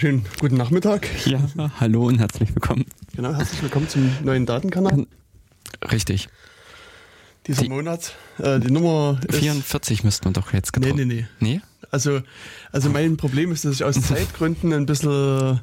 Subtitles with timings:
[0.00, 1.08] Schönen guten Nachmittag.
[1.26, 1.40] Ja,
[1.80, 2.84] hallo und herzlich willkommen.
[3.16, 5.08] Genau, herzlich willkommen zum neuen Datenkanal.
[5.90, 6.28] Richtig.
[7.48, 8.14] Dieser Die- Monat.
[8.38, 11.08] Äh, die Nummer ist, 44 müssten wir doch jetzt Nee, getroffen.
[11.08, 11.54] nee, nee.
[11.56, 11.60] Nee?
[11.90, 12.20] Also,
[12.70, 15.60] also mein Problem ist, dass ich aus Zeitgründen ein bisschen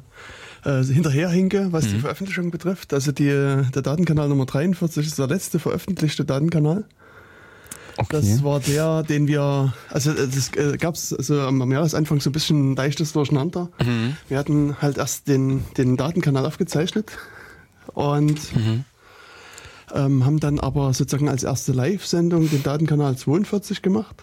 [0.66, 1.92] äh, hinterherhinke, was Mhm.
[1.94, 2.92] die Veröffentlichung betrifft.
[2.92, 6.84] Also die, der Datenkanal Nummer 43 ist der letzte veröffentlichte Datenkanal.
[7.98, 8.08] Okay.
[8.20, 12.20] Das war der, den wir, also äh, das äh, gab es also am, am Jahresanfang
[12.20, 13.70] so ein bisschen leichtes Durcheinander.
[13.82, 14.16] Mhm.
[14.28, 17.12] Wir hatten halt erst den, den Datenkanal aufgezeichnet
[17.94, 18.84] und Mhm.
[19.94, 24.16] ähm, haben dann aber sozusagen als erste Live-Sendung den Datenkanal 42 gemacht.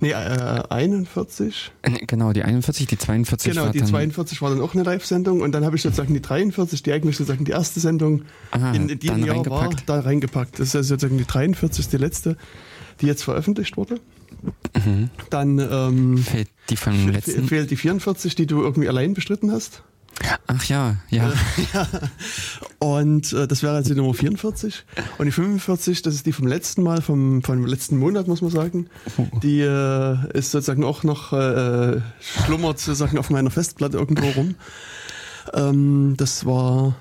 [0.00, 1.72] Nee, äh, 41.
[1.82, 4.82] Äh, Genau, die 41, die 42 Genau, war die dann, 42 war dann auch eine
[4.82, 8.72] Live-Sendung und dann habe ich sozusagen die 43, die eigentlich sozusagen die erste Sendung Ah,
[8.72, 10.58] in, in diesem Jahr war, da reingepackt.
[10.58, 12.36] Das ist also sozusagen die 43, die letzte,
[13.00, 14.00] die jetzt veröffentlicht wurde.
[14.84, 15.10] Mhm.
[15.30, 17.46] Dann ähm, Fehlt die fe- letzten.
[17.48, 19.82] fehlt die 44, die du irgendwie allein bestritten hast.
[20.46, 21.32] Ach ja, ja.
[22.78, 24.84] Und äh, das wäre also die Nummer 44.
[25.18, 28.50] Und die 45, das ist die vom letzten Mal, vom, vom letzten Monat, muss man
[28.50, 28.88] sagen.
[29.42, 34.54] Die äh, ist sozusagen auch noch, äh, schlummert sozusagen auf meiner Festplatte irgendwo rum.
[35.52, 36.94] Ähm, das war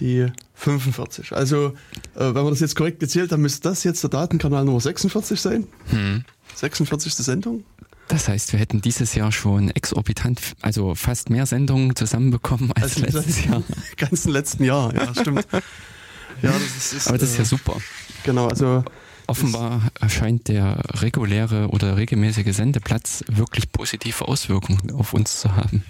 [0.00, 1.32] die 45.
[1.32, 1.74] Also,
[2.14, 5.40] äh, wenn wir das jetzt korrekt gezählt haben, müsste das jetzt der Datenkanal Nummer 46
[5.40, 5.66] sein.
[5.86, 6.24] Hm.
[6.54, 7.14] 46.
[7.14, 7.64] Sendung.
[8.10, 13.18] Das heißt, wir hätten dieses Jahr schon exorbitant, also fast mehr Sendungen zusammenbekommen als Also
[13.18, 13.62] letztes Jahr.
[13.96, 15.46] ganzen letzten Jahr, ja, stimmt.
[16.42, 17.76] Ja, das ist, Aber das ist ja äh, super.
[18.24, 18.82] Genau, also
[19.30, 25.84] Offenbar scheint der reguläre oder regelmäßige Sendeplatz wirklich positive Auswirkungen auf uns zu haben,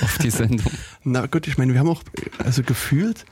[0.00, 0.72] auf die Sendung.
[1.04, 2.02] Na gut, ich meine, wir haben auch,
[2.38, 3.26] also gefühlt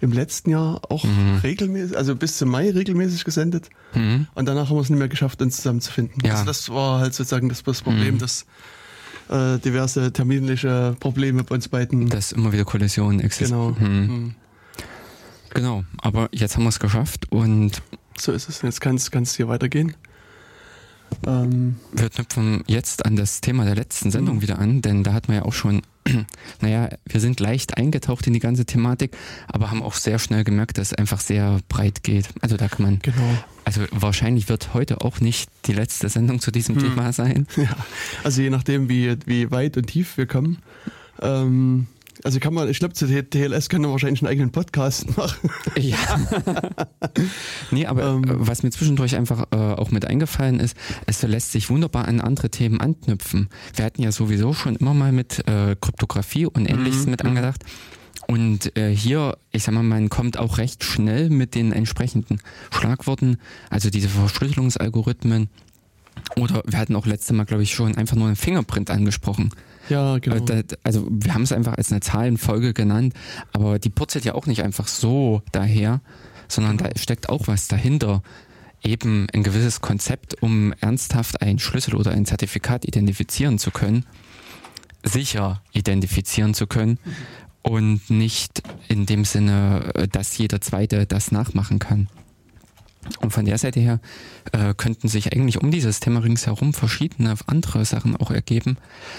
[0.00, 1.40] im letzten Jahr auch Mhm.
[1.42, 3.68] regelmäßig, also bis zum Mai regelmäßig gesendet.
[3.94, 4.26] Mhm.
[4.34, 6.22] Und danach haben wir es nicht mehr geschafft, uns zusammenzufinden.
[6.24, 6.32] Ja.
[6.32, 8.18] Also das war halt sozusagen das, das Problem, Mhm.
[8.18, 8.46] dass
[9.28, 12.08] äh, diverse terminliche Probleme bei uns beiden.
[12.08, 13.74] Dass immer wieder Kollisionen existieren.
[13.76, 13.88] genau.
[13.88, 14.06] Mhm.
[14.06, 14.34] Mhm.
[15.52, 17.82] Genau, aber jetzt haben wir es geschafft und
[18.18, 18.62] So ist es.
[18.62, 19.94] Jetzt kann es hier weitergehen.
[21.26, 24.42] Ähm, wir knüpfen jetzt an das Thema der letzten Sendung Mhm.
[24.42, 25.82] wieder an, denn da hat man ja auch schon,
[26.60, 29.16] naja, wir sind leicht eingetaucht in die ganze Thematik,
[29.48, 32.28] aber haben auch sehr schnell gemerkt, dass es einfach sehr breit geht.
[32.40, 33.36] Also da kann man, genau.
[33.64, 36.80] also wahrscheinlich wird heute auch nicht die letzte Sendung zu diesem Mhm.
[36.80, 37.46] Thema sein.
[37.56, 37.76] Ja,
[38.24, 40.58] also je nachdem, wie, wie weit und tief wir kommen.
[41.20, 41.86] Ähm,
[42.24, 45.50] also kann man, ich glaube, zu TLS können wir wahrscheinlich einen eigenen Podcast machen.
[45.76, 45.96] Ja.
[47.70, 48.24] nee, aber Ähm.
[48.24, 50.76] äh, was mir zwischendurch einfach äh, auch mit eingefallen ist,
[51.06, 53.48] es lässt sich wunderbar an andere Themen anknüpfen.
[53.74, 57.30] Wir hatten ja sowieso schon immer mal mit äh, Kryptographie und ähnliches Mhm, mit mhm.
[57.30, 57.64] angedacht.
[58.26, 63.38] Und äh, hier, ich sag mal, man kommt auch recht schnell mit den entsprechenden Schlagworten,
[63.70, 65.48] also diese Verschlüsselungsalgorithmen.
[66.36, 69.50] Oder wir hatten auch letztes Mal, glaube ich, schon einfach nur einen Fingerprint angesprochen.
[69.90, 70.36] Ja, genau.
[70.36, 73.12] Äh, da- Also wir haben es einfach als eine Zahlenfolge genannt,
[73.52, 76.00] aber die purzelt ja auch nicht einfach so daher,
[76.48, 78.22] sondern da steckt auch was dahinter.
[78.82, 84.06] Eben ein gewisses Konzept, um ernsthaft einen Schlüssel oder ein Zertifikat identifizieren zu können,
[85.04, 86.98] sicher identifizieren zu können
[87.62, 92.08] und nicht in dem Sinne, äh, dass jeder Zweite das nachmachen kann.
[93.18, 94.00] Und von der Seite her
[94.52, 98.76] äh, könnten sich eigentlich um dieses Thema ringsherum verschiedene andere Sachen auch ergeben,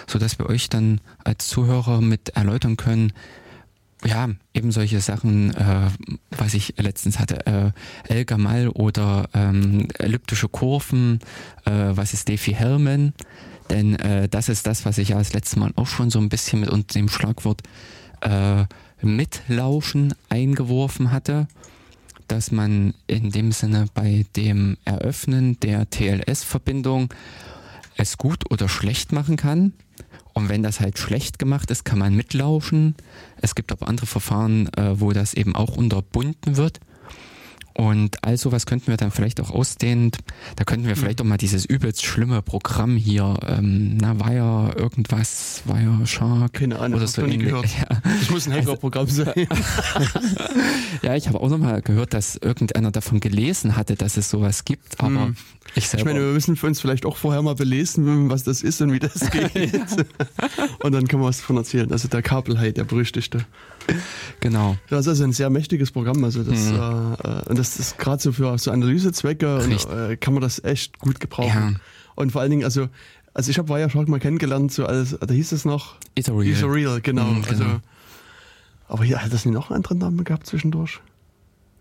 [0.07, 3.13] so dass wir euch dann als Zuhörer mit erläutern können,
[4.03, 5.89] ja, eben solche Sachen, äh,
[6.31, 7.71] was ich letztens hatte, äh,
[8.11, 11.19] El-Gamal oder ähm, elliptische Kurven,
[11.65, 13.13] äh, was ist Defi-Hellman,
[13.69, 16.29] denn äh, das ist das, was ich ja das letzte Mal auch schon so ein
[16.29, 17.61] bisschen mit unter dem Schlagwort
[18.21, 18.65] äh,
[19.01, 21.47] Mitlauschen eingeworfen hatte
[22.31, 27.13] dass man in dem Sinne bei dem Eröffnen der TLS-Verbindung
[27.97, 29.73] es gut oder schlecht machen kann.
[30.33, 32.95] Und wenn das halt schlecht gemacht ist, kann man mitlauschen.
[33.41, 36.79] Es gibt aber andere Verfahren, äh, wo das eben auch unterbunden wird.
[37.73, 40.11] Und all sowas könnten wir dann vielleicht auch ausdehnen.
[40.55, 45.61] Da könnten wir vielleicht auch mal dieses übelst schlimme Programm hier, ähm, na, Wire, irgendwas,
[45.65, 46.53] Wire Shark.
[46.53, 47.39] Keine Ahnung, oder so ähnlich.
[47.39, 47.65] gehört.
[47.79, 48.01] Ja.
[48.19, 49.33] Das muss ein Hackerprogramm sein.
[51.01, 54.99] Ja, ich habe auch nochmal gehört, dass irgendeiner davon gelesen hatte, dass es sowas gibt,
[55.01, 55.35] aber Hm.
[55.71, 56.05] ich Ich selber.
[56.13, 58.99] meine, wir müssen für uns vielleicht auch vorher mal belesen, was das ist und wie
[58.99, 59.73] das geht.
[60.83, 61.91] Und dann können wir was davon erzählen.
[61.91, 63.45] Also der Kabelheit, der berüchtigte.
[64.39, 64.77] Genau.
[64.89, 66.23] Das ist also ein sehr mächtiges Programm.
[66.23, 66.75] Also das, Mhm.
[66.75, 70.63] äh, äh, und das ist gerade so für so Analysezwecke und, äh, kann man das
[70.63, 71.73] echt gut gebrauchen.
[71.73, 71.79] Ja.
[72.15, 72.87] Und vor allen Dingen, also,
[73.33, 76.47] also ich habe Wireshark mal kennengelernt, so als, da hieß es noch Ethereal.
[76.53, 77.25] Ethereal, genau.
[77.25, 77.79] Mhm, Also, genau.
[78.87, 80.99] aber hier hat das nicht noch einen anderen Namen gehabt zwischendurch?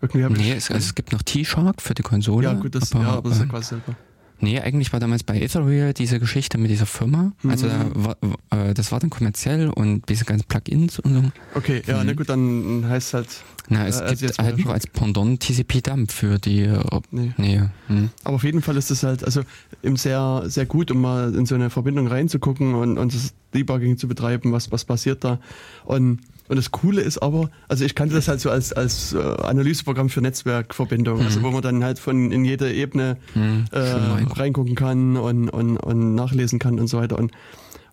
[0.01, 0.57] Irgendwie Nee, ich.
[0.57, 2.45] es, also es gibt noch T-Shark für die Konsole.
[2.47, 3.95] ja, gut, das, aber, ja, aber das ist ja äh, quasi selber.
[4.41, 7.31] Nee, eigentlich war damals bei Ethereal diese Geschichte mit dieser Firma.
[7.47, 8.17] Also da war,
[8.49, 11.31] äh, das war dann kommerziell und diese ganzen Plugins und so.
[11.53, 13.27] Okay, ja, na gut, dann heißt es halt.
[13.69, 16.61] Na, es äh, also gibt mal halt noch als Pendant TCP-Dump für die.
[16.63, 17.33] Äh, Nee.
[17.37, 17.61] nee.
[17.87, 18.09] Hm.
[18.23, 19.41] Aber auf jeden Fall ist es halt, also
[19.83, 23.97] eben sehr, sehr gut, um mal in so eine Verbindung reinzugucken und, und das Debugging
[23.97, 25.39] zu betreiben, was, was passiert da.
[25.85, 26.19] Und,
[26.51, 30.09] und das Coole ist aber, also ich kannte das halt so als, als äh, Analyseprogramm
[30.09, 33.65] für Netzwerkverbindungen, also wo man dann halt von in jede Ebene Hm.
[33.71, 37.17] äh, reingucken kann und, und, und nachlesen kann und so weiter.
[37.17, 37.31] Und,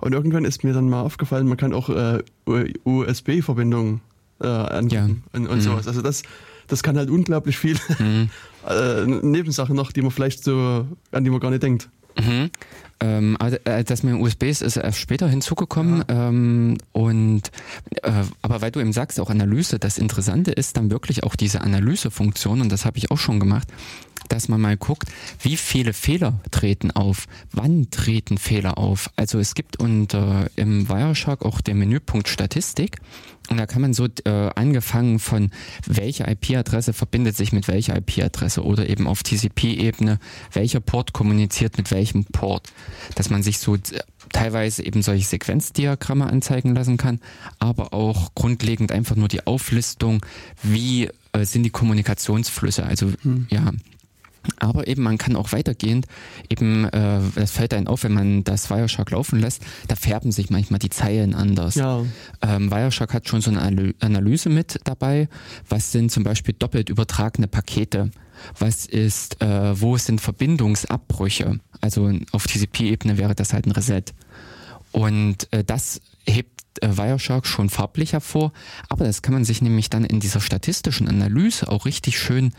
[0.00, 2.18] und irgendwann ist mir dann mal aufgefallen, man kann auch äh,
[2.84, 4.00] USB-Verbindungen
[4.40, 5.38] äh, angucken Ja.
[5.40, 5.60] und, und Mhm.
[5.60, 5.86] sowas.
[5.88, 6.22] Also das,
[6.66, 8.28] das kann halt unglaublich viel Hm.
[8.68, 11.88] äh, Nebensachen noch, die man vielleicht so, an die man gar nicht denkt.
[12.18, 12.50] Mhm.
[13.00, 16.04] Ähm, äh, das mit dem USB ist, ist erst später hinzugekommen.
[16.08, 17.42] Ähm, und
[18.02, 18.10] äh,
[18.42, 22.60] aber weil du eben sagst, auch Analyse, das Interessante ist dann wirklich auch diese Analysefunktion,
[22.60, 23.68] und das habe ich auch schon gemacht,
[24.28, 25.08] dass man mal guckt,
[25.40, 29.10] wie viele Fehler treten auf, wann treten Fehler auf.
[29.16, 32.98] Also es gibt unter im Wireshark auch den Menüpunkt Statistik.
[33.48, 35.50] Und da kann man so äh, angefangen von
[35.86, 40.18] welche IP-Adresse verbindet sich mit welcher IP-Adresse oder eben auf TCP-Ebene,
[40.52, 42.70] welcher Port kommuniziert mit welchem Port,
[43.14, 43.80] dass man sich so äh,
[44.32, 47.20] teilweise eben solche Sequenzdiagramme anzeigen lassen kann,
[47.58, 50.24] aber auch grundlegend einfach nur die Auflistung,
[50.62, 53.12] wie äh, sind die Kommunikationsflüsse, also
[53.48, 53.72] ja.
[54.58, 56.06] Aber eben, man kann auch weitergehend,
[56.48, 60.48] eben, äh, das fällt einem auf, wenn man das Wireshark laufen lässt, da färben sich
[60.50, 61.74] manchmal die Zeilen anders.
[61.74, 62.04] Ja,
[62.40, 65.28] Ähm, Wireshark hat schon so eine Analy- Analyse mit dabei.
[65.68, 68.10] Was sind zum Beispiel doppelt übertragene Pakete?
[68.58, 71.60] Was ist, äh, wo sind Verbindungsabbrüche?
[71.80, 74.04] Also auf TCP-Ebene wäre das halt ein Reset.
[74.92, 78.52] Und äh, das hebt äh, Wireshark schon farblich hervor,
[78.88, 82.52] aber das kann man sich nämlich dann in dieser statistischen Analyse auch richtig schön,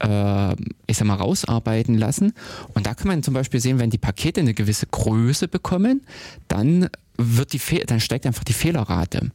[0.00, 0.52] äh,
[0.86, 2.32] ich sag mal, rausarbeiten lassen.
[2.74, 6.02] Und da kann man zum Beispiel sehen, wenn die Pakete eine gewisse Größe bekommen,
[6.48, 9.30] dann wird die Fe dann steigt einfach die Fehlerrate.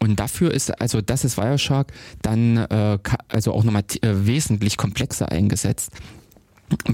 [0.00, 1.92] Und dafür ist, also das ist Wireshark
[2.22, 2.98] dann äh,
[3.28, 5.92] also auch nochmal äh, wesentlich komplexer eingesetzt.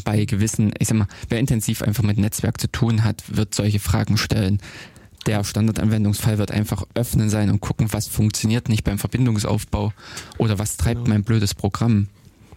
[0.05, 3.81] Bei gewissen, ich sag mal, wer intensiv einfach mit Netzwerk zu tun hat, wird solche
[3.81, 4.61] Fragen stellen.
[5.27, 9.93] Der Standardanwendungsfall wird einfach öffnen sein und gucken, was funktioniert nicht beim Verbindungsaufbau
[10.39, 11.15] oder was treibt Genau.
[11.15, 12.09] mein blödes Programm.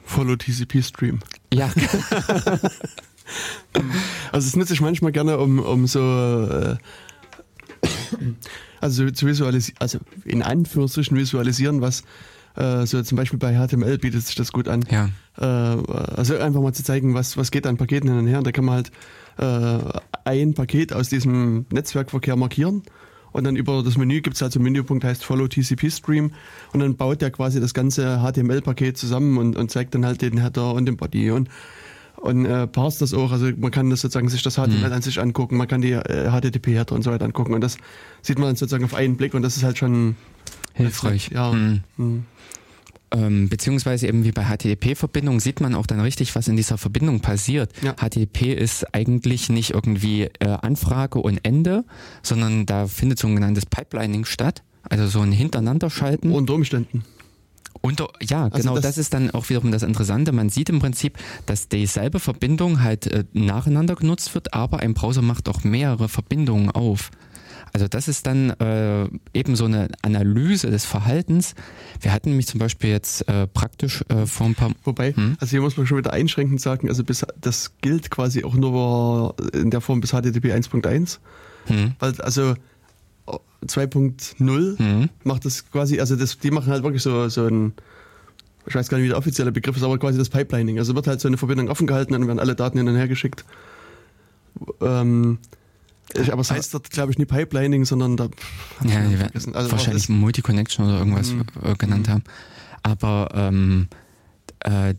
[0.06, 1.20] Follow TCP Stream.
[1.54, 1.70] Ja,
[4.32, 6.78] Also das nutze ich manchmal gerne, um, um so äh,
[8.80, 12.04] also zu visualisieren, also in Anführungsstrichen visualisieren, was
[12.56, 14.86] äh, so zum Beispiel bei HTML bietet sich das gut an.
[14.90, 15.10] ja.
[15.38, 18.40] Äh, also einfach mal zu zeigen, was, was geht an Paketen hin und her.
[18.40, 18.92] Und da kann man halt
[19.38, 19.80] äh,
[20.26, 22.84] ein Paket aus diesem Netzwerkverkehr markieren.
[23.32, 26.32] Und dann über das Menü gibt es halt so einen Menüpunkt, heißt Follow TCP Stream.
[26.74, 30.42] Und dann baut der quasi das ganze HTML-Paket zusammen und, und zeigt dann halt den
[30.42, 31.50] Header und den Body und,
[32.16, 33.32] und äh, parst das auch.
[33.32, 36.32] Also man kann das sozusagen sich das HTML an sich angucken, man kann die äh,
[36.32, 37.54] HTTP-Header und so weiter angucken.
[37.54, 37.78] Und das
[38.22, 40.16] sieht man dann sozusagen auf einen Blick und das ist halt schon
[40.74, 41.30] Hilfreich.
[41.32, 41.52] Ja.
[41.52, 41.82] Hm.
[41.98, 42.26] Hm.
[43.12, 47.22] Ähm, beziehungsweise eben wie bei HTTP-Verbindungen sieht man auch dann richtig, was in dieser Verbindung
[47.22, 47.72] passiert.
[47.82, 47.94] Ja.
[47.94, 51.86] HTTP ist eigentlich nicht irgendwie äh, Anfrage und Ende,
[52.22, 54.62] sondern da findet sogenanntes Pipelining statt.
[54.84, 56.32] Also so ein Hintereinanderschalten.
[56.32, 57.04] unter Umständen.
[57.82, 60.32] Unter, ja, Also genau, das- das, ist dann auch wiederum das Interessante.
[60.32, 65.22] Man sieht im Prinzip, dass dieselbe Verbindung halt äh, nacheinander genutzt wird, aber ein Browser
[65.22, 67.12] macht auch mehrere Verbindungen auf.
[67.78, 71.54] Also das ist dann äh, eben so eine Analyse des Verhaltens.
[72.02, 75.38] Wir hatten nämlich zum Beispiel jetzt äh, praktisch äh, vor ein paar Wobei, Hm?
[75.40, 79.36] also hier muss man schon wieder einschränkend sagen, also bis, das gilt quasi auch nur
[79.54, 81.20] in der Form bis HTTP 1.1,
[81.68, 82.56] hm, weil also
[83.64, 87.74] 2.0 hm, macht das quasi, also das, die machen halt wirklich so, so ein,
[88.66, 90.80] ich weiß gar nicht, wie der offizielle Begriff ist, aber quasi das Pipelining.
[90.80, 92.96] Also wird halt so eine Verbindung offen gehalten und dann werden alle Daten hin und
[92.96, 93.46] her geschickt.
[94.82, 95.38] Ähm,
[96.14, 98.26] ich, aber es heißt dort, glaube ich, nie Pipelining, sondern da
[98.84, 99.56] ja, die werden vergessen.
[99.56, 101.44] Also wahrscheinlich Multi-Connection oder irgendwas Mhm.
[101.64, 102.24] äh, genannt haben.
[102.84, 103.88] Aber ähm,
[104.62, 104.94] äh,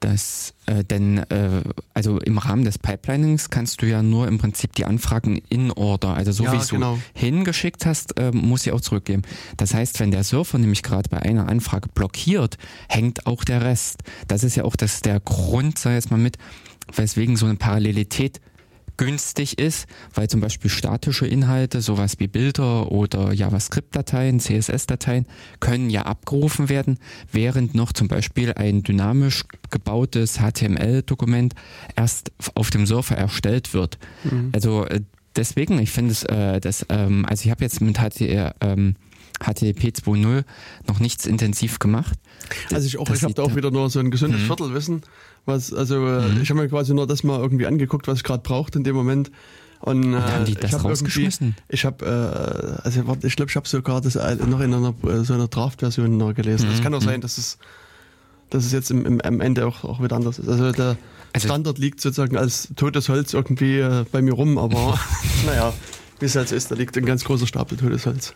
[0.00, 1.62] das, äh, denn äh,
[1.94, 6.14] also im Rahmen des Pipelinings kannst du ja nur im Prinzip die Anfragen in Order,
[6.14, 6.96] also so Ja, wie es genau.
[6.96, 9.22] du hingeschickt hast, äh, muss sie auch zurückgeben.
[9.58, 12.58] Das heißt, wenn der Surfer nämlich gerade bei einer Anfrage blockiert,
[12.88, 14.02] hängt auch der Rest.
[14.26, 16.36] Das ist ja auch das der Grund, sag ich jetzt mal mit,
[16.92, 18.40] weswegen so eine Parallelität
[18.96, 25.26] günstig ist, weil zum Beispiel statische Inhalte, sowas wie Bilder oder JavaScript-Dateien, CSS-Dateien,
[25.60, 26.98] können ja abgerufen werden,
[27.30, 31.54] während noch zum Beispiel ein dynamisch gebautes HTML-Dokument
[31.96, 33.98] erst auf dem Surfer erstellt wird.
[34.24, 34.50] Mhm.
[34.52, 35.00] Also äh,
[35.36, 38.96] deswegen, ich finde es, äh, das, ähm, also ich habe jetzt mit HTML, ähm,
[39.40, 40.44] HTTP 2.0
[40.88, 42.14] noch nichts intensiv gemacht.
[42.72, 44.46] Also ich auch, Das ich habe da auch wieder nur so ein gesundes Mhm.
[44.46, 45.02] Viertelwissen.
[45.46, 46.42] Was, also äh, Mhm.
[46.42, 48.94] ich habe mir quasi nur das mal irgendwie angeguckt, was ich gerade brauchte in dem
[48.94, 49.30] Moment.
[49.80, 51.56] Und, äh, Und haben die ich das hab irgendwie, rausgeschmissen?
[51.68, 54.94] ich habe, äh, also warte, ich glaube, ich habe sogar das äh, noch in einer
[55.08, 56.68] äh, so einer Draft-Version noch gelesen.
[56.70, 57.04] Es Mhm, kann auch mhm.
[57.06, 57.58] sein, dass es,
[58.50, 60.48] dass es jetzt im, im, am Ende auch, auch wieder anders ist.
[60.48, 60.96] Also der
[61.32, 64.96] Also- Standard liegt sozusagen als totes Holz irgendwie äh, bei mir rum, aber
[65.46, 65.72] naja,
[66.20, 68.34] wie es halt so ist, da liegt ein ganz großer Stapel totes Holz.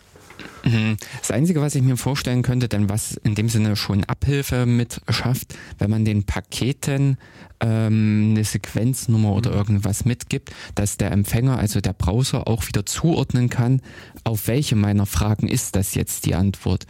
[0.63, 0.97] Mhm.
[1.19, 5.01] Das Einzige, was ich mir vorstellen könnte, denn was in dem Sinne schon Abhilfe mit
[5.09, 7.17] schafft, wenn man den Paketen
[7.59, 13.49] ähm, eine Sequenznummer oder irgendwas mitgibt, dass der Empfänger, also der Browser, auch wieder zuordnen
[13.49, 13.81] kann,
[14.23, 16.85] auf welche meiner Fragen ist das jetzt die Antwort.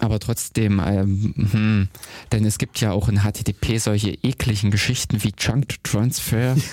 [0.00, 1.88] Aber trotzdem, ähm, hm,
[2.30, 6.56] denn es gibt ja auch in HTTP solche ekligen Geschichten wie Chunk Transfer.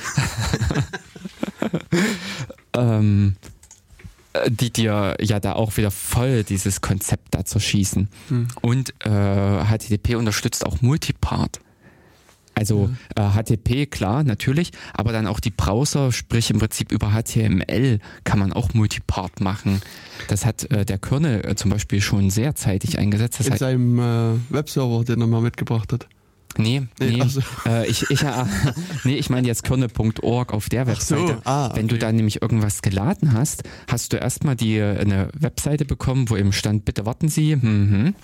[2.73, 3.54] ähm, äh,
[4.47, 8.09] die dir ja da auch wieder voll dieses Konzept da zerschießen.
[8.29, 8.47] Hm.
[8.61, 11.59] Und äh, HTTP unterstützt auch Multipart.
[12.55, 17.99] Also äh, HTTP, klar, natürlich, aber dann auch die Browser, sprich im Prinzip über HTML
[18.23, 19.81] kann man auch Multipart machen.
[20.29, 23.41] Das hat äh, der Kernel äh, zum Beispiel schon sehr zeitig eingesetzt.
[23.41, 26.07] Das In seinem äh, Webserver, den er mal mitgebracht hat.
[26.57, 27.41] Nee, Nee, nee, so.
[27.65, 28.45] äh, ich, ich, äh,
[29.03, 31.41] nee, ich meine jetzt kernel.org auf der Ach so, Webseite.
[31.45, 32.05] ah, Wenn du okay.
[32.05, 36.51] da nämlich irgendwas geladen hast, hast du erstmal die äh, eine Webseite bekommen, wo eben
[36.53, 37.55] stand, bitte warten Sie.
[37.55, 38.15] Mhm.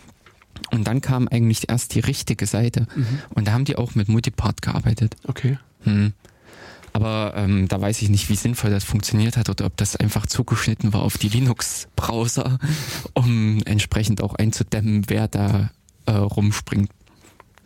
[0.71, 2.87] Und dann kam eigentlich erst die richtige Seite.
[2.95, 3.05] Mhm.
[3.29, 5.15] Und da haben die auch mit Multipart gearbeitet.
[5.27, 5.57] Okay.
[5.83, 6.13] Hm.
[6.93, 10.25] Aber ähm, da weiß ich nicht, wie sinnvoll das funktioniert hat oder ob das einfach
[10.27, 12.59] zugeschnitten war auf die Linux-Browser,
[13.13, 15.71] um entsprechend auch einzudämmen, wer da
[16.05, 16.91] äh, rumspringt.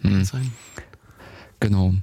[0.10, 0.24] Hm.
[0.26, 0.52] Sein.
[1.60, 1.94] Genau.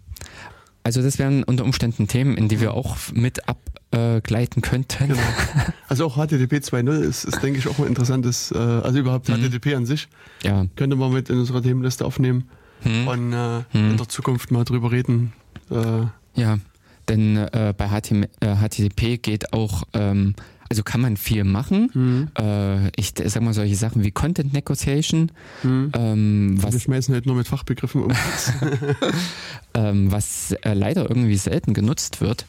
[0.84, 5.08] Also das wären unter Umständen Themen, in die wir auch mit abgleiten könnten.
[5.08, 5.20] Genau.
[5.88, 9.34] Also auch HTTP 2.0 ist, ist, denke ich, auch ein interessantes, äh, also überhaupt Mhm.
[9.42, 10.08] HTTP an sich,
[10.42, 10.64] Ja.
[10.74, 12.48] könnte man mit in unserer Themenliste aufnehmen
[12.82, 13.06] Hm.
[13.08, 13.90] und äh, Hm.
[13.90, 15.34] in der Zukunft mal drüber reden.
[15.70, 16.58] Äh, Ja,
[17.08, 20.34] denn äh, bei HTM, äh, HTTP geht auch, ähm,
[20.72, 21.90] also kann man viel machen.
[21.92, 25.92] hm, Äh, ich sag mal solche Sachen wie Content Negotiation, hm.
[25.94, 28.12] ähm, Wir was, schmeißen halt nur mit Fachbegriffen um.
[29.74, 32.46] ähm, was äh, leider irgendwie selten genutzt wird.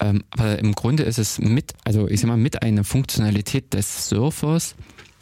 [0.00, 4.08] Ähm, aber im Grunde ist es mit, also ich sag mal, mit einer Funktionalität des
[4.08, 4.74] Surfers,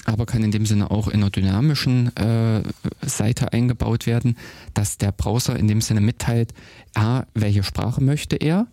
[0.07, 2.63] aber kann in dem Sinne auch in einer dynamischen äh,
[3.03, 4.39] Seite eingebaut werden,
[4.73, 6.55] dass der Browser in dem Sinne mitteilt,
[6.95, 8.69] A, welche Sprache möchte er.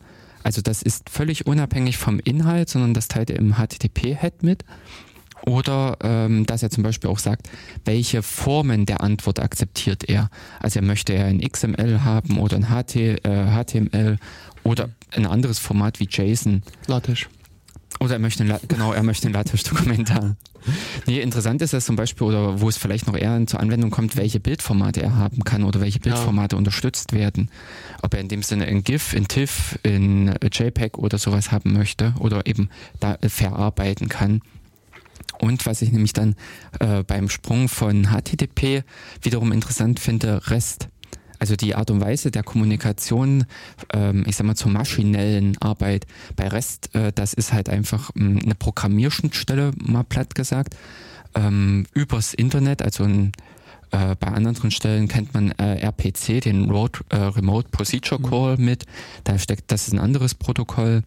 [0.45, 4.63] Also das ist völlig unabhängig vom Inhalt, sondern das teilt er im HTTP-Head mit.
[5.41, 7.49] Oder ähm, dass er zum Beispiel auch sagt,
[7.83, 10.29] welche Formen der Antwort akzeptiert er.
[10.59, 14.19] Also er möchte er in XML haben oder in HT, äh, HTML
[14.63, 16.61] oder ein anderes Format wie JSON.
[16.85, 17.25] LaTeX.
[17.99, 20.37] Oder er möchte ein, La- genau, er möchte ein LaTeX-Dokument haben.
[21.05, 24.17] Nee, interessant ist das zum Beispiel, oder wo es vielleicht noch eher zur Anwendung kommt,
[24.17, 27.49] welche Bildformate er haben kann oder welche Bildformate unterstützt werden.
[28.01, 32.13] Ob er in dem Sinne in GIF, in TIFF, in JPEG oder sowas haben möchte
[32.19, 34.41] oder eben da äh, verarbeiten kann.
[35.39, 36.35] Und was ich nämlich dann
[36.79, 38.83] äh, beim Sprung von HTTP
[39.21, 40.87] wiederum interessant finde, REST.
[41.39, 43.45] Also die Art und Weise der Kommunikation,
[43.93, 46.05] ähm, ich sag mal zur maschinellen Arbeit.
[46.35, 50.75] Bei REST, äh, das ist halt einfach ähm, eine Programmierschnittstelle, mal platt gesagt,
[51.35, 53.31] ähm, übers Internet, also ein,
[53.91, 58.85] äh, bei anderen Stellen kennt man äh, RPC, den Road, äh, Remote Procedure Call mit,
[59.23, 61.03] da steckt, das ist ein anderes Protokoll.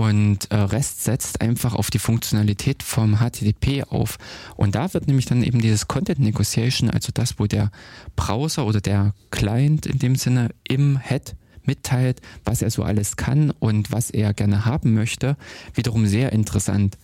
[0.00, 4.16] Und äh, REST setzt einfach auf die Funktionalität vom HTTP auf.
[4.56, 7.70] Und da wird nämlich dann eben dieses Content Negotiation, also das, wo der
[8.16, 13.50] Browser oder der Client in dem Sinne im Head mitteilt, was er so alles kann
[13.50, 15.36] und was er gerne haben möchte,
[15.74, 16.96] wiederum sehr interessant.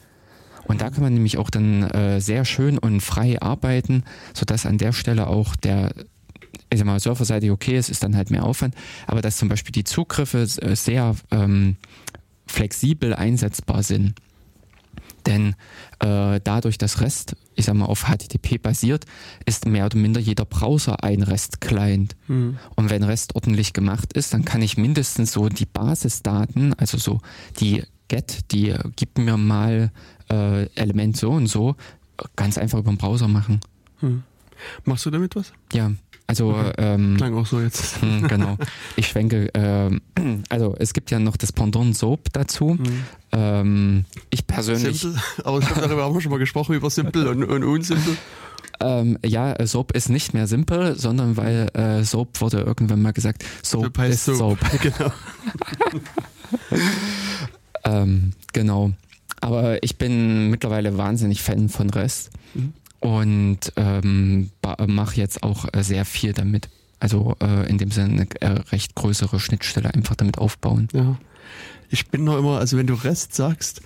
[0.64, 4.78] Und da kann man nämlich auch dann äh, sehr schön und frei arbeiten, sodass an
[4.78, 5.92] der Stelle auch der
[6.70, 8.74] ich sag mal, serverseitig okay ist, ist dann halt mehr Aufwand,
[9.06, 11.76] aber dass zum Beispiel die Zugriffe äh, sehr ähm,
[12.56, 14.14] flexibel einsetzbar sind.
[15.26, 15.54] Denn
[15.98, 19.04] äh, dadurch, dass REST, ich sag mal, auf HTTP basiert,
[19.44, 22.16] ist mehr oder minder jeder Browser ein REST-Client.
[22.28, 22.58] Hm.
[22.76, 27.20] Und wenn REST ordentlich gemacht ist, dann kann ich mindestens so die Basisdaten, also so
[27.60, 29.90] die GET, die äh, gib mir mal
[30.30, 31.74] äh, Element so und so,
[32.36, 33.60] ganz einfach über den Browser machen.
[33.98, 34.22] Hm.
[34.84, 35.52] Machst du damit was?
[35.72, 35.92] Ja,
[36.26, 36.72] also Okay.
[36.78, 38.00] ähm, Klang auch so jetzt.
[38.00, 38.56] hm, genau.
[38.96, 40.00] Ich schwenke, ähm,
[40.48, 42.78] also es gibt ja noch das Pendant Soap dazu.
[42.78, 43.04] Hm.
[43.32, 47.30] Ähm, ich persönlich, Simple, aber ich glaube, darüber haben wir schon mal gesprochen, über Simple
[47.30, 48.16] und, und Unsimple.
[48.80, 53.44] ähm, ja, Soap ist nicht mehr simpel, sondern weil äh, Soap wurde irgendwann mal gesagt,
[53.62, 54.58] Soap heißt ist Soap.
[54.60, 54.80] Soap.
[54.82, 55.12] genau.
[57.86, 58.92] Ähm, genau.
[59.40, 62.72] Aber ich bin mittlerweile wahnsinnig Fan von REST mhm.
[63.00, 64.50] Und ähm,
[64.86, 66.68] mache jetzt auch äh, sehr viel damit.
[66.98, 70.88] Also äh, in dem Sinne eine äh, recht größere Schnittstelle einfach damit aufbauen.
[70.92, 71.18] Ja.
[71.90, 73.82] Ich bin noch immer, also wenn du REST sagst,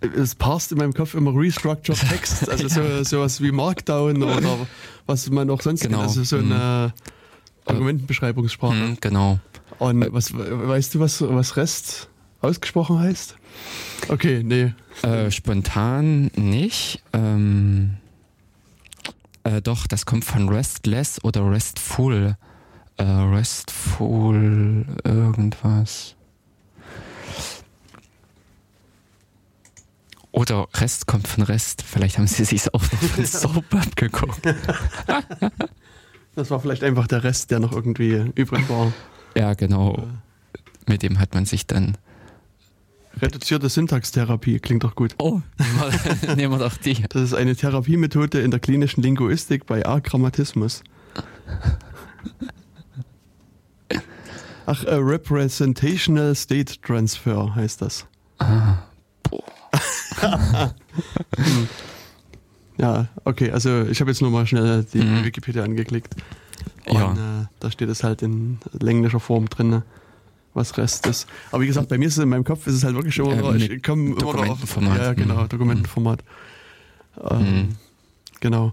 [0.00, 4.66] es passt in meinem Kopf immer Restructured Text, also so sowas wie Markdown oder
[5.06, 5.98] was man auch sonst genau.
[5.98, 7.02] kennt, also so eine mhm.
[7.66, 8.74] Argumentenbeschreibungssprache.
[8.74, 9.38] Mhm, genau.
[9.78, 12.08] Und was weißt du, was, was REST
[12.40, 13.36] ausgesprochen heißt?
[14.08, 14.72] Okay, nee.
[15.02, 17.02] Äh, spontan nicht.
[17.12, 17.96] Ähm,
[19.46, 22.36] äh, doch, das kommt von Restless oder Restful.
[22.98, 26.16] Äh, restful irgendwas.
[30.32, 31.82] Oder Rest kommt von Rest.
[31.82, 34.46] Vielleicht haben sie sich auch von Soap abgeguckt.
[36.34, 38.92] das war vielleicht einfach der Rest, der noch irgendwie übrig war.
[39.36, 40.06] Ja, genau.
[40.86, 41.98] Mit dem hat man sich dann.
[43.20, 45.14] Reduzierte Syntaxtherapie klingt doch gut.
[45.18, 45.40] Oh,
[46.36, 47.02] nehmen wir doch die.
[47.08, 50.82] Das ist eine Therapiemethode in der klinischen Linguistik bei Agrammatismus.
[54.66, 58.06] Ach, uh, Representational State Transfer heißt das.
[58.38, 58.78] Ah,
[59.22, 59.44] boah.
[62.78, 65.24] ja, okay, also ich habe jetzt nur mal schnell die mhm.
[65.24, 66.14] Wikipedia angeklickt.
[66.86, 67.12] Und ja.
[67.12, 69.82] äh, da steht es halt in länglischer Form drin,
[70.56, 71.26] was Rest ist.
[71.52, 73.36] Aber wie gesagt, bei mir ist es in meinem Kopf, ist es halt wirklich immer
[73.36, 75.48] noch, ich komme immer noch auf, Ja, genau, mhm.
[75.48, 76.24] Dokumentenformat.
[77.30, 77.68] Ähm, mhm.
[78.40, 78.72] Genau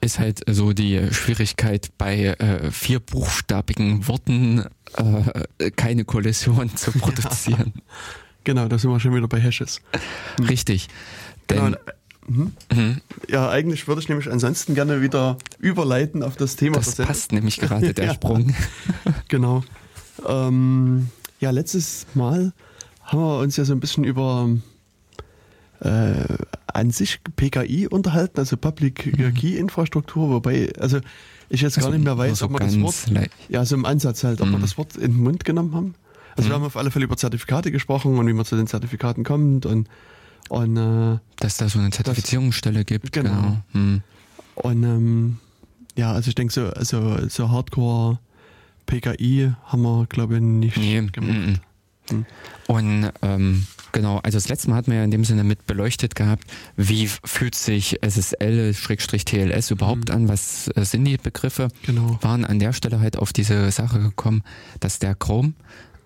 [0.00, 4.64] ist halt so die Schwierigkeit bei äh, vierbuchstabigen Worten
[4.96, 7.72] äh, keine Kollision zu produzieren.
[7.74, 7.82] Ja.
[8.44, 9.80] Genau, da sind wir schon wieder bei Hashes.
[10.48, 10.88] Richtig.
[11.50, 11.78] Denn, genau.
[12.28, 12.52] Mhm.
[12.72, 13.00] Mhm.
[13.28, 16.76] Ja, eigentlich würde ich nämlich ansonsten gerne wieder überleiten auf das Thema.
[16.76, 18.14] Das passt nämlich gerade der ja.
[18.14, 18.54] Sprung.
[19.28, 19.64] genau.
[20.26, 21.08] Ähm,
[21.40, 22.52] ja, letztes Mal
[23.02, 24.48] haben wir uns ja so ein bisschen über
[25.80, 26.14] äh,
[26.66, 29.34] an sich PKI unterhalten, also Public mhm.
[29.34, 31.00] Key Infrastruktur, wobei, also
[31.48, 34.24] ich jetzt also gar nicht mehr weiß, ob wir das Wort, ja, so im Ansatz
[34.24, 34.52] halt, ob mhm.
[34.52, 35.94] wir das Wort in den Mund genommen haben.
[36.36, 36.50] Also mhm.
[36.50, 39.64] wir haben auf alle Fälle über Zertifikate gesprochen und wie man zu den Zertifikaten kommt
[39.66, 39.88] und,
[40.48, 43.12] und äh, dass da so eine Zertifizierungsstelle das, gibt.
[43.12, 43.30] Genau.
[43.30, 43.62] genau.
[43.72, 44.02] Mhm.
[44.56, 45.38] Und ähm,
[45.96, 48.18] ja, also ich denke so, also so Hardcore
[48.86, 51.00] PKI haben wir, glaube ich, nicht nee.
[51.12, 51.36] gemacht.
[51.36, 51.60] Mhm.
[52.10, 52.26] Hm.
[52.68, 56.14] Und ähm, genau, also das letzte Mal hatten wir ja in dem Sinne mit beleuchtet
[56.14, 56.44] gehabt,
[56.76, 60.14] wie fühlt sich SSL-TLS überhaupt mhm.
[60.14, 62.18] an, was äh, sind die Begriffe, genau.
[62.22, 64.42] waren an der Stelle halt auf diese Sache gekommen,
[64.80, 65.54] dass der Chrome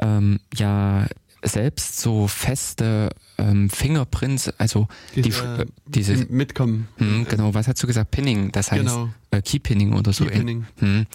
[0.00, 1.06] ähm, ja
[1.42, 6.88] selbst so feste ähm, Fingerprints, also diese, die, äh, diese mitkommen.
[6.96, 8.10] Hm, genau, was hast du gesagt?
[8.10, 9.08] Pinning, das heißt genau.
[9.30, 10.24] äh, Keypinning oder so.
[10.24, 10.66] Keypinning.
[10.78, 11.06] Hm.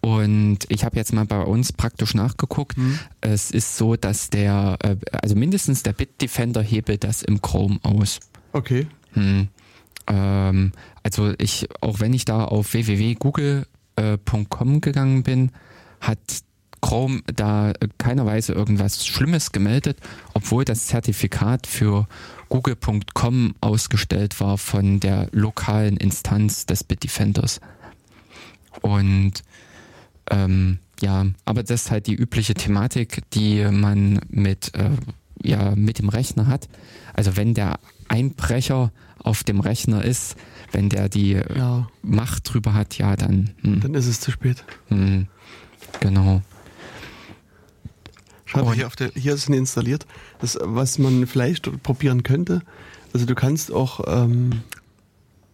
[0.00, 2.76] Und ich habe jetzt mal bei uns praktisch nachgeguckt.
[2.76, 2.98] Hm.
[3.20, 8.20] Es ist so, dass der, äh, also mindestens der Bitdefender hebelt das im Chrome aus.
[8.52, 8.86] Okay.
[9.12, 9.48] Hm.
[10.06, 15.50] Ähm, also ich, auch wenn ich da auf www.google.com gegangen bin,
[16.00, 16.18] hat
[16.84, 19.98] Chrome da keinerweise irgendwas Schlimmes gemeldet,
[20.34, 22.06] obwohl das Zertifikat für
[22.50, 27.62] google.com ausgestellt war von der lokalen Instanz des Bitdefenders.
[28.82, 29.32] Und
[30.30, 34.90] ähm, ja, aber das ist halt die übliche Thematik, die man mit, äh,
[35.42, 36.68] ja, mit dem Rechner hat.
[37.14, 40.36] Also wenn der Einbrecher auf dem Rechner ist,
[40.70, 41.88] wenn der die ja.
[42.02, 43.54] Macht drüber hat, ja, dann.
[43.62, 43.80] Hm.
[43.80, 44.64] Dann ist es zu spät.
[44.88, 45.28] Hm,
[46.00, 46.42] genau.
[48.62, 50.06] Mal, hier, auf der, hier ist es installiert.
[50.40, 52.62] Das, was man vielleicht probieren könnte,
[53.12, 54.62] also du kannst auch ähm,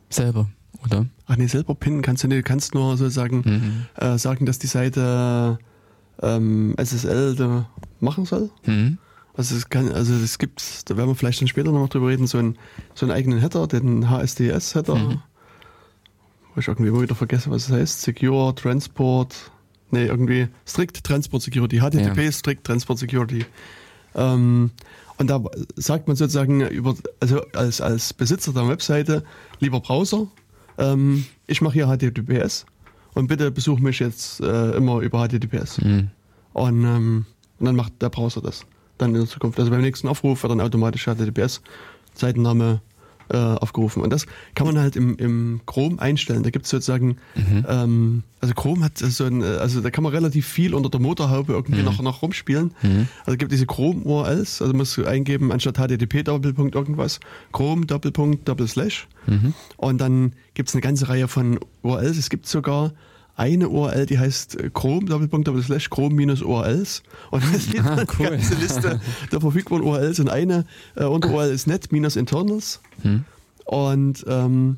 [0.09, 0.49] selber,
[0.85, 1.07] oder?
[1.27, 2.39] Ach nee, selber pinnen kannst du nicht.
[2.39, 3.87] Du kannst nur sozusagen mhm.
[4.05, 5.59] äh, sagen, dass die Seite
[6.23, 7.69] ähm, SSL da
[8.01, 8.51] machen soll.
[8.65, 8.99] Mhm.
[9.35, 12.27] Also es kann, also es gibt, da werden wir vielleicht dann später noch drüber reden,
[12.27, 12.59] so einen,
[12.95, 14.97] so einen eigenen Header, den HSDS-Header.
[14.97, 15.23] Mhm.
[16.55, 18.03] Wo ich irgendwie immer wieder vergesse, was es heißt.
[18.03, 19.53] Secure Transport
[19.93, 22.33] nee, irgendwie Strict Transport Security, HTTP ja.
[22.33, 23.45] Strict Transport Security.
[24.15, 24.71] Ähm,
[25.19, 25.43] und da
[25.77, 29.23] sagt man sozusagen über, also als, als Besitzer der Webseite,
[29.59, 30.27] lieber Browser,
[30.79, 32.65] ähm, ich mache hier HTTPS
[33.15, 35.83] und bitte besuch mich jetzt äh, immer über HTTPS.
[35.83, 36.11] Mhm.
[36.53, 37.27] Und, ähm,
[37.59, 38.65] und dann macht der Browser das
[38.99, 39.59] dann in der Zukunft.
[39.59, 41.63] Also beim nächsten Aufruf wird dann automatisch HTTPS,
[42.15, 42.81] Seitenname,
[43.31, 44.03] äh, aufgerufen.
[44.03, 46.43] Und das kann man halt im, im Chrome einstellen.
[46.43, 47.65] Da gibt es sozusagen, mhm.
[47.69, 51.53] ähm, also Chrome hat so ein, also da kann man relativ viel unter der Motorhaube
[51.53, 51.85] irgendwie mhm.
[51.85, 52.73] noch, noch rumspielen.
[52.83, 53.09] Mhm.
[53.25, 57.21] Also gibt diese Chrome URLs, also musst du eingeben, anstatt HTTP Doppelpunkt irgendwas,
[57.53, 59.09] Chrome Doppelpunkt Doppel Slash.
[59.27, 59.55] Mhm.
[59.77, 62.17] Und dann gibt es eine ganze Reihe von URLs.
[62.17, 62.93] Es gibt sogar
[63.41, 67.03] eine URL, die heißt äh, Chrome, Doppelpunkt, Doppel Slash, Chrome minus URLs.
[67.31, 68.27] Und da sieht Ah, cool.
[68.27, 69.01] die ganze Liste
[69.33, 72.81] der verfügbaren URLs und eine äh, Unter-URL ist net minus internals.
[73.03, 73.25] Hm.
[73.65, 74.77] Und, ähm,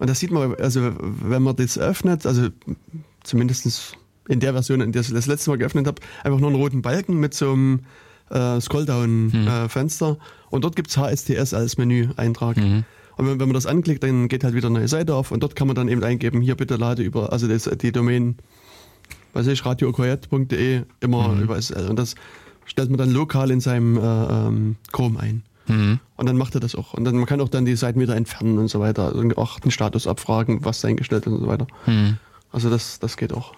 [0.00, 2.48] und das sieht man, also wenn man das öffnet, also
[3.22, 3.96] zumindest
[4.28, 6.82] in der Version, in der ich das letzte Mal geöffnet habe, einfach nur einen roten
[6.82, 7.80] Balken mit so einem
[8.30, 10.18] äh, Scrolldown-Fenster.
[10.50, 12.56] und dort gibt's HSTS als Menü-Eintrag.
[12.56, 12.84] Mhm.
[13.16, 15.42] Und wenn, wenn man das anklickt, dann geht halt wieder eine neue Seite auf und
[15.42, 18.36] dort kann man dann eben eingeben, hier bitte lade über, also das, die Domain,
[19.34, 21.42] weiß ich, radiookoyet.de immer Mhm.
[21.42, 21.54] über.
[21.56, 22.14] Und das
[22.64, 25.42] stellt man dann lokal in seinem äh, ähm, Chrome ein.
[25.68, 26.00] Mhm.
[26.16, 26.94] Und dann macht er das auch.
[26.94, 29.14] Und dann man kann auch dann die Seiten wieder entfernen und so weiter.
[29.14, 31.66] Also auch den Status abfragen, was eingestellt ist und so weiter.
[31.86, 32.18] Mhm.
[32.50, 33.54] Also das, das geht auch.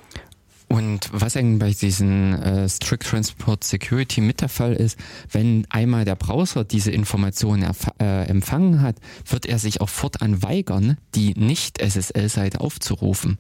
[0.75, 4.99] Und was eigentlich bei diesen äh, Strict Transport Security mit der Fall ist,
[5.31, 7.65] wenn einmal der Browser diese Informationen
[8.01, 13.39] äh, empfangen hat, wird er sich auch fortan weigern, die Nicht-SSL-Seite aufzurufen.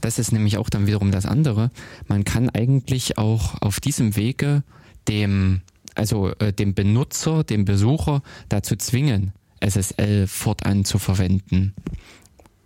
[0.00, 1.70] Das ist nämlich auch dann wiederum das andere.
[2.08, 4.64] Man kann eigentlich auch auf diesem Wege
[5.06, 5.60] dem,
[5.94, 11.72] also äh, dem Benutzer, dem Besucher dazu zwingen, SSL fortan zu verwenden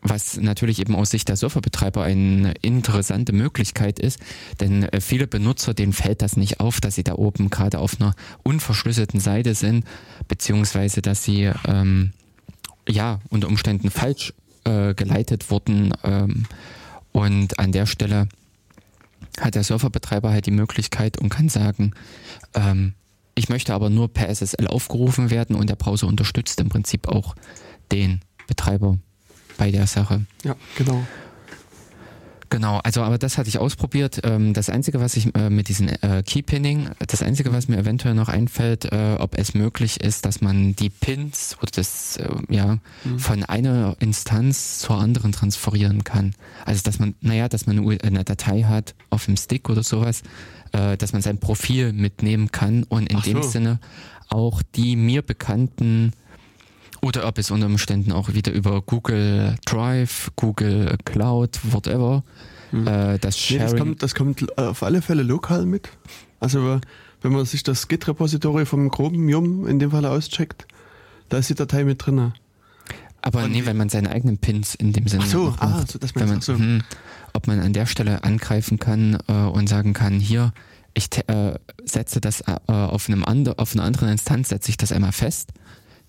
[0.02, 4.20] was natürlich eben aus Sicht der Surferbetreiber eine interessante Möglichkeit ist,
[4.60, 8.00] denn äh, viele Benutzer, denen fällt das nicht auf, dass sie da oben gerade auf
[8.00, 9.84] einer unverschlüsselten Seite sind,
[10.28, 12.12] beziehungsweise dass sie ähm,
[12.88, 14.34] ja unter Umständen falsch
[14.64, 16.44] äh, geleitet wurden ähm,
[17.12, 18.28] und an der Stelle
[19.40, 21.92] hat der Surferbetreiber halt die Möglichkeit und kann sagen,
[22.54, 22.94] ähm,
[23.34, 27.36] ich möchte aber nur per SSL aufgerufen werden und der Browser unterstützt im Prinzip auch
[27.92, 28.98] den Betreiber
[29.58, 30.24] bei der Sache.
[30.44, 31.04] Ja, genau.
[32.50, 34.20] Genau, also aber das hatte ich ausprobiert.
[34.24, 38.14] Ähm, Das Einzige, was ich äh, mit diesem äh, Keypinning, das Einzige, was mir eventuell
[38.14, 42.18] noch einfällt, äh, ob es möglich ist, dass man die Pins oder das
[42.48, 43.18] ja Mhm.
[43.18, 46.34] von einer Instanz zur anderen transferieren kann.
[46.64, 50.22] Also dass man, naja, dass man eine Datei hat auf dem Stick oder sowas,
[50.72, 53.48] dass man sein Profil mitnehmen kann und in Ach dem so.
[53.50, 53.78] Sinne
[54.30, 56.12] auch die mir bekannten
[57.02, 62.22] oder ob es unter Umständen auch wieder über Google Drive, Google Cloud, whatever,
[62.72, 63.76] äh, das Nee, das Sharing.
[63.78, 65.88] kommt, das kommt auf alle Fälle lokal mit.
[66.40, 66.80] Also
[67.22, 70.66] wenn man sich das Git-Repository vom Chromium in dem Fall auscheckt,
[71.28, 72.32] da ist die Datei mit drinne.
[73.22, 75.66] aber und nee, wenn man seine eigenen Pins in dem Sinne Ach so, noch ah,
[75.68, 75.92] macht.
[75.92, 76.54] so, das wenn man, so.
[76.54, 76.82] hm,
[77.32, 80.52] ob man an der Stelle angreifen kann äh, und sagen kann, hier,
[80.94, 85.12] ich äh, setze das äh, auf, einem auf einer anderen Instanz, setze ich das einmal
[85.12, 85.52] fest,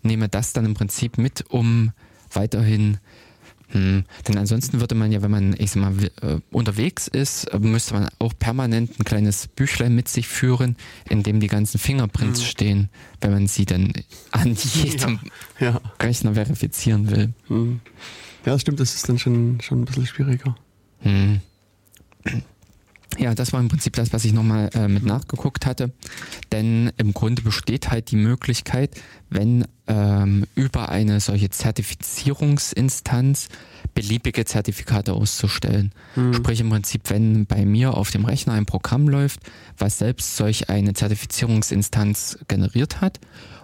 [0.03, 1.91] nehme das dann im Prinzip mit, um
[2.33, 2.97] weiterhin
[3.71, 7.59] hm, denn ansonsten würde man ja, wenn man, ich sag mal, äh, unterwegs ist, äh,
[7.59, 10.75] müsste man auch permanent ein kleines Büchlein mit sich führen,
[11.07, 12.45] in dem die ganzen Fingerprints Mhm.
[12.45, 12.89] stehen,
[13.21, 13.93] wenn man sie dann
[14.31, 15.19] an jedem
[15.59, 15.79] Ja.
[16.01, 17.31] Rechner verifizieren will.
[17.47, 17.79] Hm.
[18.43, 20.55] Ja, das stimmt, das ist dann schon, schon ein bisschen schwieriger.
[21.01, 21.39] Hm.
[23.17, 25.91] Ja, das war im Prinzip das, was ich nochmal äh, mit nachgeguckt hatte.
[26.51, 28.91] Denn im Grunde besteht halt die Möglichkeit,
[29.29, 33.49] wenn ähm, über eine solche Zertifizierungsinstanz
[33.95, 35.91] beliebige Zertifikate auszustellen.
[36.13, 36.33] Hm.
[36.33, 39.41] Sprich im Prinzip, wenn bei mir auf dem Rechner ein Programm läuft,
[39.77, 43.19] was selbst solch eine Zertifizierungsinstanz generiert hat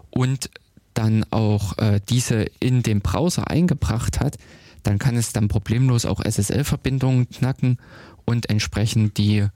[0.10, 0.50] und
[0.96, 4.38] dann auch äh, diese in den Browser eingebracht hat,
[4.84, 7.78] dann kann es dann problemlos auch SSL-Verbindungen knacken
[8.26, 9.48] und entsprechend die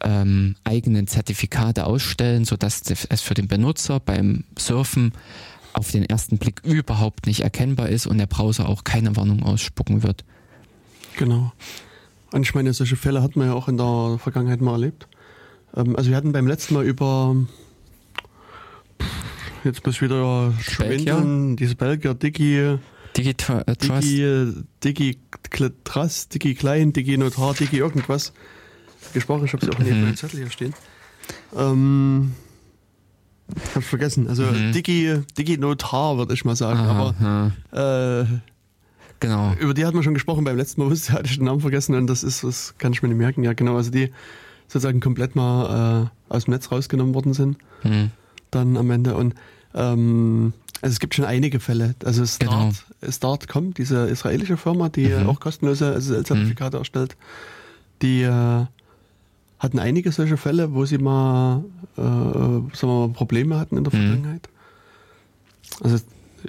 [0.00, 5.12] ähm, eigenen Zertifikate ausstellen, sodass es für den Benutzer beim Surfen
[5.72, 10.02] auf den ersten Blick überhaupt nicht erkennbar ist und der Browser auch keine Warnung ausspucken
[10.02, 10.24] wird.
[11.16, 11.52] Genau.
[12.32, 15.06] Und ich meine, solche Fälle hat man ja auch in der Vergangenheit mal erlebt.
[15.76, 17.36] Ähm, also wir hatten beim letzten Mal über
[19.64, 22.14] jetzt ich wieder schwindeln, diese Belgier,
[23.16, 23.82] Digi, äh, Trust.
[24.02, 25.18] Digi, Digi
[25.50, 28.32] Kle- Trust, Digi Klein, Digi Notar, Digi irgendwas
[29.12, 29.44] gesprochen.
[29.46, 30.04] Ich habe sie auch neben Mhm.
[30.04, 30.74] meinem Zettel hier stehen.
[31.56, 32.32] Ähm,
[33.54, 34.28] ich hab's vergessen.
[34.28, 34.72] Also Mhm.
[34.72, 36.78] Digi, Digi Notar würde ich mal sagen.
[36.80, 38.26] Aha, Aber äh,
[39.20, 39.52] genau.
[39.60, 41.94] über die hat man schon gesprochen beim letzten Mal, wusste hatte ich den Namen vergessen
[41.94, 43.42] und das ist, das kann ich mir nicht merken.
[43.44, 44.10] Ja, genau, also die
[44.68, 48.10] sozusagen komplett mal äh, aus dem Netz rausgenommen worden sind, Hm.
[48.50, 49.14] dann am Ende.
[49.16, 49.34] Und
[49.74, 51.94] ähm, also es gibt schon einige Fälle.
[52.04, 52.70] Also Genau.
[53.00, 55.28] Start, Start.com, diese israelische Firma, die Mhm.
[55.28, 57.16] auch kostenlose SSL-Zertifikate erstellt,
[58.02, 58.66] die äh,
[59.58, 61.64] hatten einige solche Fälle, wo sie mal,
[61.96, 63.98] äh, sagen wir mal Probleme hatten in der Mhm.
[63.98, 64.48] Vergangenheit.
[65.80, 65.98] Also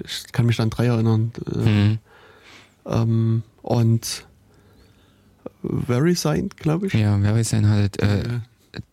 [0.04, 1.32] ich kann mich an drei erinnern.
[1.46, 1.98] Äh, Hm.
[2.86, 4.26] ähm, und
[5.62, 6.92] VeriSign, glaube ich.
[6.94, 8.40] Ja, VeriSign hatte, äh, Äh,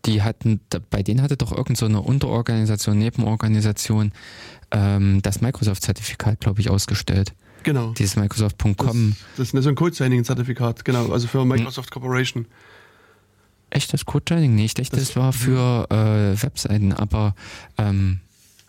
[0.05, 0.59] die hatten,
[0.91, 4.11] bei denen hatte doch irgend so eine Unterorganisation, Nebenorganisation,
[4.71, 7.33] ähm, das Microsoft-Zertifikat, glaube ich, ausgestellt.
[7.63, 7.91] Genau.
[7.93, 9.15] Dieses Microsoft.com.
[9.37, 12.45] Das, das ist so ein Code-Signing-Zertifikat, genau, also für Microsoft Corporation.
[13.69, 14.55] Echt das Code-Signing?
[14.55, 17.35] Nee, ich dachte, das, Das- war für äh, Webseiten, aber
[17.77, 18.19] ähm,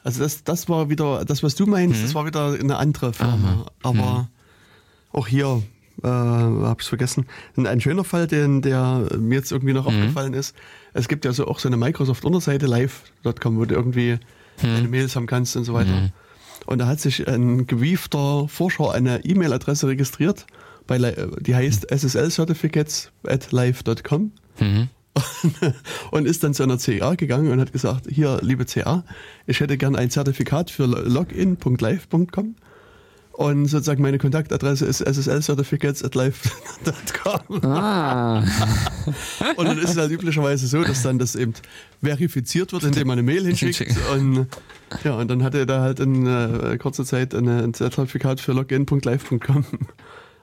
[0.04, 3.36] Also das, das war wieder, das was du meinst, das war wieder eine andere Firma.
[3.36, 3.44] Mhm.
[3.44, 3.68] Aha.
[3.82, 4.28] Aber
[5.12, 5.62] auch hier
[6.02, 7.26] äh, habe ich vergessen.
[7.56, 9.78] Und ein schöner Fall, den, der mir jetzt irgendwie Mhm.
[9.78, 10.54] noch aufgefallen ist,
[10.92, 14.18] es gibt ja so auch so eine Microsoft-Unterseite live.com, wo du irgendwie
[14.62, 14.74] Mhm.
[14.74, 16.10] deine Mails haben kannst und so weiter.
[16.66, 20.46] Und da hat sich ein gewiefter Forscher eine E-Mail-Adresse registriert,
[20.86, 20.98] bei,
[21.40, 24.88] die heißt SSL-Certificates at live.com mhm.
[26.10, 29.04] und ist dann zu einer CA gegangen und hat gesagt, hier, liebe CA,
[29.46, 32.56] ich hätte gern ein Zertifikat für login.live.com
[33.32, 37.64] und sozusagen meine Kontaktadresse ist sslcertificates at live.com.
[37.64, 38.40] Ah,
[39.56, 41.54] Und dann ist es halt üblicherweise so, dass dann das eben
[42.02, 44.46] verifiziert wird, indem man eine Mail hinschickt und
[45.04, 48.52] ja, und dann hatte er da halt in äh, kurzer Zeit eine, ein Zertifikat für
[48.52, 49.64] login.live.com.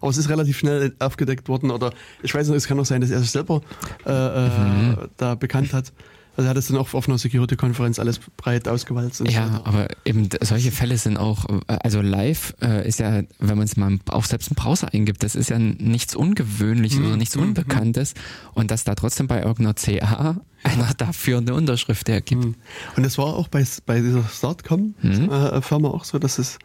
[0.02, 3.02] Aber es ist relativ schnell aufgedeckt worden oder ich weiß nicht, es kann auch sein,
[3.02, 3.62] dass er sich selber
[4.06, 5.92] äh, äh, da bekannt hat.
[6.40, 9.20] Also er hat es dann auch auf einer Security-Konferenz alles breit ausgewalzt.
[9.20, 9.68] und so ja, weiter.
[9.68, 13.76] aber eben solche Fälle sind auch, äh, also live äh, ist ja, wenn man es
[13.76, 18.14] mal auch selbst im Browser eingibt, das ist ja nichts Ungewöhnliches oder nichts Unbekanntes
[18.54, 22.46] und dass da trotzdem bei irgendeiner CA einer dafür eine Unterschrift hergibt.
[22.46, 22.56] Hm.
[22.96, 26.60] Und es war auch bei, bei dieser Startcom-Firma auch so, dass es äh,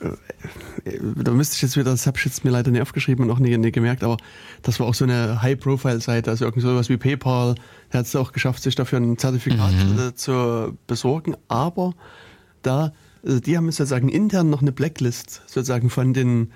[0.00, 3.40] da müsste ich jetzt wieder, das habe ich jetzt mir leider nicht aufgeschrieben und auch
[3.40, 4.16] nie, nie gemerkt, aber
[4.62, 7.56] das war auch so eine High-Profile-Seite, also irgend sowas wie PayPal,
[7.92, 11.94] der hat es auch geschafft, sich dafür ein Zertifikat äh, zu besorgen, aber
[12.62, 12.92] da,
[13.24, 16.52] also die haben sozusagen intern noch eine Blacklist sozusagen von den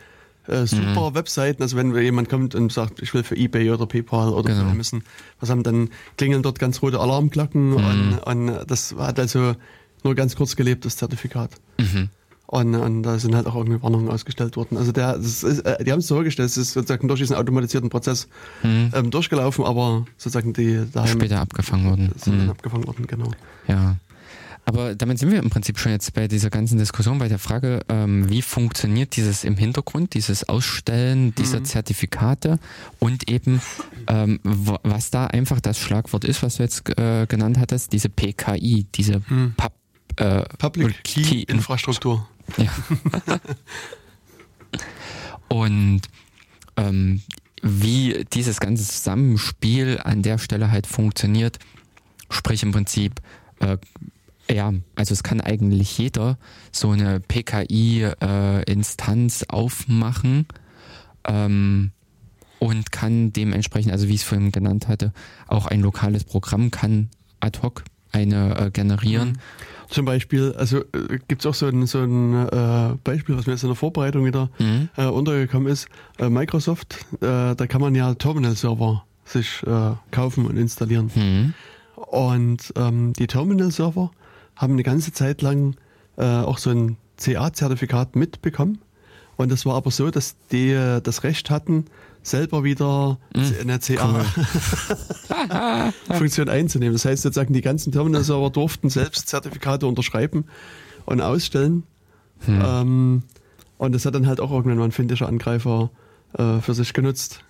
[0.47, 4.31] äh, super Webseiten, also wenn jemand kommt und sagt, ich will für Ebay oder PayPal
[4.33, 4.69] oder Genau.
[4.69, 5.05] so müssen,
[5.41, 9.55] was haben, dann klingeln dort ganz rote Alarmglocken und, und das hat also
[10.05, 11.51] nur ganz kurz gelebt, das Zertifikat.
[11.79, 12.09] Mhm.
[12.53, 14.77] Und, und da sind halt auch irgendwie Warnungen ausgestellt worden.
[14.77, 17.35] Also der, das ist, äh, die haben es so vorgestellt, es ist sozusagen durch diesen
[17.35, 18.29] automatisierten Prozess
[18.63, 22.13] ähm, durchgelaufen, aber sozusagen die daheim Später abgefangen worden.
[22.19, 22.51] sind dann Mhm.
[22.51, 23.31] abgefangen worden, genau.
[23.69, 23.97] Ja.
[24.67, 27.81] Aber damit sind wir im Prinzip schon jetzt bei dieser ganzen Diskussion, bei der Frage,
[27.89, 32.59] ähm, wie funktioniert dieses im Hintergrund, dieses Ausstellen dieser Zertifikate
[32.99, 33.63] und eben,
[34.09, 38.87] ähm, was da einfach das Schlagwort ist, was du jetzt äh, genannt hattest, diese PKI,
[38.95, 39.21] diese
[39.57, 39.73] Pub,
[40.17, 42.29] äh, Public Key, Key- Infrastruktur.
[42.57, 42.73] Ja.
[45.49, 46.03] Und
[46.77, 47.23] ähm,
[47.63, 51.59] wie dieses ganze Zusammenspiel an der Stelle halt funktioniert,
[52.31, 53.21] sprich im Prinzip,
[53.61, 53.77] äh,
[54.51, 56.39] ja, also es kann eigentlich jeder
[56.73, 60.47] so eine PKI-Instanz aufmachen
[61.25, 61.93] ähm,
[62.59, 65.13] und kann dementsprechend, also wie ich es vorhin genannt hatte,
[65.47, 69.39] auch ein lokales Programm kann ad hoc eine äh, generieren.
[69.93, 73.53] Zum Beispiel, also äh, gibt es auch so ein, so ein äh, Beispiel, was mir
[73.53, 74.89] jetzt in der Vorbereitung wieder Mhm.
[74.97, 75.87] äh, untergekommen ist.
[76.19, 81.11] Äh, Microsoft, äh, da kann man ja Terminal-Server sich äh, kaufen und installieren.
[81.15, 81.55] Mhm.
[81.97, 84.11] Und ähm, die Terminal-Server
[84.57, 85.77] haben eine ganze Zeit lang
[86.17, 88.79] äh, auch so ein CA-Zertifikat mitbekommen.
[89.37, 91.85] Und das war aber so, dass die äh, das Recht hatten,
[92.23, 94.49] selber wieder eine CA-Funktion
[96.51, 96.95] einzunehmen.
[96.95, 100.45] Das heißt sozusagen, die ganzen Terminal-Server durften selbst Zertifikate unterschreiben
[101.05, 101.83] und ausstellen.
[102.49, 103.23] Ähm,
[103.79, 105.91] und das hat dann halt auch irgendwann mal ein finnischer Angreifer
[106.39, 107.45] äh, für sich genutzt.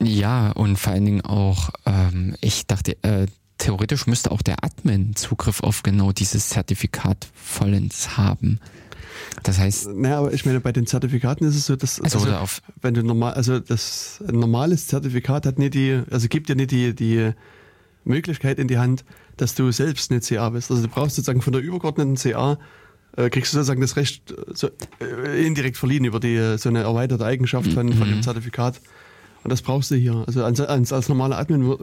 [0.00, 3.26] Ja, und vor allen Dingen auch, ähm, ich dachte, äh,
[3.58, 8.58] theoretisch müsste auch der Admin Zugriff auf genau dieses Zertifikat vollends haben.
[9.42, 12.62] Das heißt, Naja, aber ich meine, bei den Zertifikaten ist es so, dass Also auf-
[12.80, 16.70] wenn du normal, also das ein normales Zertifikat hat nicht die, also gibt dir nicht
[16.70, 17.32] die, die
[18.04, 19.04] Möglichkeit in die Hand,
[19.36, 20.70] dass du selbst eine CA bist.
[20.70, 22.58] Also du brauchst sozusagen von der übergeordneten CA
[23.16, 24.68] äh, kriegst du sozusagen das Recht äh, so,
[25.00, 28.12] äh, indirekt verliehen über die äh, so eine erweiterte Eigenschaft von, von Mhm.
[28.14, 28.80] dem Zertifikat.
[29.44, 30.24] Und das brauchst du hier.
[30.26, 31.76] Also als, als, als normaler Admin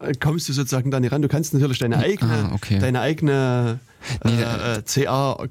[0.00, 1.22] äh, kommst du sozusagen da nicht ran.
[1.22, 2.78] Du kannst natürlich deine eigene, Ah, okay.
[2.78, 3.80] deine eigene
[4.24, 5.48] Nee, äh, äh, CA äh,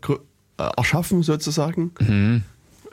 [0.77, 1.91] erschaffen sozusagen.
[1.99, 2.43] hm,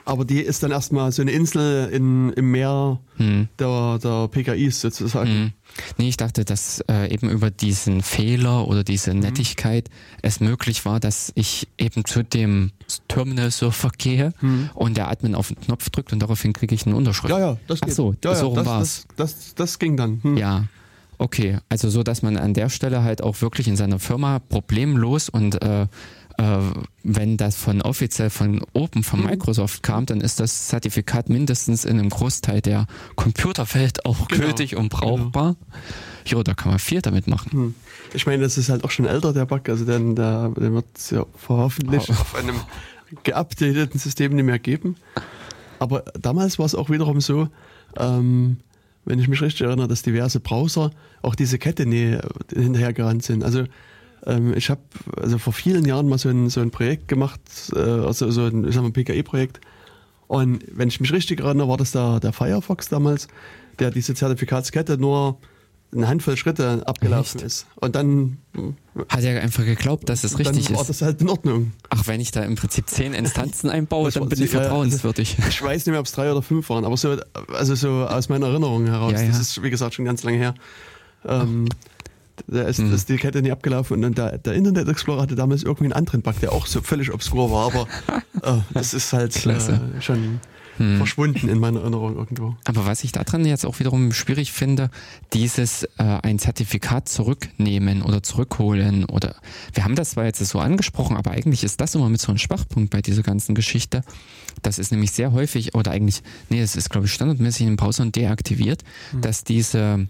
[0.05, 4.81] Aber die ist dann erstmal so eine Insel in, im Meer hm, der, der PKIs
[4.81, 5.29] sozusagen.
[5.29, 5.53] hm.
[5.99, 9.21] Nee, ich dachte, dass äh, eben über diesen Fehler oder diese Mhm.
[9.21, 9.91] Nettigkeit
[10.23, 12.71] es möglich war, dass ich eben zu dem
[13.09, 14.33] Terminal-Surfer gehe
[14.75, 17.35] und der Admin auf den Knopf drückt und daraufhin kriege ich eine Unterschrift.
[17.35, 17.41] Mhm.
[17.41, 17.95] Ja, ja, das Ach geht.
[17.95, 19.07] so, ja, ja, so rum das, war's.
[19.17, 20.21] das, das, das ging dann.
[20.23, 20.37] Hm.
[20.39, 20.65] Ja,
[21.19, 21.59] okay.
[21.69, 25.61] Also so, dass man an der Stelle halt auch wirklich in seiner Firma problemlos und
[25.63, 25.87] äh,
[26.39, 26.59] äh,
[27.03, 29.27] wenn das von offiziell von oben von Mhm.
[29.27, 34.77] Microsoft kam, dann ist das Zertifikat mindestens in einem Großteil der Computerwelt auch Genau, gültig
[34.77, 35.57] und brauchbar.
[36.27, 37.53] Jo, da kann man viel damit machen.
[37.53, 37.75] Hm.
[38.15, 39.69] Ich meine, das ist halt auch schon älter, der Bug.
[39.69, 42.13] Also den, der, der wird ja hoffentlich Oh.
[42.13, 42.57] auf einem
[43.25, 44.97] geupdateten Systemen nicht mehr geben.
[45.79, 47.49] Aber damals war es auch wiederum so,
[47.99, 48.57] ähm,
[49.05, 50.91] wenn ich mich richtig erinnere, dass diverse Browser
[51.23, 52.19] auch diese Kette nie
[52.53, 53.45] hinterhergerannt sind.
[53.45, 53.65] Also
[54.27, 54.81] ähm, ich habe
[55.21, 57.41] also vor vielen Jahren mal so ein, so ein Projekt gemacht,
[57.75, 59.61] äh, also so ein, ich sag mal, PKI-Projekt.
[60.27, 63.29] Und wenn ich mich richtig erinnere, war das der, der Firefox damals,
[63.79, 65.39] der diese Zertifikatskette nur
[65.95, 67.47] eine Handvoll Schritte abgelaufen Echt?
[67.47, 67.67] ist.
[67.77, 68.39] Und dann
[69.09, 70.89] Hat er einfach geglaubt, dass es richtig dann war ist.
[70.89, 71.73] das halt in Ordnung.
[71.91, 75.37] Ach, wenn ich da im Prinzip zehn Instanzen einbaue, dann bin ich ja, vertrauenswürdig.
[75.49, 77.17] Ich weiß nicht mehr, ob es drei oder fünf waren, aber so,
[77.55, 79.13] also so aus meiner Erinnerung heraus.
[79.13, 79.29] Ja, ja.
[79.29, 80.55] Das ist, wie gesagt, schon ganz lange her.
[81.25, 81.69] Ähm,
[82.47, 82.93] da ist, Hm.
[82.95, 85.93] ist die Kette nie abgelaufen und dann der, der Internet Explorer hatte damals irgendwie einen
[85.95, 87.87] anderen Bug, der auch so völlig obskur war, aber
[88.43, 90.41] äh, das ist halt äh, schon
[90.79, 90.99] Hm.
[90.99, 92.55] verschwunden in meiner Erinnerung irgendwo.
[92.67, 94.91] Aber was ich daran jetzt auch wiederum schwierig finde,
[95.33, 99.37] dieses äh, ein Zertifikat zurücknehmen oder zurückholen oder
[99.73, 102.37] wir haben das zwar jetzt so angesprochen, aber eigentlich ist das immer mit so einem
[102.37, 104.03] Schwachpunkt bei dieser ganzen Geschichte.
[104.61, 108.05] Das ist nämlich sehr häufig oder eigentlich, nee, das ist glaube ich standardmäßig im Browser
[108.05, 109.23] deaktiviert, Hm.
[109.23, 110.07] dass diese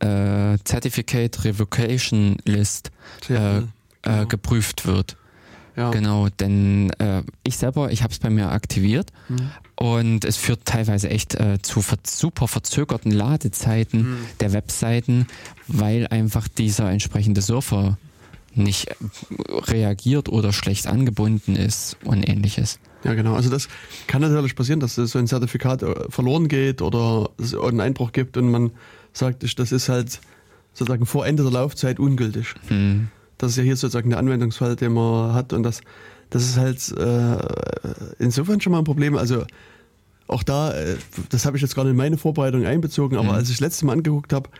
[0.00, 2.90] äh, Certificate Revocation List
[3.28, 3.62] äh, äh,
[4.02, 4.26] genau.
[4.26, 5.16] geprüft wird.
[5.76, 5.90] ja.
[5.90, 9.50] Genau, denn äh, ich selber, ich habe es bei mir aktiviert Hm.
[9.76, 14.16] und es führt teilweise echt äh, zu ver super verzögerten Ladezeiten Hm.
[14.40, 15.26] der Webseiten,
[15.66, 17.96] weil einfach dieser entsprechende Surfer
[18.54, 18.88] nicht
[19.68, 22.80] reagiert oder schlecht angebunden ist und ähnliches.
[23.04, 23.34] Ja, genau.
[23.34, 23.68] Also das
[24.08, 28.50] kann natürlich passieren, dass so ein Zertifikat verloren geht oder es einen Einbruch gibt und
[28.50, 28.72] man
[29.18, 30.20] sagt, ich- das ist halt
[30.72, 32.54] sozusagen vor Ende der Laufzeit ungültig.
[32.68, 33.08] Hm.
[33.38, 35.80] Das ist ja hier sozusagen der Anwendungsfall, den man hat und das,
[36.30, 37.38] das ist halt äh,
[38.18, 39.16] insofern schon mal ein Problem.
[39.16, 39.44] Also
[40.26, 40.96] auch da, äh,
[41.30, 43.34] das habe ich jetzt gerade in meine Vorbereitung einbezogen, aber Mhm.
[43.34, 44.50] als ich das letzte Mal angeguckt habe,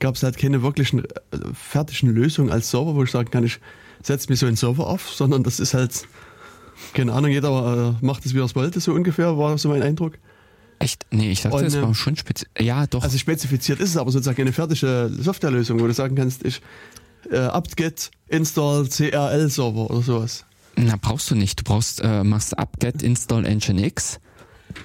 [0.00, 1.06] gab es halt keine wirklichen äh,
[1.54, 3.60] fertigen Lösungen als Server, wo ich sagen kann, ich
[4.02, 6.08] setze mir so einen Server auf, sondern das ist halt,
[6.94, 9.82] keine Ahnung, jeder äh, macht es, wie er es wollte, so ungefähr, war so mein
[9.82, 10.14] Eindruck.
[10.82, 11.06] Echt?
[11.10, 12.50] Nee, ich dachte, das war schon speziell.
[12.58, 13.02] Ja, doch.
[13.02, 16.60] Also spezifiziert ist es aber sozusagen eine fertige Softwarelösung, wo du sagen kannst, ich
[17.30, 20.44] äh, apt-get install CRL Server oder sowas.
[20.76, 21.60] Na, brauchst du nicht.
[21.60, 24.18] Du brauchst, äh, machst apt-get install nginx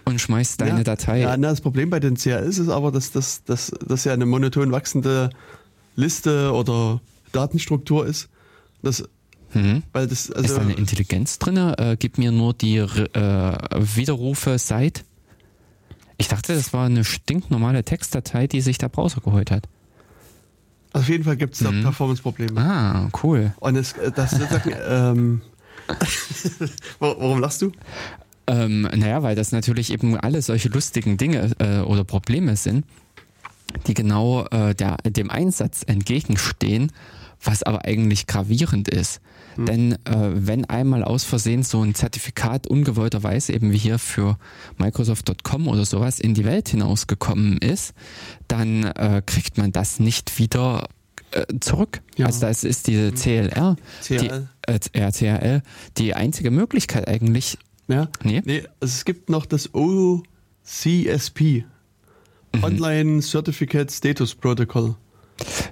[0.06, 1.22] und schmeißt deine ja, Datei.
[1.22, 4.26] Ja, na, das Problem bei den CRLs ist aber, dass das dass, dass ja eine
[4.26, 5.30] monoton wachsende
[5.96, 8.30] Liste oder Datenstruktur ist.
[8.84, 9.04] Das,
[9.54, 9.84] Mhm.
[9.94, 11.58] das, ist also, da eine Intelligenz drin?
[11.58, 15.06] Äh, gib mir nur die äh, Widerrufe seit.
[16.18, 19.68] Ich dachte, das war eine stinknormale Textdatei, die sich der Browser geholt hat.
[20.94, 21.84] auf jeden Fall gibt es da Mhm.
[21.84, 22.60] Performance-Probleme.
[22.60, 23.54] Ah, cool.
[23.60, 25.42] Und es, äh, das sozusagen, ähm,
[27.00, 27.72] Wa- warum lachst du?
[28.48, 32.86] Ähm, naja, weil das natürlich eben alle solche lustigen Dinge äh, oder Probleme sind,
[33.86, 36.92] die genau äh, der, dem Einsatz entgegenstehen,
[37.44, 39.22] was aber eigentlich gravierend ist.
[39.66, 39.98] Denn äh,
[40.34, 44.38] wenn einmal aus Versehen so ein Zertifikat ungewollterweise eben wie hier für
[44.78, 47.94] Microsoft.com oder sowas in die Welt hinausgekommen ist,
[48.48, 50.88] dann äh, kriegt man das nicht wieder
[51.32, 52.02] äh, zurück.
[52.18, 52.28] Ja.
[52.28, 53.76] Also das ist diese CLR,
[54.08, 54.48] die, CRL.
[54.68, 55.62] äh, ja, CRL,
[55.98, 58.10] die einzige Möglichkeit eigentlich, Ja?
[58.24, 61.66] nee, Nee, es gibt noch das OCSP.
[62.56, 62.64] Mhm.
[62.64, 64.96] Online Certificate Status Protocol.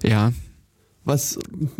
[0.03, 0.31] ja,
[1.05, 1.37] Was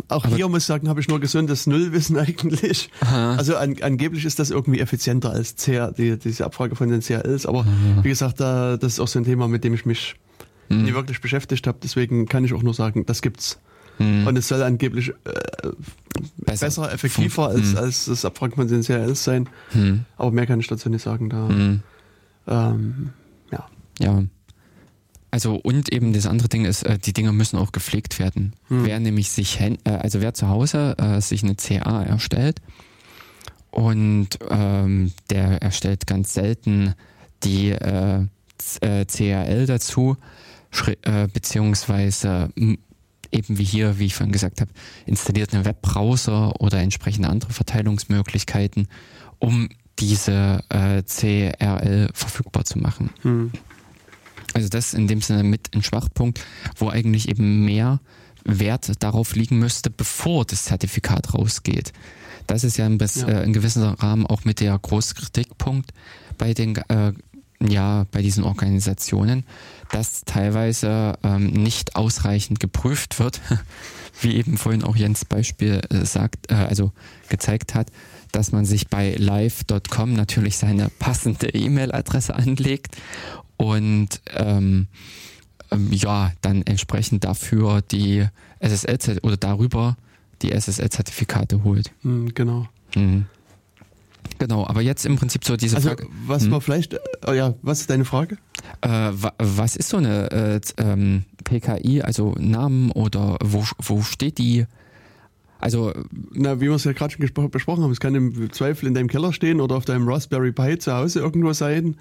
[0.08, 2.90] auch Aber- hier muss ich sagen, habe ich nur gesundes Nullwissen eigentlich.
[3.00, 3.34] Aha.
[3.36, 7.44] Also an, angeblich ist das irgendwie effizienter als CR, die, diese Abfrage von den CRLs.
[7.46, 8.02] Aber Aha.
[8.02, 10.14] wie gesagt, da, das ist auch so ein Thema, mit dem ich mich
[10.68, 10.82] Hm.
[10.84, 11.78] nie wirklich beschäftigt habe.
[11.82, 13.60] Deswegen kann ich auch nur sagen, das gibt's.
[13.98, 14.26] Hm.
[14.26, 15.70] Und es soll angeblich äh,
[16.38, 17.76] besser, effektiver als, Hm.
[17.78, 19.48] als das Abfragen von den CRLs sein.
[19.70, 20.04] Hm.
[20.16, 21.30] Aber mehr kann ich dazu nicht sagen.
[21.30, 21.80] Da, Hm.
[22.48, 23.10] ähm,
[23.52, 23.66] ja.
[24.00, 24.22] Ja.
[25.30, 28.54] Also und eben das andere Ding ist, äh, die Dinger müssen auch gepflegt werden.
[28.68, 28.84] Hm.
[28.84, 32.60] Wer nämlich sich, äh, also wer zu Hause äh, sich eine CA erstellt
[33.70, 36.94] und ähm, der erstellt ganz selten
[37.44, 38.26] die äh,
[38.80, 40.16] CRL dazu,
[41.02, 44.70] äh, beziehungsweise eben wie hier, wie ich vorhin gesagt habe,
[45.04, 48.88] installiert einen Webbrowser oder entsprechende andere Verteilungsmöglichkeiten,
[49.38, 53.10] um diese äh, CRL verfügbar zu machen.
[53.22, 53.52] Hm.
[54.56, 56.40] Also das ist in dem Sinne mit ein Schwachpunkt,
[56.76, 58.00] wo eigentlich eben mehr
[58.44, 61.92] Wert darauf liegen müsste, bevor das Zertifikat rausgeht.
[62.46, 63.40] Das ist ja in, bes- Ja.
[63.40, 65.90] Äh, in gewissem Rahmen auch mit der Großkritikpunkt
[66.38, 67.12] bei den äh,
[67.60, 69.44] ja bei diesen Organisationen,
[69.90, 73.40] dass teilweise ähm, nicht ausreichend geprüft wird,
[74.20, 76.92] wie eben vorhin auch Jens Beispiel äh, sagt, äh, also
[77.28, 77.88] gezeigt hat,
[78.30, 82.94] dass man sich bei live.com natürlich seine passende E-Mail-Adresse anlegt
[83.56, 84.86] und ähm,
[85.70, 88.24] ähm, ja, dann entsprechend dafür die
[88.60, 89.96] SSL oder darüber
[90.42, 91.92] die SSL-Zertifikate holt.
[92.02, 92.68] Hm, genau.
[92.94, 93.26] Mhm.
[94.38, 96.06] Genau, aber jetzt im Prinzip so diese Also Frage.
[96.26, 96.50] was Hm.
[96.50, 96.96] man vielleicht,
[97.26, 98.36] oh ja, was ist deine Frage?
[98.82, 104.38] Äh, wa, was ist so eine äh, ähm, PKI, also Namen oder wo, wo steht
[104.38, 104.66] die?
[105.58, 105.92] Also,
[106.32, 109.08] Na, wie wir es ja gerade schon besprochen haben, es kann im Zweifel in deinem
[109.08, 111.96] Keller stehen oder auf deinem Raspberry Pi zu Hause irgendwo sein.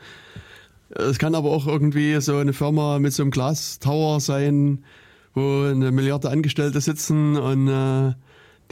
[0.89, 4.83] Es kann aber auch irgendwie so eine Firma mit so einem Glastower sein,
[5.33, 8.13] wo eine Milliarde Angestellte sitzen und äh,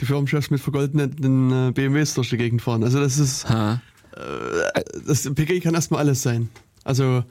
[0.00, 2.82] die Firmenchefs mit vergoldeten äh, BMWs durch die Gegend fahren.
[2.84, 3.80] Also das ist, ha,
[5.06, 6.48] das PKI kann erstmal alles sein.
[6.84, 7.24] Also,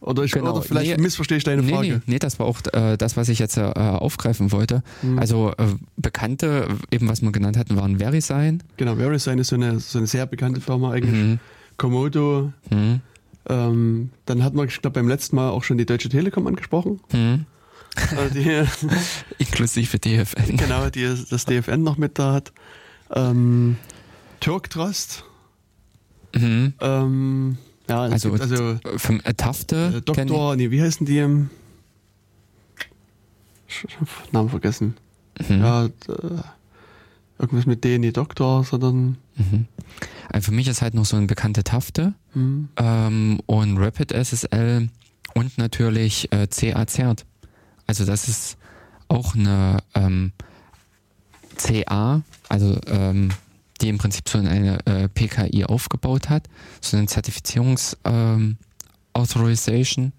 [0.00, 1.88] oder, ich, Genau, oder vielleicht nee, missverstehe ich deine nee, Frage.
[1.88, 4.82] nee, nee, das war auch äh, das, was ich jetzt äh, aufgreifen wollte.
[5.00, 5.18] Hm.
[5.18, 8.62] Also äh, bekannte, eben was wir genannt hatten, waren VeriSign.
[8.76, 11.14] Genau, VeriSign ist so eine, so eine sehr bekannte Firma eigentlich.
[11.14, 11.38] Mhm.
[11.78, 13.00] Komodo, Hm.
[13.48, 17.00] Ähm, dann hat man, ich glaube, beim letzten Mal auch schon die Deutsche Telekom angesprochen.
[17.10, 17.44] Hm.
[18.16, 18.64] Äh, die,
[19.38, 20.56] Inklusive DFN.
[20.56, 22.52] genau, die das DFN noch mit da hat.
[23.10, 23.76] Ähm,
[24.40, 25.24] Turk Trust.
[26.34, 26.72] Mhm.
[26.80, 29.94] Ähm, ja, Also, gibt also Vom Tafte.
[29.96, 31.20] äh, Doktor, nee, wie heißen die?
[34.32, 34.96] Namen vergessen.
[35.48, 35.60] Mhm.
[35.60, 35.90] Ja, äh,
[37.38, 39.66] irgendwas mit D, nicht Doktor, sondern Mhm.
[40.30, 44.88] Also für mich ist halt noch so eine bekannte Tafte hm, ähm, und Rapid SSL
[45.34, 47.24] und natürlich äh, CA-Cert.
[47.86, 48.56] Also das ist
[49.08, 50.32] auch eine ähm,
[51.56, 53.30] CA, also ähm,
[53.80, 56.48] die im Prinzip so eine äh, PKI aufgebaut hat,
[56.80, 58.56] so eine Zertifizierungs ähm,
[59.12, 60.12] Authorization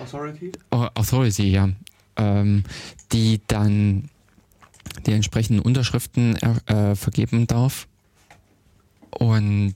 [0.00, 0.52] Authority.
[0.70, 1.68] Oh, Authority, ja.
[2.16, 2.64] Ähm,
[3.12, 4.10] die dann
[5.06, 7.86] die entsprechenden Unterschriften äh, vergeben darf.
[9.10, 9.74] Und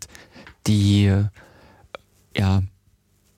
[0.66, 1.12] die,
[2.36, 2.62] ja,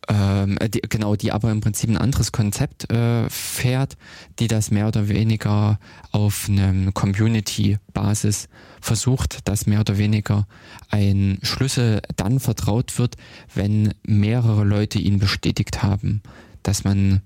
[0.09, 3.97] ähm, die, genau, die aber im Prinzip ein anderes Konzept äh, fährt,
[4.39, 5.79] die das mehr oder weniger
[6.13, 8.49] auf einem Community-Basis
[8.81, 10.47] versucht, dass mehr oder weniger
[10.91, 13.17] ein Schlüssel dann vertraut wird,
[13.55, 16.23] wenn mehrere Leute ihn bestätigt haben,
[16.63, 17.23] dass man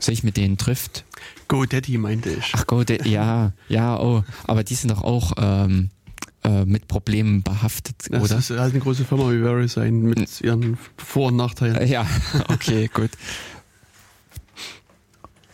[0.00, 1.04] sich mit denen trifft.
[1.48, 2.52] GoDaddy meinte ich.
[2.54, 5.90] Ach Gott, ja, ja, oh, aber die sind doch auch ähm,
[6.46, 8.38] äh, mit Problemen behaftet, das oder?
[8.38, 11.86] ist halt eine große Firma wie VeriSign mit ihren Vor- und Nachteilen.
[11.88, 12.06] Ja,
[12.48, 13.10] okay, gut.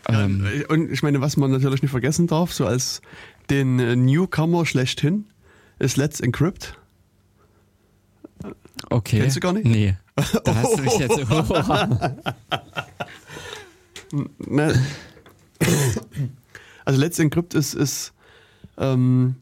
[0.08, 3.00] Ähm, Ja, und ich meine, was man natürlich nicht vergessen darf, so als
[3.50, 5.24] den äh, Newcomer schlechthin,
[5.78, 6.74] ist Let's Encrypt.
[8.90, 9.20] okay.
[9.20, 9.64] Kennst du gar nicht?
[9.66, 9.96] Nee.
[10.44, 11.18] Da hast du mich jetzt.
[14.46, 14.74] Ne?
[16.84, 18.12] Also Let's Encrypt ist, ist
[18.76, 19.36] ähm,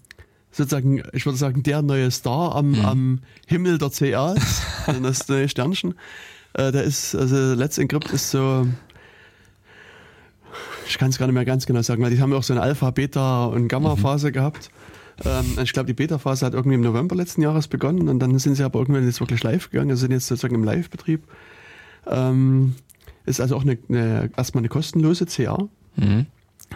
[0.52, 2.84] sozusagen, ich würde sagen, der neue Star am, Mhm.
[2.84, 5.94] am Himmel der CAs, also das neue Sternchen.
[6.54, 8.66] Äh, der ist, also Let's Encrypt ist so,
[10.88, 12.52] ich kann es gar nicht mehr ganz genau sagen, weil die haben ja auch so
[12.52, 14.70] eine Alpha, Beta und Gamma-Phase gehabt.
[15.24, 18.56] Ähm, ich glaube, die Beta-Phase hat irgendwie im November letzten Jahres begonnen und dann sind
[18.56, 21.22] sie aber irgendwann jetzt wirklich live gegangen, also sind jetzt sozusagen im Live-Betrieb.
[22.06, 22.74] Ähm,
[23.26, 25.68] ist also auch eine, eine, erstmal eine kostenlose CA.
[25.96, 26.26] Mhm.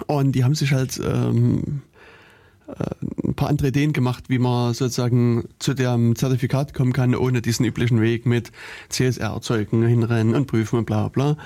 [0.07, 1.83] Und die haben sich halt ähm,
[2.69, 2.85] äh,
[3.35, 7.67] ein paar andere Ideen gemacht, wie man sozusagen zu dem Zertifikat kommen kann, ohne diesen
[7.67, 8.53] üblichen Weg mit
[8.89, 11.37] CSR erzeugen, hinrennen und prüfen und bla bla.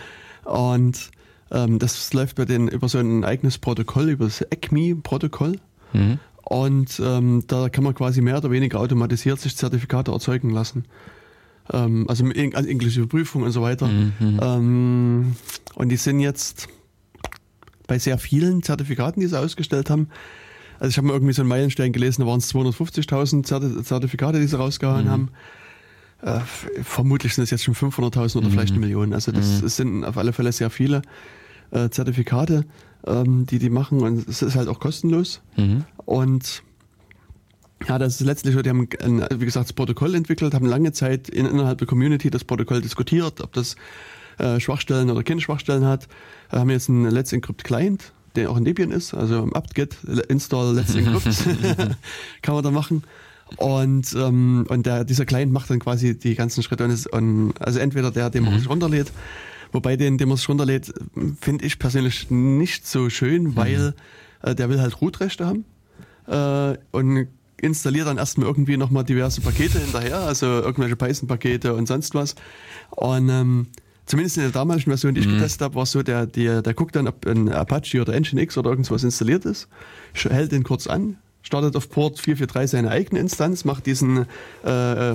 [0.44, 1.10] Und
[1.50, 5.58] ähm, das läuft bei denen über so ein eigenes Protokoll, über das ECMI-Protokoll.
[5.94, 6.18] Mhm.
[6.42, 10.84] Und ähm, da kann man quasi mehr oder weniger automatisiert sich Zertifikate erzeugen lassen.
[11.72, 13.86] Ähm, also, mit in- also inklusive Prüfung und so weiter.
[13.88, 14.40] Mhm.
[14.42, 15.36] Ähm,
[15.74, 16.68] und die sind jetzt
[17.86, 20.08] bei sehr vielen Zertifikaten, die sie ausgestellt haben.
[20.78, 24.38] Also ich habe mal irgendwie so einen Meilenstein gelesen, da waren es 250.000 Zerti- Zertifikate,
[24.40, 25.10] die sie rausgehauen Mhm.
[25.10, 25.28] haben.
[26.22, 26.40] Äh,
[26.82, 28.52] vermutlich sind es jetzt schon 500.000 oder Mhm.
[28.52, 29.12] vielleicht eine Million.
[29.12, 29.68] Also das, Mhm.
[29.68, 31.02] sind auf alle Fälle sehr viele
[31.70, 32.64] äh, Zertifikate,
[33.06, 35.42] ähm, die die machen und es ist halt auch kostenlos.
[35.56, 35.84] Mhm.
[36.06, 36.62] Und
[37.86, 40.92] ja, das ist letztlich so, die haben, ein, wie gesagt, das Protokoll entwickelt, haben lange
[40.92, 43.76] Zeit in, innerhalb der Community das Protokoll diskutiert, ob das
[44.38, 46.08] äh, Schwachstellen oder keine Schwachstellen hat.
[46.50, 49.96] Äh, haben jetzt einen Let's Encrypt Client, der auch in Debian ist, also im apt-get
[50.28, 51.24] install Let's Encrypt
[52.42, 53.02] kann man da machen.
[53.56, 56.84] Und, ähm, und der, dieser Client macht dann quasi die ganzen Schritte.
[56.84, 58.58] Und es, und, also entweder der, den man Mhm.
[58.58, 59.10] sich runterlädt,
[59.72, 60.92] wobei den, den man sich runterlädt,
[61.40, 63.94] finde ich persönlich nicht so schön, weil
[64.42, 65.64] äh, der will halt Root-Rechte haben
[66.26, 67.28] äh, und
[67.60, 72.34] installiert dann erstmal irgendwie nochmal diverse Pakete hinterher, also irgendwelche Python-Pakete und sonst was.
[72.90, 73.66] Und ähm,
[74.08, 75.34] zumindest in der damaligen Version, die ich Mhm.
[75.36, 78.58] getestet habe, war es so, der, der, der guckt dann, ob ein Apache oder Nginx
[78.58, 79.68] oder irgendwas installiert ist,
[80.14, 84.26] hält den kurz an, startet auf Port 443 seine eigene Instanz, macht diesen
[84.64, 85.14] äh, äh,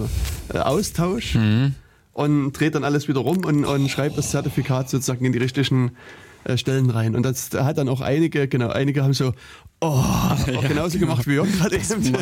[0.54, 1.74] Austausch Mhm.
[2.14, 5.92] und dreht dann alles wieder rum und, und schreibt das Zertifikat sozusagen in die richtigen
[6.46, 7.16] äh, Stellen rein.
[7.16, 9.34] Und das hat dann auch einige, genau, einige haben so,
[9.82, 9.88] oh,
[10.56, 12.14] auch genauso gemacht wie Jörg gerade eben.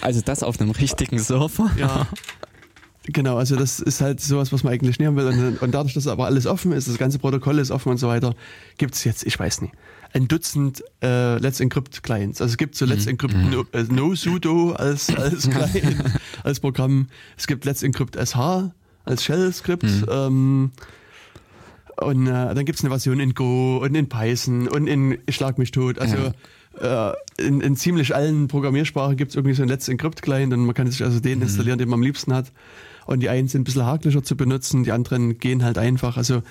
[0.00, 1.70] Also das auf einem richtigen Server.
[1.76, 2.06] Ja.
[3.10, 5.26] Genau, also das ist halt sowas, was man eigentlich haben will.
[5.26, 8.06] Und, und dadurch, dass aber alles offen ist, das ganze Protokoll ist offen und so
[8.06, 8.34] weiter,
[8.76, 9.72] gibt es jetzt, ich weiß nicht,
[10.12, 12.42] ein Dutzend äh, Let's Encrypt Clients.
[12.42, 13.12] Also es gibt so Let's Mhm.
[13.12, 16.04] Encrypt no, äh, no sudo als, als Client,
[16.44, 17.06] als Programm.
[17.38, 18.72] Es gibt Let's Encrypt SH
[19.06, 19.84] als Shell-Skript.
[19.84, 20.06] Mhm.
[20.10, 20.70] Ähm,
[21.96, 25.56] und äh, dann gibt es eine Version in Go und in Python und in Schlag
[25.56, 25.98] mich tot.
[25.98, 26.32] Also
[26.80, 30.66] äh, in, in ziemlich allen Programmiersprachen gibt es irgendwie so einen Let's Encrypt Client und
[30.66, 32.52] man kann sich also den installieren, den man am liebsten hat.
[33.08, 36.18] Und die einen sind ein bisschen haklicher zu benutzen, die anderen gehen halt einfach.
[36.18, 36.42] Also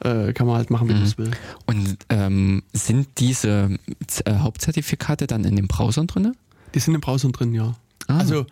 [0.00, 1.30] äh, kann man halt machen, wie man es will.
[1.66, 3.76] Und ähm, sind diese
[4.24, 6.32] äh, Hauptzertifikate dann in den Browsern drinne?
[6.74, 7.74] Die sind im Browser drin, ja.
[8.06, 8.18] Ah.
[8.18, 8.46] Also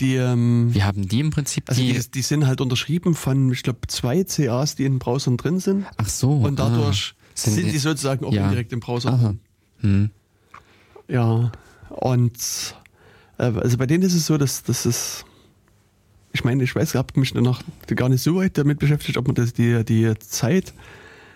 [0.00, 1.92] die, ähm, Wir haben die im Prinzip also die.
[1.92, 5.60] die, die sind halt unterschrieben von, ich glaube, zwei CAs, die in den Browsern drin
[5.60, 5.84] sind.
[5.98, 6.30] ach so.
[6.38, 8.48] Und dadurch ah, sind sind, die- die sozusagen auch ja.
[8.48, 9.22] direkt im Browser Aha.
[9.26, 9.40] drin.
[9.80, 10.10] Hm.
[11.08, 11.52] Ja,
[11.90, 12.74] und
[13.38, 15.24] äh, also bei denen ist es so, dass das ist,
[16.34, 19.26] ich meine, ich weiß, ich habe mich noch gar nicht so weit damit beschäftigt, ob
[19.28, 20.74] man das die, die Zeit,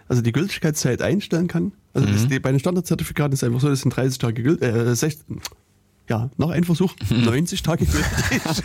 [0.09, 1.72] also die Gültigkeitszeit einstellen kann.
[1.94, 2.28] Also das, Mhm.
[2.28, 5.40] die, bei den Standardzertifikaten ist es einfach so, das sind 30 Tage gültig, äh, 16,
[6.09, 8.11] ja, noch ein Versuch, 90 Tage gültig.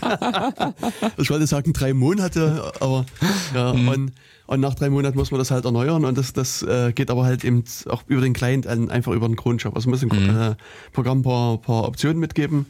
[1.18, 3.06] ich wollte sagen drei Monate, aber
[3.54, 4.12] ja, und,
[4.48, 7.26] und nach drei Monaten muss man das halt erneuern und das, das äh, geht aber
[7.26, 9.76] halt eben auch über den Client einfach über den Cronjob.
[9.76, 10.56] Also man muss dem äh,
[10.94, 12.66] Programm ein paar, paar Optionen mitgeben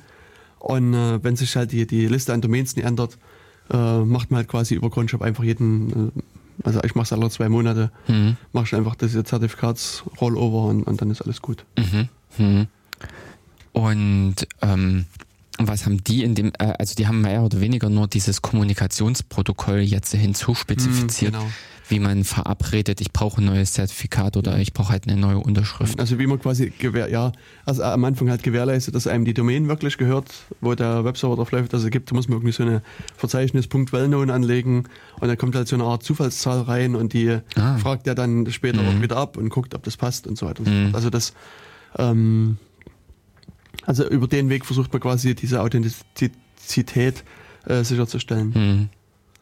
[0.60, 3.18] und äh, wenn sich halt die, die Liste an Domains nicht ändert,
[3.72, 6.22] äh, macht man halt quasi über Cronjob einfach jeden, äh,
[6.64, 8.38] also ich mache es alle zwei Monate, Mhm.
[8.52, 11.66] mache ich einfach diese Zertifikatsrollover und, und dann ist alles gut.
[11.78, 12.10] Mhm.
[12.38, 12.68] Mhm.
[13.72, 15.06] Und ähm,
[15.60, 19.80] was haben die in dem, äh, also die haben mehr oder weniger nur dieses Kommunikationsprotokoll
[19.80, 21.52] jetzt hinzuspezifiziert, Mhm, genau.
[21.94, 26.00] Wie man verabredet, ich brauche ein neues Zertifikat oder ich brauche halt eine neue Unterschrift.
[26.00, 26.74] Also wie man quasi
[27.12, 27.32] ja,
[27.66, 31.52] also am Anfang halt gewährleistet, dass einem die Domain wirklich gehört, wo der Webserver drauf
[31.52, 31.74] läuft.
[31.76, 32.82] Also gibt, da muss man irgendwie so eine
[33.16, 34.86] Verzeichnis .wellknown anlegen
[35.20, 37.78] und dann kommt halt so eine Art Zufallszahl rein und die Ah.
[37.78, 38.88] fragt er dann später Mhm.
[38.90, 40.96] auch wieder ab und guckt, ob das passt und so weiter Mhm.
[40.96, 41.34] Also das,
[42.00, 42.58] ähm,
[43.86, 47.24] also über den Weg versucht man quasi diese Authentizität
[47.68, 48.54] äh, sicherzustellen.
[48.56, 48.90] Hm.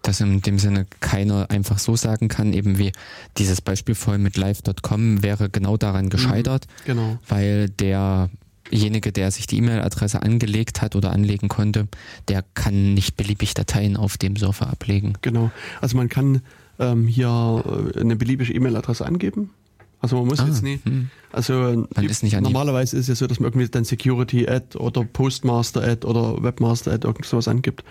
[0.03, 2.91] Dass in dem Sinne keiner einfach so sagen kann, eben wie
[3.37, 7.19] dieses Beispiel vorhin mit live.com wäre genau daran gescheitert, Genau.
[7.27, 11.87] weil derjenige, der sich die E-Mail-Adresse angelegt hat oder anlegen konnte,
[12.29, 15.13] der kann nicht beliebig Dateien auf dem Server ablegen.
[15.21, 15.51] Genau.
[15.81, 16.41] Also man kann
[16.79, 17.63] ähm, hier
[17.95, 19.51] äh, eine beliebige E-Mail-Adresse angeben.
[19.99, 20.79] Also man muss Ah, jetzt nie.
[20.83, 21.09] hm.
[21.31, 24.75] Also die- ist nicht normalerweise ist es ja so, dass man irgendwie dann Security Ad
[24.79, 27.83] oder Postmaster Ad oder Webmaster Ad irgend sowas angibt.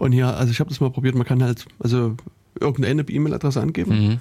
[0.00, 2.16] Und hier, also ich habe das mal probiert, man kann halt also
[2.58, 3.90] irgendeine E-Mail-Adresse angeben.
[4.06, 4.18] Mhm.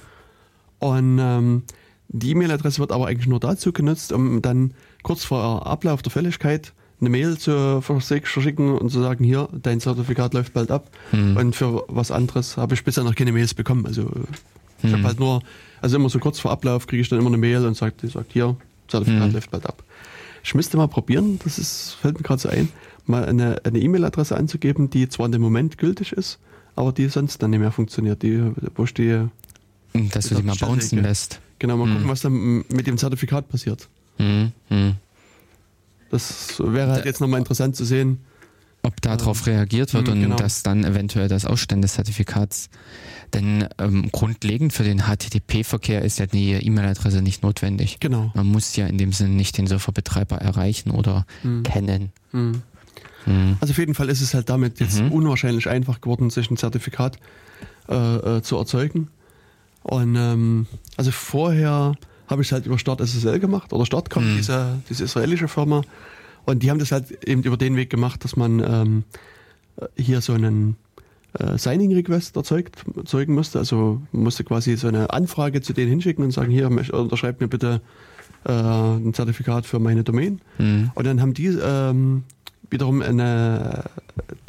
[0.80, 1.64] Und ähm,
[2.10, 4.74] die E-Mail-Adresse wird aber eigentlich nur dazu genutzt, um dann
[5.04, 9.80] kurz vor Ablauf der Fälligkeit eine Mail zu verschick- verschicken und zu sagen, hier, dein
[9.80, 10.90] Zertifikat läuft bald ab.
[11.14, 11.38] Mhm.
[11.38, 13.86] Und für was anderes habe ich bisher noch keine Mails bekommen.
[13.86, 14.12] Also
[14.84, 14.96] ich Mhm.
[14.96, 15.42] habe halt nur,
[15.82, 18.08] also immer so kurz vor Ablauf kriege ich dann immer eine Mail und sagt, die
[18.08, 18.58] sagt, hier,
[18.90, 19.34] Zertifikat Mhm.
[19.34, 19.82] läuft bald ab.
[20.44, 22.68] Ich müsste mal probieren, das ist, fällt mir gerade so ein,
[23.10, 26.40] mal eine E-Mail-Adresse anzugeben, die zwar in dem Moment gültig ist,
[26.76, 28.22] aber die sonst dann nicht mehr funktioniert.
[28.24, 28.42] Die,
[28.76, 29.28] wo ich die,
[30.14, 31.40] Dass du die mal bouncen lässt.
[31.60, 31.94] genau, mal Mhm.
[31.96, 33.88] gucken, was dann mit dem Zertifikat passiert.
[34.18, 34.52] Mhm.
[34.70, 34.96] Mhm.
[36.12, 38.20] Das wäre halt jetzt nochmal interessant zu sehen.
[38.82, 40.36] ob darauf reagiert wird Mhm, und genau.
[40.38, 42.70] dass dann eventuell das Ausstellen des Zertifikats.
[43.34, 47.98] Denn ähm, grundlegend für den HTTP-Verkehr ist ja die E-Mail-Adresse nicht notwendig.
[48.00, 48.32] Genau.
[48.36, 51.64] Man muss ja in dem Sinne nicht den Serverbetreiber erreichen oder Mhm.
[51.64, 52.12] kennen.
[53.30, 53.58] Mhm.
[53.62, 55.12] Also auf jeden Fall ist es halt damit jetzt Mhm.
[55.12, 57.18] unwahrscheinlich einfach geworden, sich ein Zertifikat
[57.88, 57.96] äh,
[58.38, 59.08] äh, zu erzeugen.
[59.84, 60.66] Und ähm,
[60.98, 61.94] also vorher
[62.28, 64.38] habe ich es halt über Start SSL gemacht oder Startcom, Mhm.
[64.38, 65.82] diese, diese israelische Firma.
[66.46, 69.04] Und die haben das halt eben über den Weg gemacht, dass man ähm,
[69.96, 70.76] hier so einen
[71.38, 73.60] äh, Signing-Request erzeugt, erzeugen musste.
[73.60, 77.48] Also man musste quasi so eine Anfrage zu denen hinschicken und sagen, hier, unterschreibt mir
[77.48, 77.82] bitte
[78.46, 80.42] äh, ein Zertifikat für meine Domain.
[80.58, 80.92] Mhm.
[80.96, 82.24] Und dann haben die ähm,
[82.70, 83.84] wiederum eine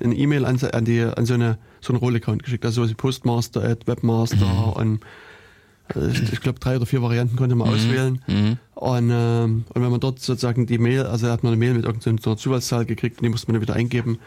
[0.03, 2.95] eine E-Mail an, an, die, an so, eine, so einen Roll-Account geschickt, also so wie
[2.95, 4.73] Postmaster, Ad, Webmaster Mhm.
[4.73, 5.01] und
[5.95, 7.75] äh, ich, ich glaube drei oder vier Varianten konnte man Mhm.
[7.75, 8.23] auswählen.
[8.27, 8.57] Mhm.
[8.75, 11.85] Und, ähm, und wenn man dort sozusagen die Mail, also hat man eine Mail mit
[11.85, 14.19] irgendeiner Zufallszahl gekriegt und die musste man dann wieder eingeben.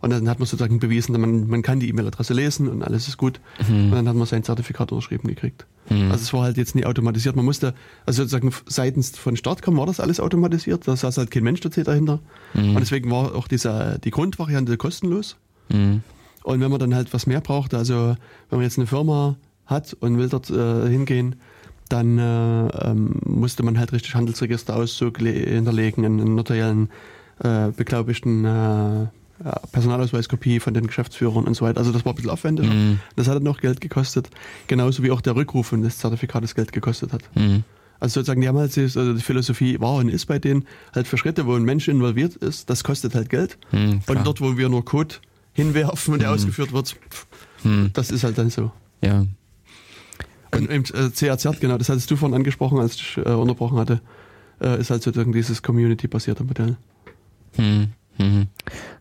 [0.00, 3.18] Und dann hat man sozusagen bewiesen, man, man kann die E-Mail-Adresse lesen und alles ist
[3.18, 3.38] gut.
[3.68, 5.66] Und dann hat man sein Zertifikat unterschrieben gekriegt.
[5.90, 6.10] Mhm.
[6.10, 7.36] Also es war halt jetzt nie automatisiert.
[7.36, 7.74] Man musste,
[8.06, 10.88] also sozusagen seitens von Startcom war das alles automatisiert.
[10.88, 12.20] Da saß halt kein Mensch dahinter.
[12.54, 12.70] Mhm.
[12.70, 15.36] Und deswegen war auch diese, die Grundvariante kostenlos.
[15.68, 16.02] Mhm.
[16.44, 18.16] Und wenn man dann halt was mehr braucht, also
[18.48, 19.36] wenn man jetzt eine Firma
[19.66, 21.36] hat und will dort äh, hingehen,
[21.90, 26.88] dann äh, ähm, musste man halt richtig Handelsregisterauszug le- hinterlegen, einen notariellen
[27.42, 29.06] äh, beglaubigten äh,
[29.72, 31.78] Personalausweiskopie von den Geschäftsführern und so weiter.
[31.78, 32.72] Also das war ein bisschen aufwendiger.
[32.72, 33.00] Mhm.
[33.16, 34.28] Das hat dann noch Geld gekostet.
[34.66, 37.22] Genauso wie auch der Rückruf von des Zertifikates Geld gekostet hat.
[37.34, 37.64] Mhm.
[38.00, 41.06] Also sozusagen, die haben halt, das- also die Philosophie war und ist bei denen halt
[41.06, 43.58] für Schritte, wo ein Mensch involviert ist, das kostet halt Geld.
[43.72, 45.16] Mhm, und dort, wo wir nur Code
[45.52, 46.96] hinwerfen und der ausgeführt wird,
[47.62, 47.90] Mhm.
[47.92, 48.70] das ist halt dann so.
[49.02, 49.26] Ja.
[50.52, 54.00] Und eben äh, CRZ, genau, das hattest du vorhin angesprochen, als ich äh, unterbrochen hatte,
[54.60, 56.76] äh, ist halt sozusagen dieses Community-basierte Modell.
[57.56, 57.88] Hm,
[58.20, 58.46] hm.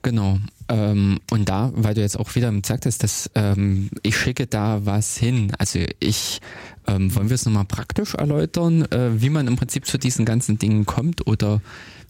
[0.01, 0.39] Genau.
[0.67, 4.86] Ähm, und da, weil du jetzt auch wieder gesagt hast, dass ähm, ich schicke da
[4.86, 5.51] was hin.
[5.57, 6.41] Also ich,
[6.88, 10.59] ähm, wollen wir es nochmal praktisch erläutern, äh, wie man im Prinzip zu diesen ganzen
[10.59, 11.61] Dingen kommt oder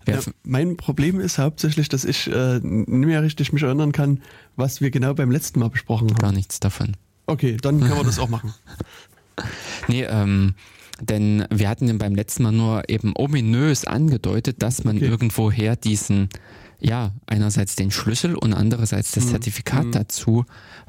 [0.07, 4.21] Ja, mein Problem ist hauptsächlich, dass ich äh, nicht mehr richtig mich erinnern kann,
[4.55, 6.17] was wir genau beim letzten Mal besprochen haben.
[6.17, 6.97] gar nichts davon.
[7.27, 8.53] Okay, dann können wir das auch machen.
[9.87, 10.53] Nee, ähm,
[11.01, 15.05] denn wir hatten beim letzten Mal nur eben ominös angedeutet, dass man Okay.
[15.07, 16.27] irgendwoher diesen,
[16.79, 19.29] ja, einerseits den Schlüssel und andererseits das Mhm.
[19.29, 19.91] Zertifikat Mhm.
[19.91, 20.45] dazu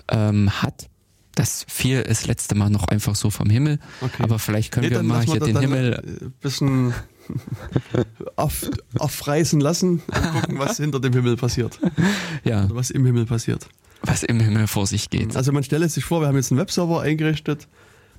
[0.08, 0.88] ähm, hat.
[1.36, 3.78] Das fiel ist letzte Mal noch einfach so vom Himmel.
[4.00, 4.22] Okay.
[4.22, 5.94] Aber vielleicht können Nee, wir mal hier das den Himmel.
[6.22, 6.92] ein bisschen
[8.36, 8.68] auf,
[8.98, 11.78] aufreißen lassen und gucken, was hinter dem Himmel passiert.
[12.44, 13.68] Ja, Oder was im Himmel passiert.
[14.02, 15.36] was im Himmel vor sich geht.
[15.36, 17.68] Also man stelle sich vor, wir haben jetzt einen Webserver eingerichtet,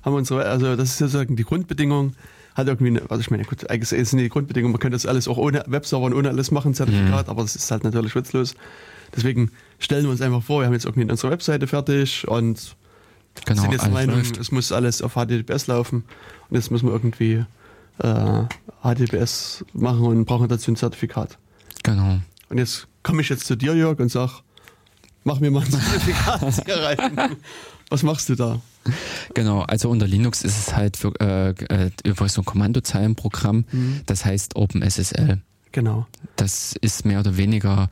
[0.02, 2.14] haben unsere, also das ist sozusagen die Grundbedingung,
[2.54, 5.28] hat irgendwie eine, also ich meine, gut, eigentlich sind die Grundbedingungen, man könnte das alles
[5.28, 8.54] auch ohne Webserver und ohne alles machen, Zertifikat, aber das ist halt natürlich witzlos.
[9.14, 12.76] Deswegen stellen wir uns einfach vor, wir haben jetzt irgendwie unsere Webseite fertig und
[13.46, 14.36] Genau, sind jetzt der Meinung, läuft.
[14.36, 16.04] es muss alles auf HTTPS laufen
[16.50, 17.44] und jetzt müssen wir irgendwie
[17.98, 18.42] äh,
[18.82, 21.38] HTTPS machen und brauchen dazu ein Zertifikat.
[21.82, 22.18] Genau.
[22.50, 24.42] Und jetzt komme ich jetzt zu dir, Jörg, und sag,
[25.24, 27.36] mach mir mal ein Zertifikat hier rein.
[27.92, 28.58] Was machst du da?
[29.34, 33.66] Genau, also unter Linux ist es halt für, äh, äh, über so ein Kommandozeilenprogramm,
[34.06, 35.42] das heißt OpenSSL.
[35.72, 36.06] Genau.
[36.36, 37.90] Das ist mehr oder weniger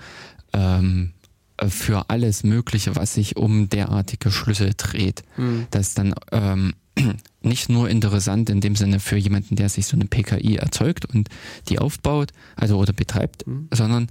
[0.54, 1.10] ähm,
[1.58, 5.22] äh, für alles Mögliche, was sich um derartige Schlüssel dreht.
[5.70, 6.72] Das ist dann ähm,
[7.42, 11.28] nicht nur interessant in dem Sinne für jemanden, der sich so eine PKI erzeugt und
[11.68, 14.10] die aufbaut, also oder betreibt, sondern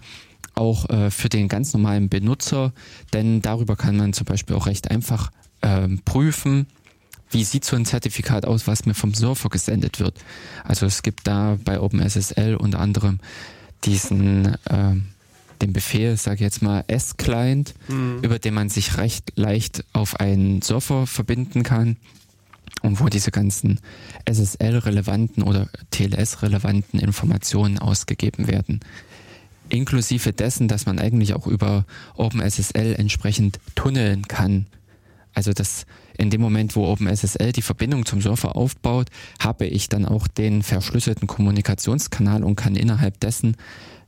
[0.54, 2.74] auch äh, für den ganz normalen Benutzer,
[3.12, 5.32] denn darüber kann man zum Beispiel auch recht einfach
[5.62, 6.68] ähm, prüfen,
[7.32, 10.18] wie sieht so ein Zertifikat aus, was mir vom Surfer gesendet wird.
[10.64, 13.20] Also es gibt da bei OpenSSL unter anderem
[13.84, 15.10] diesen ähm,
[15.62, 17.74] den Befehl, sage ich jetzt mal, S-Client,
[18.22, 21.98] über den man sich recht leicht auf einen Surfer verbinden kann
[22.82, 23.80] und wo diese ganzen
[24.26, 28.80] SSL-relevanten oder TLS-relevanten Informationen ausgegeben werden.
[29.70, 31.86] Inklusive dessen, dass man eigentlich auch über
[32.16, 34.66] OpenSSL entsprechend tunneln kann.
[35.34, 35.86] Also dass
[36.18, 39.08] in dem Moment, wo OpenSSL die Verbindung zum Surfer aufbaut,
[39.40, 43.56] habe ich dann auch den verschlüsselten Kommunikationskanal und kann innerhalb dessen,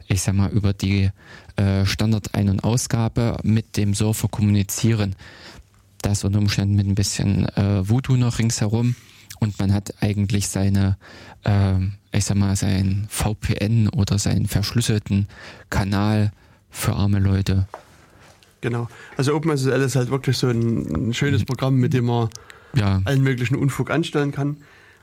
[0.08, 1.10] ich sag mal, über die
[1.56, 5.16] äh, Standard-Ein- und Ausgabe mit dem Surfer kommunizieren.
[6.02, 8.96] Das unter Umständen mit ein bisschen äh, Voodoo noch ringsherum
[9.40, 10.98] und man hat eigentlich seine,
[11.46, 15.28] ähm, ich sag mal, sein VPN oder seinen verschlüsselten
[15.70, 16.32] Kanal
[16.70, 17.68] für arme Leute.
[18.62, 18.88] Genau.
[19.18, 22.30] Also OpenSSL ist halt wirklich so ein, ein schönes Programm, mit dem man
[22.74, 24.58] Ja, allen möglichen Unfug anstellen kann.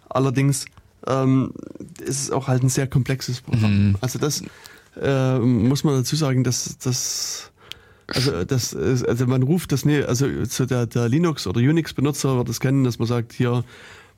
[0.09, 0.65] Allerdings
[1.07, 1.53] ähm,
[2.01, 3.89] ist es auch halt ein sehr komplexes Programm.
[3.89, 3.97] Mhm.
[4.01, 4.43] Also das
[5.01, 7.53] äh, muss man dazu sagen, dass das
[8.07, 11.93] also das ist, also man ruft das ne, also so der, der Linux oder Unix
[11.93, 13.65] Benutzer wird das kennen, dass man sagt hier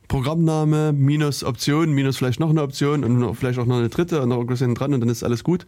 [0.07, 4.29] Programmname minus Option minus vielleicht noch eine Option und vielleicht auch noch eine dritte und
[4.29, 5.67] noch irgendwas hinten dran und dann ist alles gut.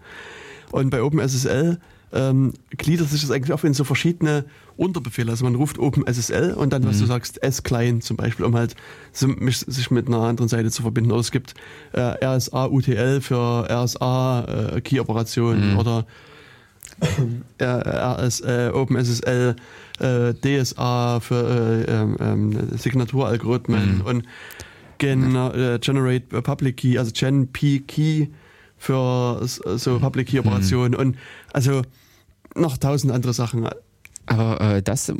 [0.71, 1.79] Und bei OpenSSL
[2.13, 4.45] ähm, gliedert sich das eigentlich auf in so verschiedene
[4.77, 5.31] Unterbefehle.
[5.31, 8.75] Also man ruft OpenSSL und dann, was du sagst, S-Client zum Beispiel, um halt
[9.13, 11.11] sich mit einer anderen Seite zu verbinden.
[11.11, 11.55] Oder es gibt
[11.93, 16.07] äh, RSA-UTL für RSA-Key-Operationen oder
[17.59, 19.57] äh, RS, äh, OpenSSL
[20.01, 24.01] äh, DSA für äh, ähm, ähm, Signaturalgorithmen Mhm.
[24.03, 24.25] und
[24.99, 28.29] Gen, äh, Generate Public Key, also Gen P Key
[28.79, 31.17] für so Public Key Operationen und
[31.53, 31.83] also
[32.55, 33.69] noch tausend andere Sachen.
[34.27, 35.13] aber äh, das,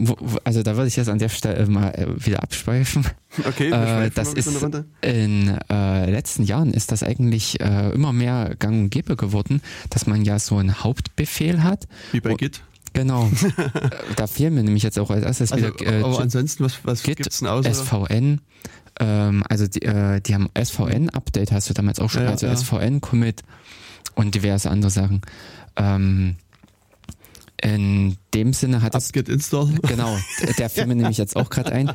[0.45, 3.05] also da würde ich jetzt an der Stelle mal äh, wieder abschweifen.
[3.47, 4.49] Okay, Äh, das ist
[5.01, 9.61] in äh, letzten Jahren ist das eigentlich äh, immer mehr gang und gäbe geworden,
[9.91, 11.89] dass man ja so einen Hauptbefehl hat.
[12.13, 12.63] Wie bei Git.
[12.93, 13.31] Genau.
[14.17, 17.03] Da fehlen mir nämlich jetzt auch als erstes Also, wieder äh, aber ansonsten, was, was
[17.03, 17.73] Git, gibt's denn außer?
[17.73, 18.41] SVN.
[19.01, 22.55] Ähm, also die, äh, die haben SVN-Update, hast du damals auch schon, ja, also ja.
[22.55, 23.43] SVN-Commit
[24.15, 25.23] und diverse andere Sachen.
[25.77, 26.37] Ähm,
[27.63, 29.71] in dem Sinne hat es Install.
[29.83, 30.17] Genau,
[30.59, 31.93] der fiel mir nämlich jetzt auch gerade ein.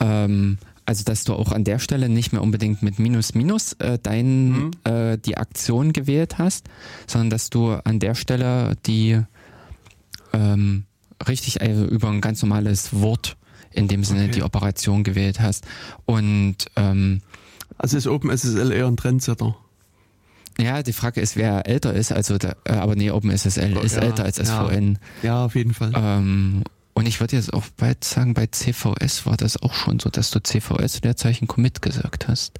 [0.00, 3.98] Ähm, also, dass du auch an der Stelle nicht mehr unbedingt mit Minus Minus äh,
[4.02, 4.70] dein, Mhm.
[4.84, 6.66] äh, die Aktion gewählt hast,
[7.06, 9.20] sondern dass du an der Stelle die
[10.32, 10.84] ähm,
[11.28, 13.36] richtig also über ein ganz normales Wort
[13.70, 14.32] in dem Sinne Okay.
[14.32, 15.64] die Operation gewählt hast.
[16.04, 17.22] Und ähm,
[17.78, 19.56] Also ist OpenSSL eher ein Trendsetter.
[20.60, 22.12] Ja, die Frage ist, wer älter ist.
[22.12, 24.44] Also, da, äh, aber nee, OpenSSL ist Ja, älter als ja.
[24.44, 24.98] SVN.
[25.22, 25.92] Ja, auf jeden Fall.
[25.94, 26.62] Ähm,
[26.94, 30.30] und ich würde jetzt auch bald sagen, bei CVS war das auch schon so, dass
[30.30, 32.58] du CVS Leerzeichen Commit gesagt hast.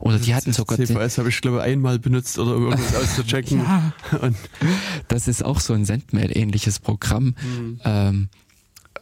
[0.00, 3.58] Oder die hatten sogar CVS habe ich glaube einmal benutzt oder um irgendwas auszuchecken.
[3.58, 3.92] Ja.
[4.22, 4.36] Und,
[5.08, 7.34] Das ist auch so ein Sendmail-ähnliches Programm.
[7.38, 8.28] hm, Ähm,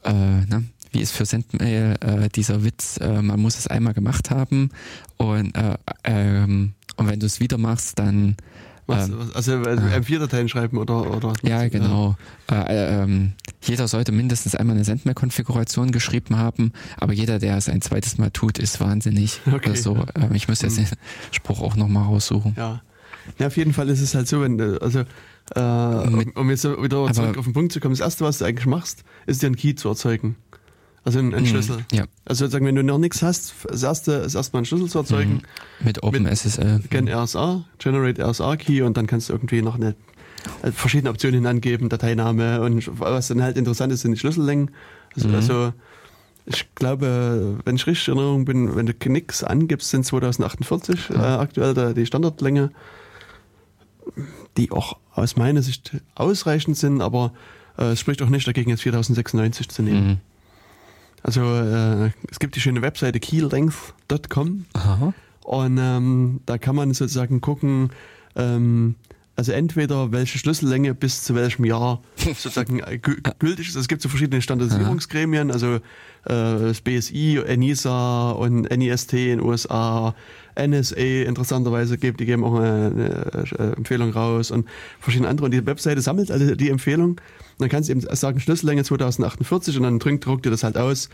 [0.05, 0.65] äh, ne?
[0.91, 2.99] Wie ist für Sendmail äh, dieser Witz?
[2.99, 4.71] Äh, man muss es einmal gemacht haben
[5.17, 8.37] und, äh, ähm, und wenn du es wieder machst, dann
[8.87, 12.17] was, ähm, was, also äh, M4-Dateien schreiben oder oder ja genau.
[12.51, 13.33] Äh, äh, ähm,
[13.63, 18.31] jeder sollte mindestens einmal eine Sendmail-Konfiguration geschrieben haben, aber jeder, der es ein zweites Mal
[18.33, 19.71] tut, ist wahnsinnig Okay.
[19.71, 20.05] oder so.
[20.17, 20.85] Ähm, ich muss jetzt Hm.
[20.87, 20.97] den
[21.31, 22.55] Spruch auch nochmal raussuchen.
[22.57, 22.83] Ja.
[23.39, 25.05] ja, auf jeden Fall ist es halt so, wenn du, also
[25.55, 28.39] äh, um, Mit- um jetzt wieder zurück auf den Punkt zu kommen, das erste, was
[28.39, 30.35] du eigentlich machst, ist dir einen Key zu erzeugen.
[31.05, 31.49] Also einen, einen Mhm.
[31.49, 31.79] Schlüssel.
[31.91, 34.99] Ja, Also sozusagen, wenn du noch nichts hast, das erste ist erstmal einen Schlüssel zu
[34.99, 35.43] erzeugen,
[35.81, 36.81] mit OpenSSL.
[36.91, 39.97] Gen RSA, Generate RSA Key und dann kannst du irgendwie noch eine
[40.63, 44.71] äh, verschiedene Optionen angeben, Dateiname und was dann halt interessant ist, sind die Schlüssellängen.
[45.17, 45.35] Also, Mhm.
[45.35, 45.73] also
[46.47, 51.15] ich glaube, wenn ich richtig in Erinnerung bin, wenn du nichts angibst, sind 2048 äh,
[51.17, 52.71] aktuell da die Standardlänge,
[54.57, 57.33] die auch aus meiner Sicht ausreichend sind, aber
[57.79, 60.21] äh, es spricht auch nicht dagegen, jetzt 4096 zu nehmen.
[61.23, 64.67] Also äh, es gibt die schöne Webseite keylength.com
[65.45, 67.91] und ähm, da kann man sozusagen gucken,
[68.37, 68.97] ähm,
[69.35, 73.77] also entweder welche Schlüssellänge bis zu welchem Jahr sozusagen äh, gü- gültig ist.
[73.77, 75.81] Es gibt so verschiedene Standardisierungsgremien, also äh,
[76.25, 80.15] das BSI, ENISA und NIST in den USA,
[80.55, 84.69] NSA interessanterweise gibt, die geben auch eine, eine äh, Empfehlung raus und
[85.01, 85.47] verschiedene andere.
[85.47, 87.13] Und die Webseite sammelt alle die Empfehlung.
[87.13, 87.21] Und
[87.59, 91.09] dann kannst du eben sagen Schlüssellänge 2048 und dann drückt, druckt dir das halt aus.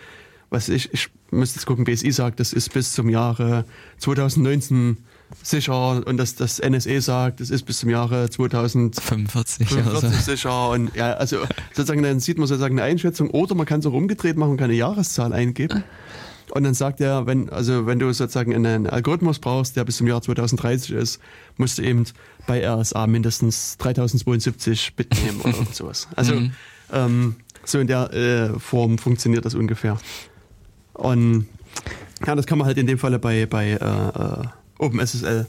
[0.50, 3.64] Was ich, ich müsste jetzt gucken, BSI sagt, das ist bis zum Jahre
[3.98, 4.96] 2019
[5.42, 10.30] sicher und das, das NSA sagt, das ist bis zum Jahre 2045 45 oder so.
[10.32, 11.38] sicher und ja, also
[11.74, 14.56] sozusagen dann sieht man sozusagen eine Einschätzung oder man kann es auch umgedreht machen und
[14.56, 15.84] kann eine Jahreszahl eingeben.
[16.52, 20.06] Und dann sagt er, wenn, also wenn du sozusagen einen Algorithmus brauchst, der bis zum
[20.06, 21.20] Jahr 2030 ist,
[21.58, 22.04] musst du eben
[22.46, 26.08] bei RSA mindestens 3072 Bit nehmen oder sowas.
[26.16, 26.52] Also Mhm.
[26.90, 29.98] ähm, so in der äh, Form funktioniert das ungefähr.
[30.94, 31.46] Und
[32.26, 34.46] ja, das kann man halt in dem Falle bei, bei äh, äh,
[34.78, 35.46] OpenSSL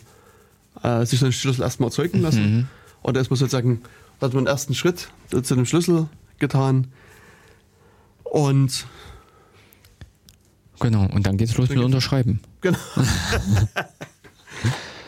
[0.84, 2.56] äh, sich so einen Schlüssel erstmal erzeugen lassen.
[2.56, 2.68] Mhm.
[3.02, 3.82] Und da ist man sozusagen,
[4.20, 6.08] da hat man einen ersten Schritt zu dem Schlüssel
[6.40, 6.88] getan.
[8.24, 8.86] Und
[10.82, 12.40] Genau, und dann geht's los mit geht's- Unterschreiben.
[12.62, 12.78] genau.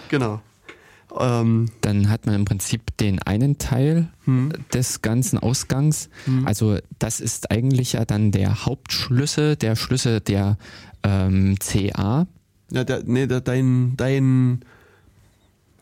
[0.09, 0.41] genau.
[1.17, 6.09] Ähm, Dann hat man im Prinzip den einen Teil hm, des ganzen Ausgangs.
[6.25, 6.47] hm.
[6.47, 10.57] Also das ist eigentlich ja dann der Hauptschlüssel, der Schlüssel der
[11.03, 12.27] ähm, CA.
[12.71, 14.61] ja, der, nee, der, dein, dein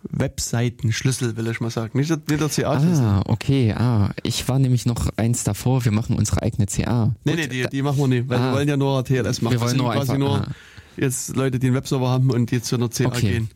[0.03, 1.97] Webseitenschlüssel, will ich mal sagen.
[1.97, 3.03] Nicht der, nicht der CA-Schlüssel.
[3.05, 3.73] Ah, okay.
[3.73, 5.83] Ah, ich war nämlich noch eins davor.
[5.85, 7.13] Wir machen unsere eigene CA.
[7.23, 8.45] Nee, Gut, nee, die, die machen wir nicht, weil Ah.
[8.49, 9.53] wir wollen ja nur TLS machen.
[9.53, 10.17] wir wollen sind nur quasi einfach.
[10.17, 10.47] nur ah,
[10.97, 13.29] jetzt Leute, die einen Webserver haben und jetzt zu einer CA Okay.
[13.31, 13.49] gehen.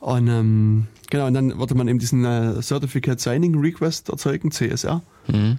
[0.00, 5.02] Und ähm, genau, und dann wollte man eben diesen äh, Certificate Signing Request erzeugen, CSR.
[5.26, 5.58] hm.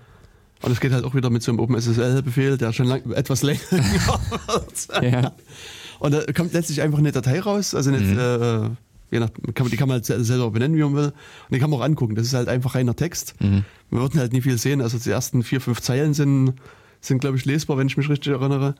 [0.62, 3.60] Und das geht halt auch wieder mit so einem OpenSSL-Befehl, der schon lang, etwas länger
[3.70, 5.04] wird.
[5.14, 5.34] Ja.
[6.00, 8.18] Und da kommt letztlich einfach eine Datei raus, also nicht, Mhm.
[8.20, 8.70] äh,
[9.12, 11.06] je nach, kann, die kann man halt se- selber benennen, wie man will.
[11.08, 11.14] Und
[11.52, 12.16] die kann man auch angucken.
[12.16, 13.36] Das ist halt einfach reiner Text.
[13.40, 13.64] Mhm.
[13.92, 14.82] Wir würden halt nie viel sehen.
[14.82, 16.54] Also die ersten vier, fünf Zeilen sind,
[17.02, 18.76] sind glaube ich, lesbar, wenn ich mich richtig erinnere.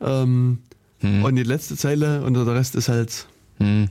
[0.00, 0.58] Ähm,
[1.00, 1.22] Hm.
[1.24, 3.28] Und die letzte Zeile und der Rest ist halt,
[3.58, 3.88] Hm.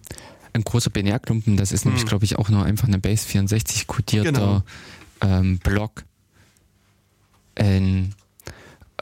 [0.52, 2.10] Ein großer Binärklumpen, das ist nämlich, Hm.
[2.10, 4.64] glaube ich, auch nur einfach eine Base 64 kodierter Genau.
[5.22, 6.04] ähm, Block,
[7.56, 8.14] in,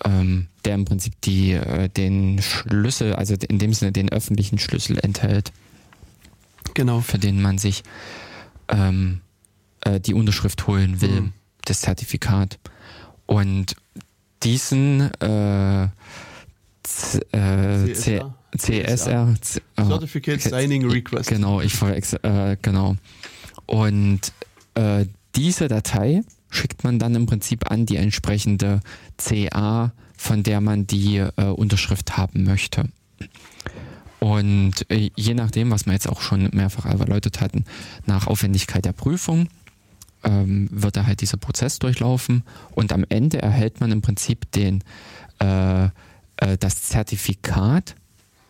[0.04, 5.00] ähm, der im Prinzip die, äh, den Schlüssel, also in dem Sinne den öffentlichen Schlüssel
[5.00, 5.52] enthält,
[6.74, 7.02] genau.
[7.02, 7.84] für den man sich
[8.68, 9.22] ähm,
[9.82, 11.34] äh, die Unterschrift holen will, Mhm.
[11.66, 12.60] das Zertifikat.
[13.26, 13.76] Und
[14.44, 15.88] diesen äh,
[16.84, 18.22] C, äh, C,
[18.58, 18.86] CSR.
[18.86, 21.30] CSR, C, Certificate Signing Request.
[21.30, 22.96] Genau, ich verwechsel, äh, genau.
[23.66, 24.22] Und
[24.76, 26.22] äh, diese Datei
[26.56, 28.82] schickt man dann im Prinzip an die entsprechende
[29.18, 32.86] CA, von der man die äh, Unterschrift haben möchte.
[34.20, 37.66] Und äh, je nachdem, was wir jetzt auch schon mehrfach erläutert hatten,
[38.06, 39.50] nach Aufwendigkeit der Prüfung
[40.24, 44.84] ähm, wird da halt dieser Prozess durchlaufen und am Ende erhält man im Prinzip den,
[45.40, 47.96] äh, äh, das Zertifikat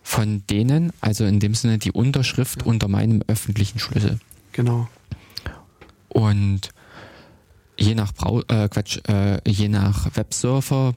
[0.02, 4.20] von denen, also in dem Sinne die Unterschrift unter meinem öffentlichen Schlüssel.
[4.54, 4.88] Genau.
[6.10, 6.70] Und
[7.78, 10.96] je nach Brau äh, Quatsch, äh, je nach Websurfer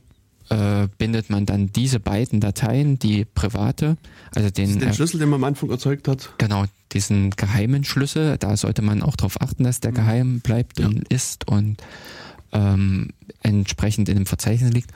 [0.50, 3.96] äh, bindet man dann diese beiden Dateien, die private,
[4.34, 6.32] also den, den Schlüssel, den man am Anfang erzeugt hat.
[6.38, 9.96] Genau, diesen geheimen Schlüssel, da sollte man auch darauf achten, dass der mhm.
[9.96, 10.86] geheim bleibt ja.
[10.86, 11.82] und ist und
[12.52, 13.10] ähm,
[13.42, 14.90] entsprechend in dem Verzeichnis liegt.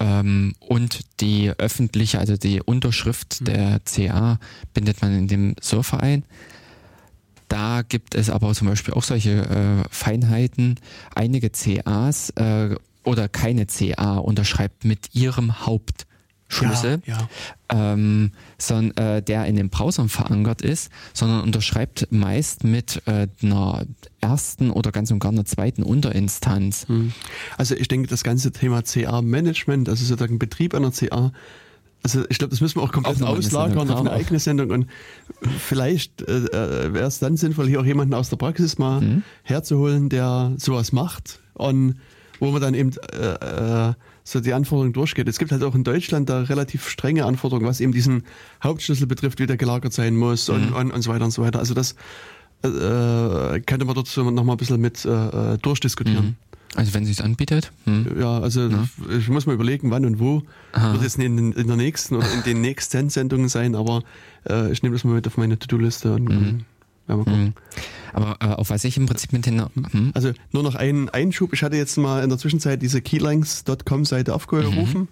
[0.00, 3.44] Ähm, und die öffentliche, also die Unterschrift mhm.
[3.46, 4.38] der CA
[4.74, 6.24] bindet man in dem Surfer ein.
[7.48, 10.78] Da gibt es aber zum Beispiel auch solche äh, Feinheiten.
[11.14, 17.28] Einige CAs äh, oder keine CA unterschreibt mit ihrem Hauptschlüssel, ja,
[17.72, 17.92] ja.
[17.92, 23.86] ähm, sondern, äh, der in den Browsern verankert ist, sondern unterschreibt meist mit äh, einer
[24.20, 26.86] ersten oder ganz und gar einer zweiten Unterinstanz.
[26.88, 27.12] Hm.
[27.56, 31.32] Also ich denke, das ganze Thema CA-Management, also sozusagen Betrieb einer CA,
[32.02, 34.86] also ich glaube, das müssen wir auch komplett auch auslagern auf eine eigene Sendung und
[35.58, 39.22] vielleicht äh, äh wäre es dann sinnvoll, hier auch jemanden aus der Praxis mal mhm.
[39.42, 41.96] herzuholen, der sowas macht und
[42.40, 43.94] wo man dann eben äh, äh,
[44.24, 45.28] so die Anforderungen durchgeht.
[45.28, 48.24] Es gibt halt auch in Deutschland da relativ strenge Anforderungen, was eben diesen
[48.62, 50.76] Hauptschlüssel betrifft, wie der gelagert sein muss und, mhm.
[50.76, 51.58] und, und so weiter und so weiter.
[51.58, 51.94] Also das
[52.62, 56.26] äh, könnte man dort so noch mal ein bisschen mit äh, äh durchdiskutieren.
[56.26, 56.36] Mhm.
[56.74, 57.72] Also wenn sich anbietet?
[57.84, 58.06] Hm.
[58.20, 58.86] Ja, also ja.
[59.16, 60.42] ich muss mal überlegen, wann und wo.
[60.72, 60.92] Aha.
[60.92, 64.02] Wird es in, in, der nächsten oder in den nächsten Sendungen sein, aber
[64.48, 66.64] äh, ich nehme das mal mit auf meine To-Do-Liste und mhm.
[67.08, 67.44] ja, mal gucken.
[67.44, 67.52] Mhm.
[68.12, 69.64] Aber äh, auf was ich im Prinzip mit den.
[69.90, 70.12] Hm?
[70.14, 71.52] Also nur noch einen Einschub.
[71.52, 75.08] Ich hatte jetzt mal in der Zwischenzeit diese keylinks.com Seite aufgerufen mhm.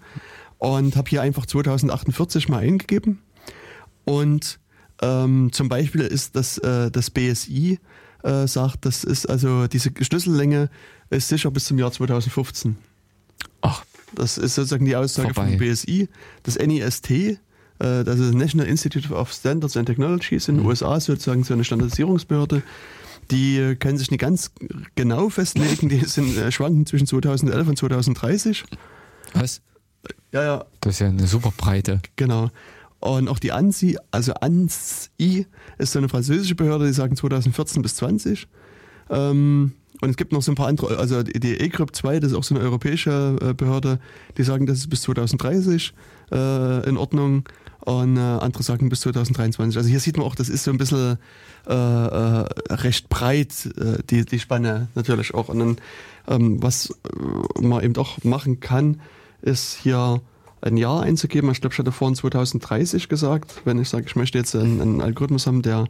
[0.59, 3.19] und habe hier einfach 2048 mal eingegeben.
[4.05, 4.59] Und
[5.01, 7.79] ähm, zum Beispiel ist das, äh, das BSI
[8.27, 10.69] äh, sagt, das ist also diese Schlüssellänge
[11.09, 12.75] ist sicher bis zum Jahr 2015.
[13.61, 13.83] Ach.
[14.13, 15.51] Das ist sozusagen die Aussage vorbei.
[15.51, 16.07] vom BSI.
[16.43, 17.37] Das NIST, äh,
[17.77, 20.69] das ist National Institute of Standards and Technologies in den mhm.
[20.69, 22.63] USA, sozusagen so eine Standardisierungsbehörde.
[23.31, 24.51] Die können sich nicht ganz
[24.95, 28.63] genau festlegen, die sind äh, schwanken zwischen 2011 und 2030.
[29.33, 29.61] Was?
[30.31, 30.65] Ja, ja.
[30.79, 32.01] Das ist ja eine super Breite.
[32.15, 32.49] Genau.
[32.99, 35.45] Und auch die ANSI, also ANSI,
[35.77, 38.47] ist so eine französische Behörde, die sagen 2014 bis 20.
[39.09, 42.37] Ähm, und es gibt noch so ein paar andere, also die ECRIP 2, das ist
[42.37, 43.99] auch so eine europäische äh, Behörde,
[44.37, 45.93] die sagen, das ist bis 2030
[46.31, 47.43] äh, in Ordnung
[47.79, 49.77] und äh, andere sagen bis 2023.
[49.77, 51.17] Also hier sieht man auch, das ist so ein bisschen
[51.67, 55.49] äh, äh, recht breit, äh, die, die Spanne natürlich auch.
[55.49, 55.77] Und dann,
[56.27, 56.93] ähm, was
[57.59, 59.01] man eben auch machen kann,
[59.41, 60.21] ist hier
[60.61, 61.51] ein Jahr einzugeben.
[61.51, 65.01] Ich glaube, ich hatte vorhin 2030 gesagt, wenn ich sage, ich möchte jetzt einen, einen
[65.01, 65.87] Algorithmus haben, der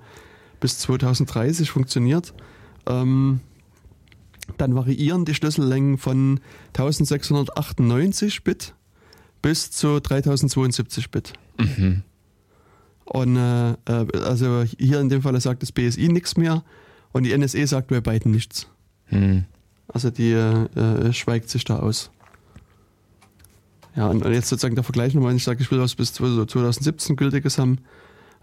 [0.60, 2.34] bis 2030 funktioniert.
[2.88, 3.40] Ähm,
[4.58, 6.40] dann variieren die Schlüssellängen von
[6.70, 8.74] 1698 Bit
[9.42, 11.34] bis zu 3072 Bit.
[11.60, 12.04] Mhm.
[13.06, 16.64] Und äh, äh, also hier in dem Fall sagt das BSI nichts mehr
[17.12, 18.68] und die NSE sagt bei beiden nichts.
[19.10, 19.46] Mhm.
[19.88, 22.12] Also die äh, schweigt sich da aus.
[23.98, 27.16] Ja, und jetzt sozusagen der Vergleich nochmal, wenn ich sage, ich will was bis 2017
[27.16, 27.80] gültiges haben,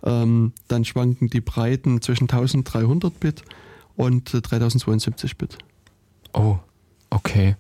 [0.03, 3.43] ähm, dann schwanken die Breiten zwischen 1300 Bit
[3.95, 5.59] und 3072 Bit.
[6.33, 6.59] Oh,
[7.11, 7.55] okay.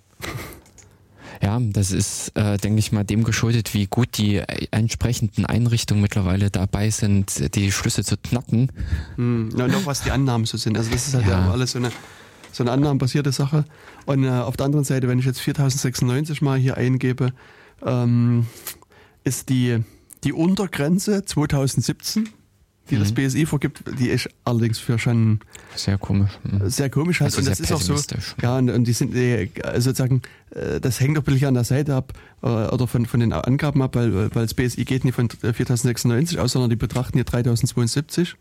[1.41, 4.43] Ja, das ist, äh, denke ich mal, dem geschuldet, wie gut die
[4.73, 8.73] entsprechenden Einrichtungen mittlerweile dabei sind, die Schlüsse zu knacken.
[9.17, 10.77] Hm, ja, und auch was die Annahmen so sind.
[10.77, 11.51] Also das ist halt ja.
[11.51, 11.91] alles so eine,
[12.51, 13.65] so eine annahmenbasierte Sache.
[14.07, 17.33] Und äh, auf der anderen Seite, wenn ich jetzt 4096 mal hier eingebe,
[17.83, 18.47] ähm,
[19.25, 19.81] ist die,
[20.25, 22.29] die Untergrenze 2017
[22.91, 23.01] die mhm.
[23.01, 25.41] das BSI vorgibt, die ist allerdings für schon
[25.75, 26.33] sehr komisch.
[26.43, 26.69] Mhm.
[26.69, 27.35] Sehr komisch halt.
[27.35, 27.97] Also und das ist auch so.
[28.43, 30.21] Ja, und, und die sind äh, sozusagen,
[30.51, 32.13] äh, das hängt doch ein bisschen an der Seite ab
[32.43, 36.39] äh, oder von, von den Angaben ab, weil, weil das BSI geht nicht von 4096
[36.39, 38.37] aus, sondern die betrachten hier 3072.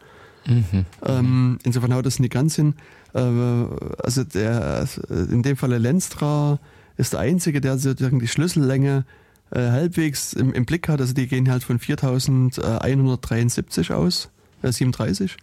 [0.46, 0.86] Mhm.
[1.06, 2.76] Ähm, insofern haut das nicht ganz hin.
[3.14, 4.88] Also der,
[5.30, 6.60] in dem Falle Lenstra
[6.98, 9.06] ist der einzige, der sozusagen die Schlüssellänge
[9.54, 11.00] äh, halbwegs im, im, Blick hat.
[11.00, 14.30] Also die gehen halt von 4173 aus,
[14.62, 15.38] äh, 37.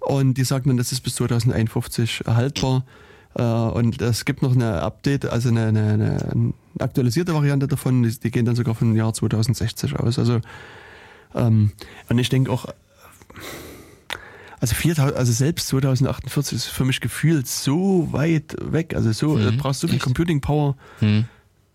[0.00, 2.84] Und die sagen dann, das ist bis 2051 erhaltbar.
[3.34, 8.18] Äh, und es gibt noch eine Update, also eine, eine, eine aktualisierte Variante davon, die,
[8.18, 10.18] die, gehen dann sogar von dem Jahr 2060 aus.
[10.18, 10.40] Also
[11.34, 11.72] ähm,
[12.08, 12.66] und ich denke auch,
[14.60, 19.56] also 4000, also selbst 2048 ist für mich gefühlt so weit weg, also so, mhm.
[19.58, 21.26] brauchst du so viel Computing Power, mhm.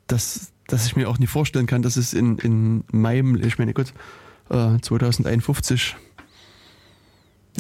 [0.08, 3.74] dass dass ich mir auch nicht vorstellen kann, dass es in, in meinem, ich meine,
[3.74, 3.94] gut,
[4.50, 5.96] äh, 2051,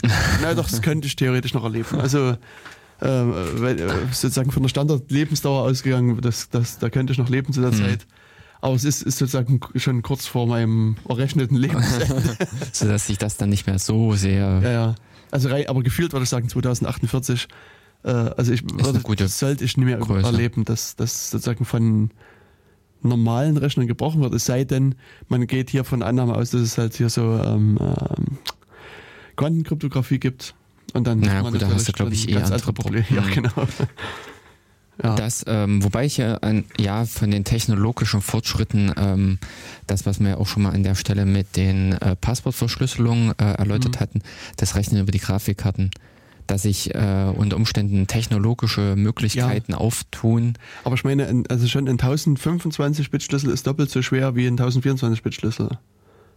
[0.41, 1.99] na doch, das könnte ich theoretisch noch erleben.
[1.99, 2.37] Also,
[3.01, 7.61] äh, äh, sozusagen von der Standardlebensdauer ausgegangen, das, das, da könnte ich noch leben zu
[7.61, 7.77] der mhm.
[7.77, 8.07] Zeit.
[8.61, 12.37] Aber es ist, ist, sozusagen schon kurz vor meinem errechneten Lebensende.
[12.73, 14.59] Sodass sich das dann nicht mehr so sehr.
[14.61, 14.95] Ja, ja.
[15.31, 17.47] Also, aber gefühlt würde ich sagen, 2048
[18.03, 20.25] äh, also ich würde, das sollte ich nicht mehr Größe.
[20.25, 22.11] erleben, dass das sozusagen von
[23.01, 24.95] normalen Rechnern gebrochen wird, es sei denn,
[25.27, 28.37] man geht hier von Annahme aus, dass es halt hier so ähm, ähm,
[29.35, 30.53] Quantenkryptographie gibt.
[30.93, 33.05] Und dann naja, gut, da hast du, glaube ich, eh ganz andere Probleme.
[33.09, 33.31] Ja, mhm.
[33.31, 33.51] genau.
[35.01, 35.15] Ja.
[35.15, 39.39] Das, ähm, wobei ich ja, an, ja von den technologischen Fortschritten, ähm,
[39.87, 43.53] das, was wir ja auch schon mal an der Stelle mit den äh, Passwortverschlüsselungen äh,
[43.53, 43.99] erläutert mhm.
[44.01, 44.21] hatten,
[44.57, 45.91] das Rechnen über die Grafikkarten,
[46.49, 49.77] dass sich äh, unter Umständen technologische Möglichkeiten ja.
[49.77, 50.53] auftun.
[50.83, 55.77] Aber ich meine, also schon ein 1025-Bit-Schlüssel ist doppelt so schwer wie ein 1024-Bit-Schlüssel.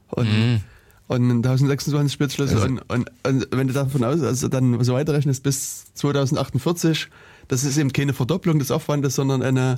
[0.09, 0.61] Und mhm
[1.09, 2.69] und ein 1026 Spitzschlüssel also.
[2.69, 7.09] und, und, und, wenn du davon aus, also dann so weiterrechnest bis 2048,
[7.49, 9.77] das ist eben keine Verdopplung des Aufwandes, sondern eine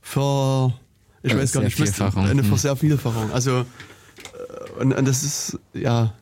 [0.00, 0.72] für,
[1.22, 1.78] ich weiß gar nicht,
[2.16, 3.32] eine für sehr Vielfachung.
[3.32, 6.14] Also äh, und, und das ist ja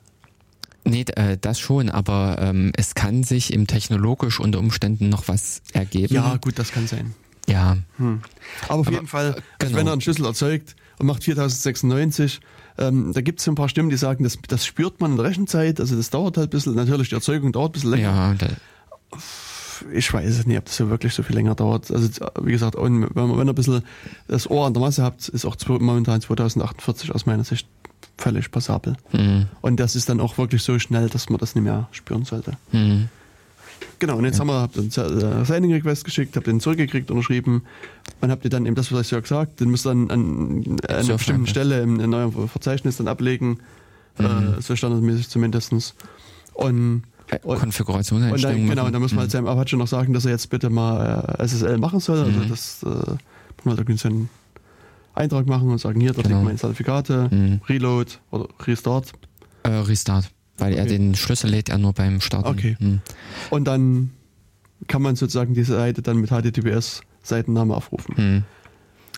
[0.85, 5.63] Nee, äh, das schon, aber ähm, es kann sich im technologisch unter Umständen noch was
[5.73, 6.15] ergeben.
[6.15, 7.15] Ja, gut, das kann sein.
[7.47, 7.77] Ja.
[7.97, 8.23] Hm.
[8.69, 9.77] Aber auf aber, jeden Fall, also genau.
[9.77, 12.41] wenn er einen Schlüssel erzeugt und macht 4096,
[12.79, 15.27] ähm, da gibt es ein paar Stimmen, die sagen, das, das spürt man in der
[15.27, 18.37] Rechenzeit, also das dauert halt ein bisschen, natürlich die Erzeugung dauert ein bisschen länger.
[18.41, 18.49] Ja,
[19.93, 21.91] ich weiß es nicht, ob das so wirklich so viel länger dauert.
[21.91, 22.09] Also
[22.43, 23.83] wie gesagt, wenn, wenn ihr ein bisschen
[24.29, 27.67] das Ohr an der Masse habt, ist auch momentan 2048 aus meiner Sicht
[28.21, 28.97] völlig passabel.
[29.13, 29.47] Mhm.
[29.61, 32.53] Und das ist dann auch wirklich so schnell, dass man das nicht mehr spüren sollte.
[32.73, 33.09] Mhm.
[33.99, 34.41] Genau, und jetzt ja.
[34.41, 37.63] haben wir den äh, Signing Request geschickt, habt den zurückgekriegt, unterschrieben.
[38.21, 40.79] Und habt ihr dann eben das, was ich ja gesagt den müsst ihr dann an,
[40.89, 43.61] an einer bestimmten Stelle im, in eurem Verzeichnis dann ablegen.
[44.19, 44.55] Mhm.
[44.59, 45.73] Äh, so standardmäßig zumindest.
[46.53, 47.03] Und
[47.43, 49.33] Konfiguration und dann, Genau, und dann muss man halt mhm.
[49.33, 52.19] seinem Apache noch sagen, dass er jetzt bitte mal äh, SSL machen soll.
[52.19, 52.49] Also mhm.
[52.49, 52.87] das äh,
[53.65, 54.29] man halt irgendwie so einen
[55.21, 56.39] Eintrag machen und sagen, hier, dort genau.
[56.39, 57.61] liegen meine Zertifikate, mhm.
[57.69, 59.13] Reload oder Restart.
[59.63, 60.31] Äh, Restart.
[60.59, 60.81] Weil okay.
[60.81, 62.49] er den Schlüssel lädt er nur beim Starten.
[62.49, 62.77] Okay.
[62.79, 63.01] Hm.
[63.49, 64.11] Und dann
[64.89, 68.17] kann man sozusagen diese Seite dann mit HTTPS Seitenname aufrufen.
[68.17, 68.45] Hm.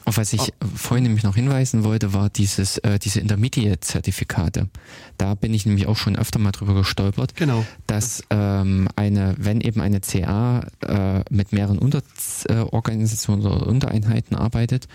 [0.05, 0.67] Auf was ich ah.
[0.75, 4.69] vorhin nämlich noch hinweisen wollte, war dieses, äh, diese Intermediate-Zertifikate.
[5.17, 7.65] Da bin ich nämlich auch schon öfter mal drüber gestolpert, genau.
[7.87, 14.89] dass ähm, eine, wenn eben eine CA äh, mit mehreren Unterorganisationen oder Untereinheiten arbeitet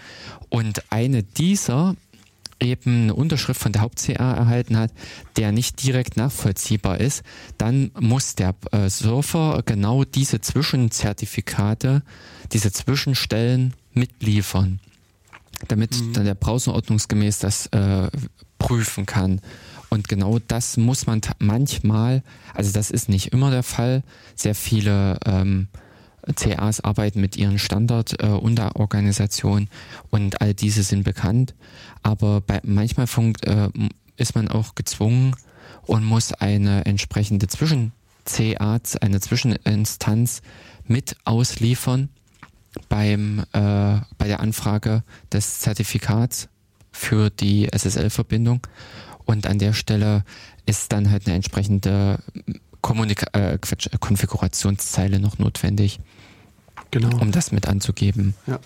[0.50, 1.96] und eine dieser
[2.60, 4.92] eben eine Unterschrift von der Haupt-CA erhalten hat,
[5.36, 7.24] der nicht direkt nachvollziehbar ist,
[7.58, 12.02] dann muss der äh, Surfer genau diese Zwischenzertifikate,
[12.52, 14.80] diese Zwischenstellen mitliefern,
[15.68, 16.14] damit mhm.
[16.14, 18.10] dann der Browser ordnungsgemäß das äh,
[18.58, 19.42] prüfen kann.
[19.90, 24.04] Und genau das muss man manchmal, also das ist nicht immer der Fall,
[24.36, 25.68] sehr viele ähm,
[26.36, 29.70] CAs arbeiten mit ihren Standard-Unterorganisationen äh,
[30.10, 31.56] und all diese sind bekannt.
[32.04, 33.70] Aber bei, manchmal funkt, äh,
[34.18, 35.36] ist man auch gezwungen
[35.84, 40.42] und muss eine entsprechende Zwischen-CA, eine Zwischeninstanz
[40.86, 42.10] mit ausliefern
[42.90, 46.50] beim, äh, bei der Anfrage des Zertifikats
[46.92, 48.62] für die SSL-Verbindung.
[49.26, 50.24] Und an der Stelle
[50.66, 52.20] ist dann halt eine entsprechende
[52.82, 53.58] Kommunika äh,
[54.00, 56.00] Konfigurationszeile noch notwendig
[56.92, 57.18] genau.
[57.20, 58.34] um das mit anzugeben.
[58.46, 58.60] Ja.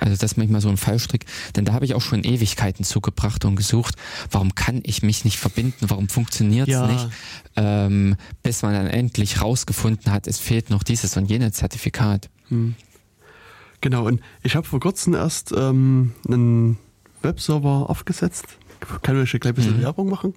[0.00, 1.26] Also das ist manchmal so ein Fallstrick,
[1.56, 3.96] denn da habe ich auch schon Ewigkeiten zugebracht und gesucht,
[4.30, 6.86] warum kann ich mich nicht verbinden, warum funktioniert es ja.
[6.86, 7.08] nicht,
[7.56, 12.30] ähm, bis man dann endlich rausgefunden hat, es fehlt noch dieses und jenes Zertifikat.
[12.48, 12.76] Hm.
[13.82, 16.78] Genau, und ich habe vor kurzem erst ähm, einen
[17.20, 18.46] Webserver aufgesetzt,
[19.02, 19.82] kann ich gleich ein bisschen hm.
[19.82, 20.34] Werbung machen,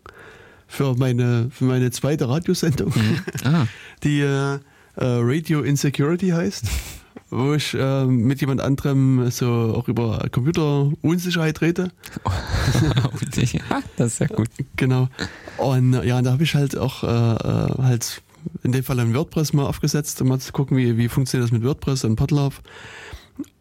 [0.67, 3.19] für meine, für meine zweite Radiosendung, hm.
[3.45, 3.67] ah.
[4.03, 4.59] die äh, äh
[4.97, 6.65] Radio Insecurity heißt
[7.29, 11.91] wo ich äh, mit jemand anderem so auch über Computerunsicherheit rede.
[13.97, 14.47] das ist ja gut.
[14.75, 15.09] Genau.
[15.57, 18.21] Und ja, da habe ich halt auch äh, äh, halt
[18.63, 21.51] in dem Fall ein WordPress mal aufgesetzt, um mal zu gucken, wie, wie funktioniert das
[21.51, 22.55] mit WordPress und Podlove.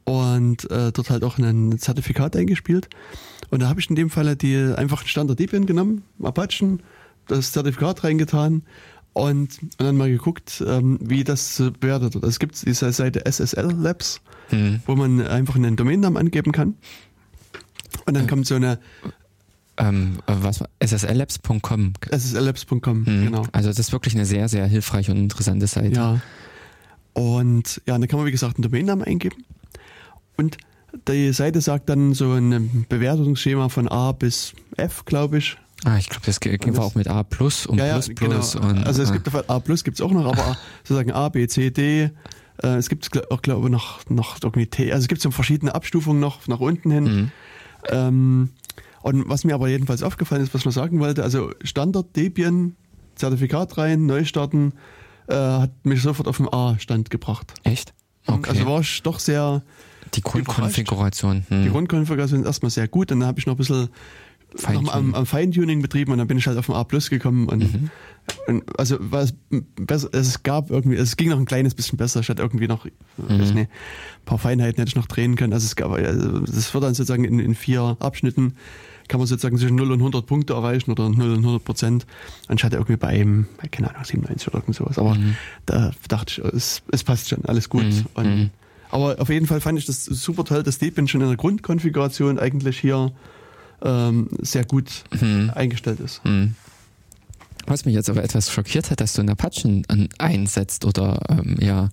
[0.04, 2.88] Und äh, dort halt auch ein Zertifikat eingespielt.
[3.50, 6.82] Und da habe ich in dem Fall die einfach ein Standard Debian genommen, Apachen,
[7.26, 8.62] das Zertifikat reingetan
[9.14, 12.24] und, und dann mal geguckt, ähm, wie das bewertet wird.
[12.24, 14.80] Also es gibt diese Seite SSL Labs, mhm.
[14.86, 16.74] wo man einfach einen Domainnamen angeben kann.
[18.06, 18.78] Und dann äh, kommt so eine
[19.76, 21.94] ähm, was SSLabs.com.
[22.10, 23.24] SSLabs.com, mhm.
[23.24, 23.46] genau.
[23.52, 25.96] Also das ist wirklich eine sehr, sehr hilfreiche und interessante Seite.
[25.96, 26.20] Ja.
[27.12, 29.44] Und ja, dann kann man wie gesagt einen Domainnamen eingeben.
[30.36, 30.58] Und
[31.08, 35.56] die Seite sagt dann so ein Bewertungsschema von A bis F, glaube ich.
[35.84, 38.52] Ah, ich glaube, das ging auch mit A plus und ja, plus ja, plus.
[38.52, 38.68] Genau.
[38.68, 41.70] Und, also es gibt A plus gibt es auch noch, aber sozusagen A, B, C,
[41.70, 42.10] D.
[42.62, 44.92] Äh, es gibt auch, glaube ich, noch, noch irgendwie T.
[44.92, 47.04] Also es gibt so verschiedene Abstufungen noch nach unten hin.
[47.04, 47.30] Mhm.
[47.90, 48.50] Ähm,
[49.02, 52.76] und was mir aber jedenfalls aufgefallen ist, was man sagen wollte, also Standard Debian,
[53.16, 54.72] Zertifikat rein, neu starten,
[55.26, 57.52] äh, hat mich sofort auf den A-Stand gebracht.
[57.64, 57.92] Echt?
[58.26, 58.50] Okay.
[58.50, 59.62] Also war ich doch sehr,
[60.14, 61.44] die Grundkonfiguration.
[61.48, 61.62] Hm.
[61.64, 63.88] die Grundkonfiguration ist erstmal sehr gut und dann habe ich noch ein bisschen
[64.56, 64.84] Feintuning.
[64.86, 67.48] noch am, am Feintuning betrieben und dann bin ich halt auf den A Plus gekommen
[67.48, 67.90] und, Mhm.
[68.46, 69.34] und also was
[69.76, 72.20] besser, es gab irgendwie, es ging noch ein kleines bisschen besser.
[72.20, 73.40] Ich hatte irgendwie noch, Mhm.
[73.40, 75.52] weiß nicht, ein paar Feinheiten hätte ich noch drehen können.
[75.52, 78.54] Also es gab, also das wird dann sozusagen in, in vier Abschnitten
[79.06, 82.06] kann man sozusagen zwischen 0 und 100 Punkte erreichen oder 0 und 100 Prozent.
[82.48, 84.98] Und ich hatte irgendwie bei einem, keine Ahnung, 97 oder irgend sowas.
[84.98, 85.36] Aber Mhm.
[85.66, 87.84] da dachte ich, es, es passt schon, alles gut.
[87.84, 88.06] Mhm.
[88.14, 88.50] Und, Mhm.
[88.94, 92.38] Aber auf jeden Fall fand ich das super toll, dass Deepin schon in der Grundkonfiguration
[92.38, 93.12] eigentlich hier
[93.82, 94.88] ähm, sehr gut
[95.18, 95.50] Hm.
[95.54, 96.22] eingestellt ist.
[96.24, 96.54] Hm.
[97.66, 101.56] Was mich jetzt aber etwas schockiert hat, dass du einen Apachen an- einsetzt oder ähm,
[101.60, 101.88] ja,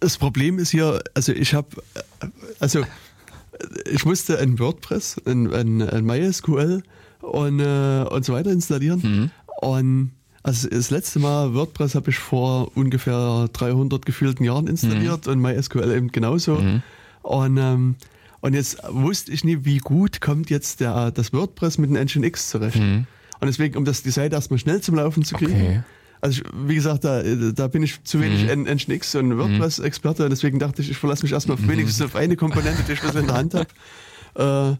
[0.00, 1.68] Das Problem ist hier, also ich habe,
[2.60, 2.84] also
[3.90, 6.82] ich musste ein WordPress, ein, ein, ein MySQL
[7.22, 9.02] und, äh, und so weiter installieren.
[9.02, 9.30] hm.
[9.62, 10.12] Und
[10.46, 15.90] also das letzte Mal WordPress habe ich vor ungefähr 300 gefühlten Jahren installiert und MySQL
[15.90, 16.54] eben genauso.
[16.54, 16.82] Mhm.
[17.22, 17.96] Und, ähm,
[18.42, 22.48] und jetzt wusste ich nie, wie gut kommt jetzt der, das WordPress mit dem Nginx
[22.48, 22.76] zurecht.
[22.78, 23.08] Mhm.
[23.40, 25.52] Und deswegen, um das die Seite erstmal schnell zum Laufen zu kriegen.
[25.52, 25.82] Okay.
[26.20, 28.66] Also ich, wie gesagt, da, da bin ich zu wenig Mhm.
[28.66, 32.84] Nginx und WordPress-Experte deswegen dachte ich, ich verlasse mich erstmal auf wenigstens auf eine Komponente,
[32.86, 33.66] die ich bisschen in der Hand habe.
[34.38, 34.76] Äh,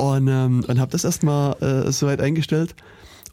[0.00, 2.74] und ähm, und habe das erstmal äh, soweit eingestellt.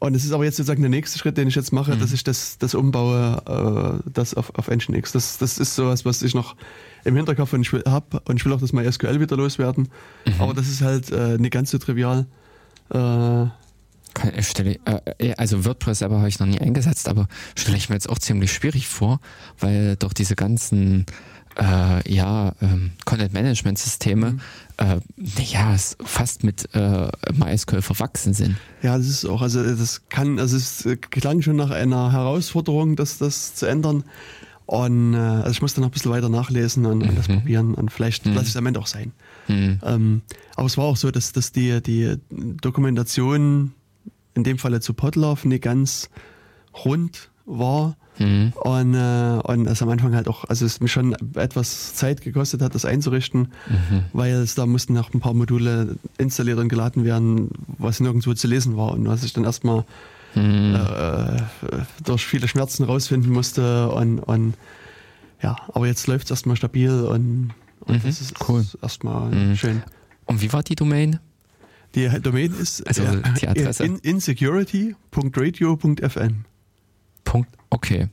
[0.01, 2.23] Und es ist aber jetzt sozusagen der nächste Schritt, den ich jetzt mache, dass ich
[2.23, 5.11] das, das umbaue, äh, das auf, auf Nginx.
[5.11, 6.55] Das, das ist sowas, was ich noch
[7.03, 9.89] im Hinterkopf und ich will, hab und ich will auch das MySQL wieder loswerden.
[10.39, 12.25] Aber das ist halt äh, nicht ganz so trivial.
[12.91, 13.43] Äh,
[14.35, 17.89] ich Stelle, äh, ja, also WordPress aber habe ich noch nie eingesetzt, aber stelle ich
[17.89, 19.19] mir jetzt auch ziemlich schwierig vor,
[19.59, 21.05] weil doch diese ganzen
[21.57, 24.37] äh, ja, ähm, Content-Management-Systeme
[24.77, 24.99] äh,
[25.43, 28.55] ja, fast mit äh, MySQL verwachsen sind.
[28.81, 32.95] Ja, das ist auch, also das kann, also es äh, klang schon nach einer Herausforderung,
[32.95, 34.03] das, das zu ändern.
[34.65, 37.73] Und äh, also ich muss dann noch ein bisschen weiter nachlesen und, und das probieren
[37.73, 39.11] und vielleicht lasse ich es am Ende auch sein.
[39.47, 39.79] Hm.
[39.83, 40.21] Ähm,
[40.55, 43.73] aber es war auch so, dass, dass die, die Dokumentation
[44.33, 46.09] in dem Falle zu Podlove nicht ganz
[46.85, 47.95] rund war.
[48.17, 48.51] Hm.
[48.55, 52.61] Und, äh, und es am Anfang halt auch, also es mich schon etwas Zeit gekostet
[52.61, 54.03] hat, das einzurichten, Mhm.
[54.13, 58.47] weil es da mussten noch ein paar Module installiert und geladen werden, was nirgendwo zu
[58.47, 59.85] lesen war und was ich dann erstmal
[60.33, 60.75] Hm.
[60.75, 61.41] äh,
[62.05, 64.53] durch viele Schmerzen rausfinden musste und, und
[65.41, 68.63] ja, aber jetzt läuft es erstmal stabil und, und Mhm, das ist cool.
[68.81, 69.55] erstmal Mhm.
[69.55, 69.81] schön.
[70.25, 71.19] Und wie war die Domain?
[71.95, 73.83] Die Domain ist Also äh, die Adresse?
[73.83, 76.45] in, insecurity.radio.fm.
[77.23, 77.49] Punkt.
[77.69, 78.07] Okay.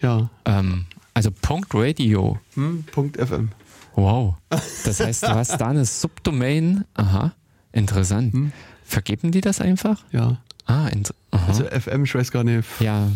[0.00, 2.38] Ja, Ähm, also Punkt Radio.
[2.54, 3.50] hm, Punkt .fm.
[3.94, 4.36] Wow.
[4.84, 6.84] Das heißt, du hast da eine Subdomain.
[6.94, 7.32] Aha.
[7.72, 8.32] Interessant.
[8.32, 8.52] Hm.
[8.84, 10.04] Vergeben die das einfach?
[10.12, 10.88] Ja, Ah,
[11.32, 11.46] aha.
[11.48, 13.08] also FM, ich weiß gar nicht, ja.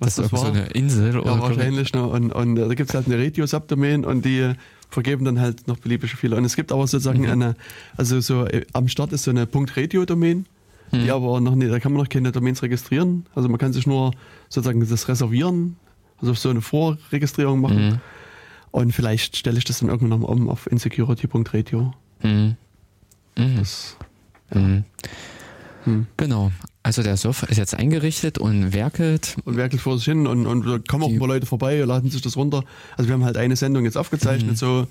[0.00, 0.46] was das ist das, war.
[0.46, 1.92] so eine Insel ja, oder wahrscheinlich.
[1.92, 2.04] Ne?
[2.06, 4.52] Und, und äh, da gibt es halt eine Radio-Subdomain und die
[4.90, 6.36] vergeben dann halt noch beliebige viele.
[6.36, 7.30] Und es gibt aber sozusagen Mhm.
[7.30, 7.56] eine,
[7.96, 10.46] also so äh, am Start ist so eine .radio-Domain,
[10.92, 11.04] Mhm.
[11.04, 13.26] die aber noch nicht, da kann man noch keine Domains registrieren.
[13.34, 14.12] Also man kann sich nur
[14.48, 15.76] sozusagen das reservieren,
[16.20, 17.88] also so eine Vorregistrierung machen.
[17.88, 18.00] Mhm.
[18.72, 21.92] Und vielleicht stelle ich das dann irgendwann nochmal um auf insecurity.radio.
[22.22, 22.56] Mhm.
[23.36, 23.56] Mhm.
[23.58, 23.96] Das,
[24.52, 24.84] Mhm.
[25.84, 26.06] hm.
[26.16, 26.50] Genau.
[26.82, 29.36] Also der Surfer ist jetzt eingerichtet und werkelt.
[29.44, 32.10] und werkelt vor sich hin und, und da kommen auch ein paar Leute vorbei, laden
[32.10, 32.64] sich das runter.
[32.96, 34.56] Also wir haben halt eine Sendung jetzt aufgezeichnet, Mhm.
[34.56, 34.86] so,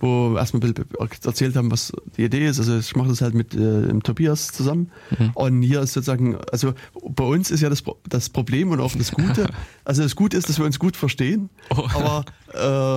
[0.00, 0.86] wo wir erstmal ein bisschen
[1.24, 2.58] erzählt haben, was die Idee ist.
[2.58, 4.90] Also ich mache das halt mit äh, Tobias zusammen.
[5.18, 5.30] Mhm.
[5.34, 6.74] Und hier ist sozusagen, also
[7.08, 9.46] bei uns ist ja das, das Problem und auch das Gute.
[9.84, 11.86] Also das Gute ist, dass wir uns gut verstehen, Oh.
[11.94, 12.24] aber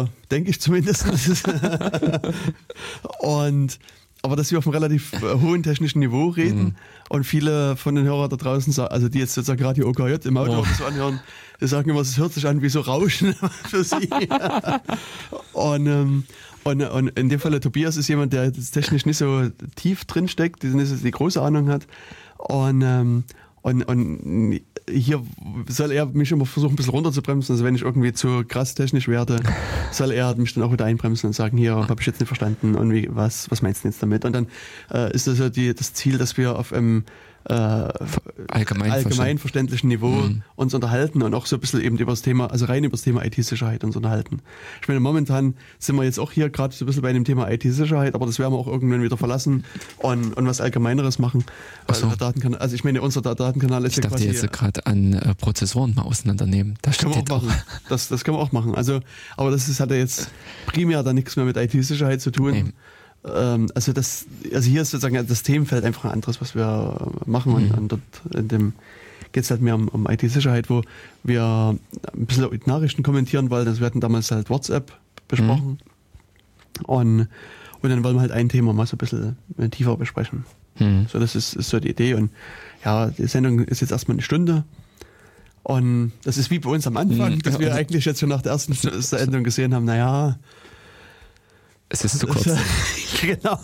[0.04, 1.06] äh, denke ich zumindest.
[3.20, 3.80] und
[4.22, 6.76] aber dass wir auf einem relativ äh, hohen technischen Niveau reden Mhm.
[7.10, 10.36] und viele von den Hörern da draußen, also die jetzt sozusagen gerade die OKJ im
[10.36, 10.65] Auto Oh.
[10.78, 11.22] so anhören,
[11.61, 13.34] die sagen immer, es hört sich an wie so Rauschen
[13.69, 14.10] für sie.
[15.53, 16.23] und, ähm,
[16.70, 20.64] und, und in dem Falle Tobias ist jemand, der technisch nicht so tief drin steckt,
[20.64, 21.88] die nicht so die große Ahnung hat.
[22.38, 23.24] Und, ähm,
[23.62, 25.24] und, und hier
[25.68, 27.54] soll er mich immer versuchen, ein bisschen runterzubremsen.
[27.54, 29.40] Also wenn ich irgendwie zu krass technisch werde,
[29.91, 32.76] soll er mich dann auch wieder einbremsen und sagen, hier habe ich jetzt nicht verstanden
[32.76, 34.26] und wie, was, was meinst du jetzt damit?
[34.26, 34.48] Und dann
[34.91, 37.04] äh, ist das ja die, das Ziel, dass wir auf einem
[37.49, 37.89] äh,
[38.47, 40.43] Allgemein, allgemein verständlichen Niveau Mhm.
[40.55, 43.01] uns unterhalten und auch so ein bisschen eben über das Thema, also rein über das
[43.01, 44.39] Thema IT-Sicherheit uns unterhalten.
[44.81, 47.49] Ich meine, momentan sind wir jetzt auch hier gerade so ein bisschen bei dem Thema
[47.51, 49.65] IT-Sicherheit, aber das werden wir auch irgendwann wieder verlassen
[49.97, 51.43] und, und was Allgemeineres machen.
[51.88, 52.07] Ach so.
[52.15, 54.27] Datenkanal, also ich meine, unser Da- Datenkanal ist Ich ja dachte quasi.
[54.38, 56.77] jetzt gerade an äh, Prozessoren mal auseinandernehmen.
[56.81, 57.53] Da Können wir auch machen.
[57.89, 58.76] Das, das können wir auch machen.
[58.76, 58.99] Also,
[59.38, 60.30] aber das ist, hat ja jetzt
[60.67, 62.51] primär dann nichts mehr mit IT-Sicherheit zu tun.
[62.51, 62.65] Nee.
[63.26, 67.54] Ähm, also das, also hier ist sozusagen das Themenfeld einfach ein anderes, was wir machen
[67.54, 67.78] und, Mhm.
[67.78, 68.74] und dort in dem
[69.32, 70.82] geht es halt mehr um, um IT-Sicherheit, wo
[71.24, 71.78] wir
[72.14, 73.68] ein bisschen Nachrichten kommentieren wollen.
[73.68, 74.91] Also wir hatten damals halt WhatsApp
[75.28, 75.78] besprochen.
[76.80, 76.86] Mhm.
[76.86, 77.28] Und,
[77.82, 79.38] und dann wollen wir halt ein Thema mal so ein bisschen
[79.72, 80.46] tiefer besprechen.
[80.80, 81.06] Mhm.
[81.12, 82.16] So, das ist, ist so die Idee.
[82.16, 82.32] Und
[82.84, 84.64] ja, die Sendung ist jetzt erstmal eine Stunde.
[85.62, 87.41] Und das ist wie bei uns am Anfang, mhm.
[87.44, 90.40] dass wir eigentlich jetzt schon nach der ersten Sendung gesehen haben, naja,
[91.90, 92.45] es ist zu kurz.
[93.22, 93.60] genau.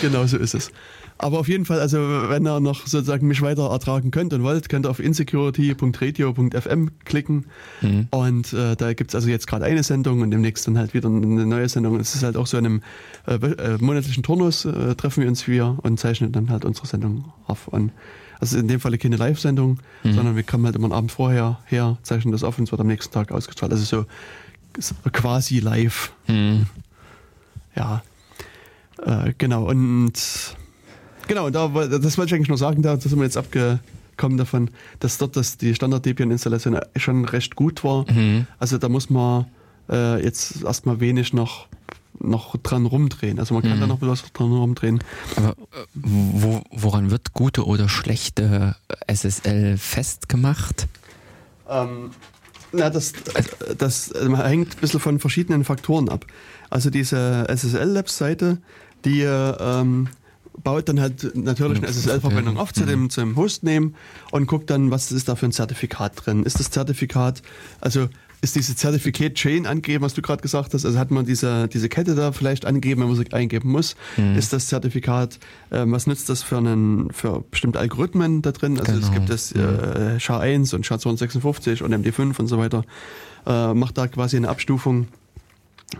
[0.00, 0.70] genau so ist es.
[1.18, 1.98] Aber auf jeden Fall, also
[2.28, 7.46] wenn ihr noch sozusagen mich weiter ertragen könnt und wollt, könnt ihr auf insecurity.radio.fm klicken.
[7.80, 8.06] Mhm.
[8.10, 11.08] Und äh, da gibt es also jetzt gerade eine Sendung und demnächst dann halt wieder
[11.08, 11.98] eine neue Sendung.
[11.98, 12.82] Es ist halt auch so in einem
[13.26, 17.32] äh, äh, monatlichen Turnus äh, treffen wir uns wieder und zeichnen dann halt unsere Sendung
[17.48, 17.66] auf.
[17.66, 17.90] Und
[18.38, 20.12] also in dem Falle keine Live-Sendung, mhm.
[20.12, 22.80] sondern wir kommen halt immer einen Abend vorher her, zeichnen das auf und es wird
[22.80, 23.72] am nächsten Tag ausgestrahlt.
[23.72, 24.06] Also so
[25.12, 26.12] quasi live.
[26.26, 26.66] Mhm.
[27.74, 28.02] Ja.
[29.02, 30.12] Äh, genau, und
[31.26, 35.18] genau, da, das wollte ich eigentlich nur sagen, da sind wir jetzt abgekommen davon, dass
[35.18, 38.10] dort das, die Standard-Debian-Installation schon recht gut war.
[38.10, 38.46] Mhm.
[38.58, 39.46] Also da muss man
[39.88, 41.68] äh, jetzt erstmal wenig noch
[42.20, 43.38] noch dran rumdrehen.
[43.38, 43.80] Also man kann mhm.
[43.80, 44.98] da noch was dran rumdrehen.
[45.36, 45.54] Aber äh,
[45.94, 48.74] wo, woran wird gute oder schlechte
[49.06, 50.88] SSL festgemacht?
[51.68, 52.10] Ähm,
[52.72, 53.12] na, das,
[53.76, 56.26] das, hängt ein bisschen von verschiedenen Faktoren ab.
[56.70, 58.58] Also diese SSL-Labs-Seite,
[59.04, 60.08] die ähm,
[60.62, 63.10] baut dann halt natürlich eine SSL-Verbindung auf zu dem, mhm.
[63.10, 63.92] zum Hostname
[64.30, 66.44] und guckt dann, was ist da für ein Zertifikat drin.
[66.44, 67.42] Ist das Zertifikat,
[67.80, 68.08] also
[68.40, 70.84] ist diese Certificate Chain angegeben, was du gerade gesagt hast?
[70.84, 73.96] Also hat man diese, diese Kette da vielleicht angegeben, wenn man sie eingeben muss?
[74.16, 74.36] Mhm.
[74.36, 75.38] Ist das Zertifikat,
[75.70, 78.78] äh, was nützt das für einen, für bestimmte Algorithmen da drin?
[78.78, 79.06] Also genau.
[79.06, 82.84] es gibt das äh, SHA-1 und SHA-256 und MD5 und so weiter.
[83.46, 85.08] Äh, macht da quasi eine Abstufung.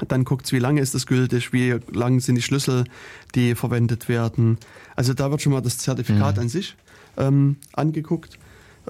[0.06, 2.84] Dann guckt es, wie lange ist das gültig, wie lang sind die Schlüssel,
[3.34, 4.58] die verwendet werden.
[4.96, 6.42] Also da wird schon mal das Zertifikat mhm.
[6.42, 6.76] an sich
[7.16, 8.38] ähm, angeguckt.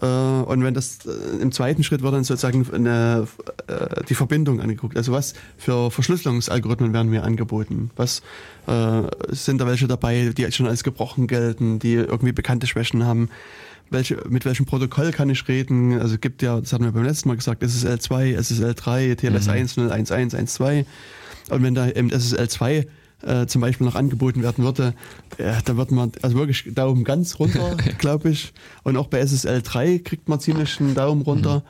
[0.01, 3.27] Äh, und wenn das äh, im zweiten Schritt wird dann sozusagen eine,
[3.67, 4.97] äh, die Verbindung angeguckt.
[4.97, 7.91] Also was für Verschlüsselungsalgorithmen werden mir angeboten?
[7.97, 8.23] Was
[8.67, 13.29] äh, sind da welche dabei, die schon als gebrochen gelten, die irgendwie bekannte Schwächen haben?
[13.91, 15.99] Welche, mit welchem Protokoll kann ich reden?
[15.99, 19.15] Also es gibt ja, das hatten wir beim letzten Mal gesagt, SSL 2, SSL 3,
[19.15, 20.85] TLS 1, 0, 1, 1, 1, 2.
[21.49, 22.87] Und wenn da eben SSL 2
[23.23, 24.95] äh, zum Beispiel noch angeboten werden würde,
[25.39, 28.53] ja, da wird man also wirklich Daumen ganz runter, glaube ich.
[28.85, 31.61] Und auch bei SSL 3 kriegt man ziemlich einen Daumen runter.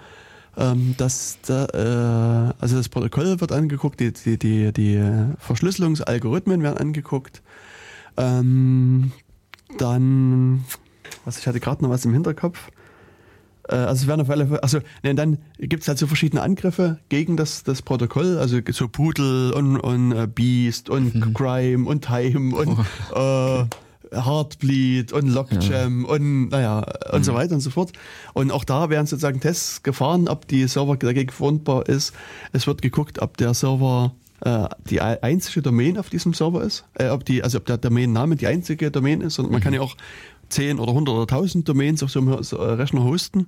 [0.57, 0.63] Mhm.
[0.63, 5.03] Ähm, das, da, äh, also das Protokoll wird angeguckt, die, die, die, die
[5.39, 7.43] Verschlüsselungsalgorithmen werden angeguckt.
[8.17, 9.13] Ähm,
[9.79, 10.65] dann,
[11.25, 12.71] was ich hatte gerade noch was im Hinterkopf.
[13.69, 16.43] Äh, also es werden auf alle Fälle, also ne, dann gibt es halt so verschiedene
[16.43, 21.35] Angriffe gegen das, das Protokoll, also so Pudel und, und uh, Beast und mhm.
[21.35, 22.79] Crime und Time und
[23.15, 23.61] oh.
[23.63, 23.67] äh,
[24.11, 26.09] Heartbleed und Lockjam ja.
[26.09, 26.79] und naja
[27.13, 27.25] und mhm.
[27.25, 27.93] so weiter und so fort.
[28.33, 32.15] Und auch da werden sozusagen Tests gefahren, ob die Server dagegen verwundbar ist.
[32.53, 37.09] Es wird geguckt, ob der Server äh, die einzige Domain auf diesem Server ist, äh,
[37.09, 39.39] ob die, also ob der Domain-Name die einzige Domain ist.
[39.39, 39.65] Und man mhm.
[39.65, 39.97] kann ja auch
[40.49, 43.47] 10 oder 100 oder 1000 Domains auf so einem äh, Rechner hosten.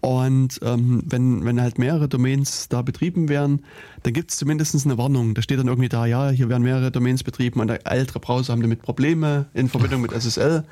[0.00, 3.64] Und ähm, wenn, wenn halt mehrere Domains da betrieben werden,
[4.02, 5.34] dann gibt es zumindest eine Warnung.
[5.34, 8.62] Da steht dann irgendwie da, ja, hier werden mehrere Domains betrieben und ältere Browser haben
[8.62, 10.64] damit Probleme in Verbindung mit SSL.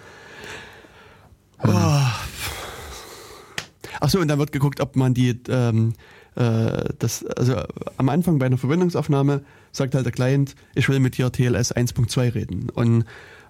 [1.63, 1.71] Oh.
[4.01, 5.93] Achso, und dann wird geguckt, ob man die, ähm,
[6.37, 7.57] äh, das, also
[7.99, 9.43] am Anfang bei einer Verbindungsaufnahme
[9.73, 12.71] sagt halt der Client, ich will mit dir TLS 1.2 reden.
[12.71, 13.05] Und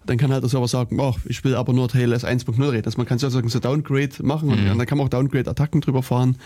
[0.07, 2.85] dann kann halt der Server sagen, oh, ich will aber nur TLS 1.0 reden.
[2.85, 4.79] Also man kann sozusagen so Downgrade machen und, mhm.
[4.79, 6.37] dann kann man auch Downgrade-Attacken drüber fahren.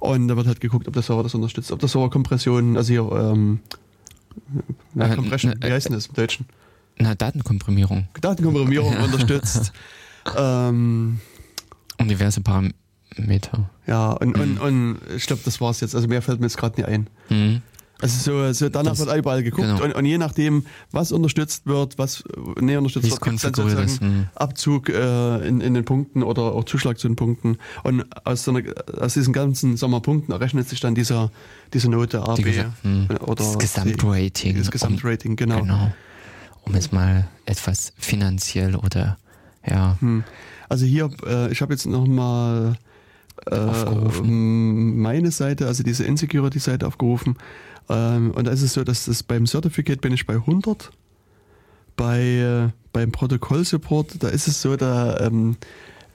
[0.00, 2.92] Und da wird halt geguckt, ob der Server das unterstützt, ob der Server Kompression, also
[2.92, 3.60] hier, ähm,
[4.94, 6.46] na, Compression, wie heißt denn das im Deutschen?
[6.98, 8.08] Na, Datenkomprimierung.
[8.20, 9.72] Datenkomprimierung unterstützt.
[10.36, 11.20] ähm,
[11.98, 13.70] und diverse Parameter.
[13.86, 15.94] Ja, und, und, und ich glaube, das war's jetzt.
[15.94, 17.08] Also mehr fällt mir jetzt gerade nicht ein.
[17.28, 17.62] Mhm.
[18.02, 19.84] Also so, so danach das, wird überall geguckt genau.
[19.84, 22.24] und, und, je nachdem, was unterstützt wird, was
[22.60, 24.26] näher unterstützt wird, gibt es dann sozusagen ist, hm.
[24.34, 27.58] Abzug äh, in, in den Punkten oder auch Zuschlag zu den Punkten.
[27.84, 28.62] Und aus, so einer,
[29.00, 31.30] aus diesen ganzen Sommerpunkten errechnet sich dann dieser,
[31.72, 33.08] diese Note A, B hm.
[33.20, 34.58] oder das Gesamtrating.
[34.58, 35.60] Das Gesamtrating, genau.
[35.60, 35.92] genau.
[36.62, 39.16] Um es mal etwas finanziell oder
[39.64, 39.96] ja.
[40.00, 40.24] Hm.
[40.68, 42.76] Also hier, äh, ich habe jetzt noch mal
[43.50, 47.36] äh, meine Seite, also diese Insecurity-Seite aufgerufen.
[47.92, 50.90] Ähm, und da ist es so, dass das beim Certificate bin ich bei 100.
[51.94, 55.56] Bei, äh, beim Protokoll-Support, da ist es so, da ähm,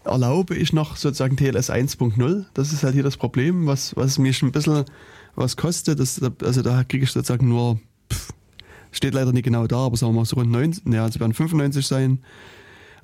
[0.03, 2.45] erlaube ich noch sozusagen TLS 1.0.
[2.55, 4.85] Das ist halt hier das Problem, was, was mich ein bisschen
[5.35, 5.99] was kostet.
[5.99, 7.79] Das, also da kriege ich sozusagen nur,
[8.11, 8.33] pff,
[8.91, 11.33] steht leider nicht genau da, aber sagen wir mal so rund 90, ja, also werden
[11.33, 12.19] 95 sein.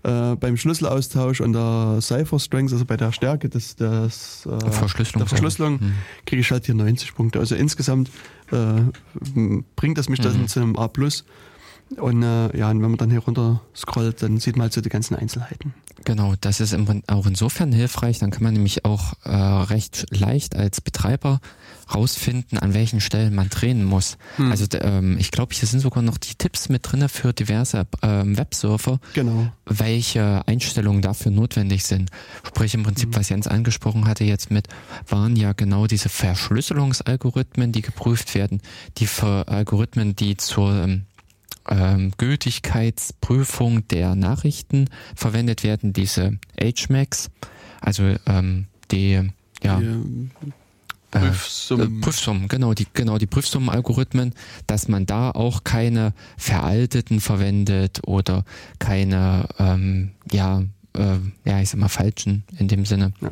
[0.04, 5.20] äh, beim Schlüsselaustausch und der Cipher Strength, also bei der Stärke des, des äh, Verschlüsselung,
[5.20, 5.94] der Verschlüsselung, hm.
[6.26, 7.40] kriege ich halt hier 90 Punkte.
[7.40, 8.10] Also insgesamt
[8.52, 8.82] äh,
[9.76, 10.24] bringt das mich mhm.
[10.24, 10.90] dann zu einem A+.
[11.98, 14.82] Und äh, ja, und wenn man dann hier runter scrollt, dann sieht man halt so
[14.82, 15.74] die ganzen Einzelheiten.
[16.06, 16.76] Genau, das ist
[17.08, 18.20] auch insofern hilfreich.
[18.20, 21.40] Dann kann man nämlich auch äh, recht leicht als Betreiber
[21.94, 24.18] rausfinden, an welchen Stellen man drehen muss.
[24.38, 24.52] Hm.
[24.52, 28.38] Also ähm, ich glaube, hier sind sogar noch die Tipps mit drinne für diverse ähm,
[28.38, 29.52] Websurfer, genau.
[29.66, 32.10] welche Einstellungen dafür notwendig sind.
[32.46, 33.16] Sprich im Prinzip, hm.
[33.16, 34.68] was Jens angesprochen hatte jetzt mit,
[35.08, 38.62] waren ja genau diese Verschlüsselungsalgorithmen, die geprüft werden,
[38.98, 41.06] die für Algorithmen, die zur ähm,
[41.70, 47.30] ähm, Gültigkeitsprüfung der Nachrichten verwendet werden, diese HMAX,
[47.82, 49.30] also ähm, die
[49.64, 50.30] ja, die,
[51.14, 51.98] äh, Prüfsummen.
[52.00, 54.34] Äh, Prüfsummen, genau, die, genau, die Prüfsummenalgorithmen,
[54.68, 58.44] dass man da auch keine veralteten verwendet oder
[58.80, 60.64] keine, ähm, ja,
[60.96, 63.14] äh, ja, ich sag mal, falschen in dem Sinne.
[63.22, 63.32] Ja.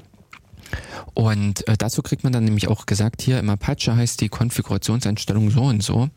[1.13, 5.49] Und äh, dazu kriegt man dann nämlich auch gesagt, hier im Apache heißt die Konfigurationseinstellung
[5.51, 6.09] so und so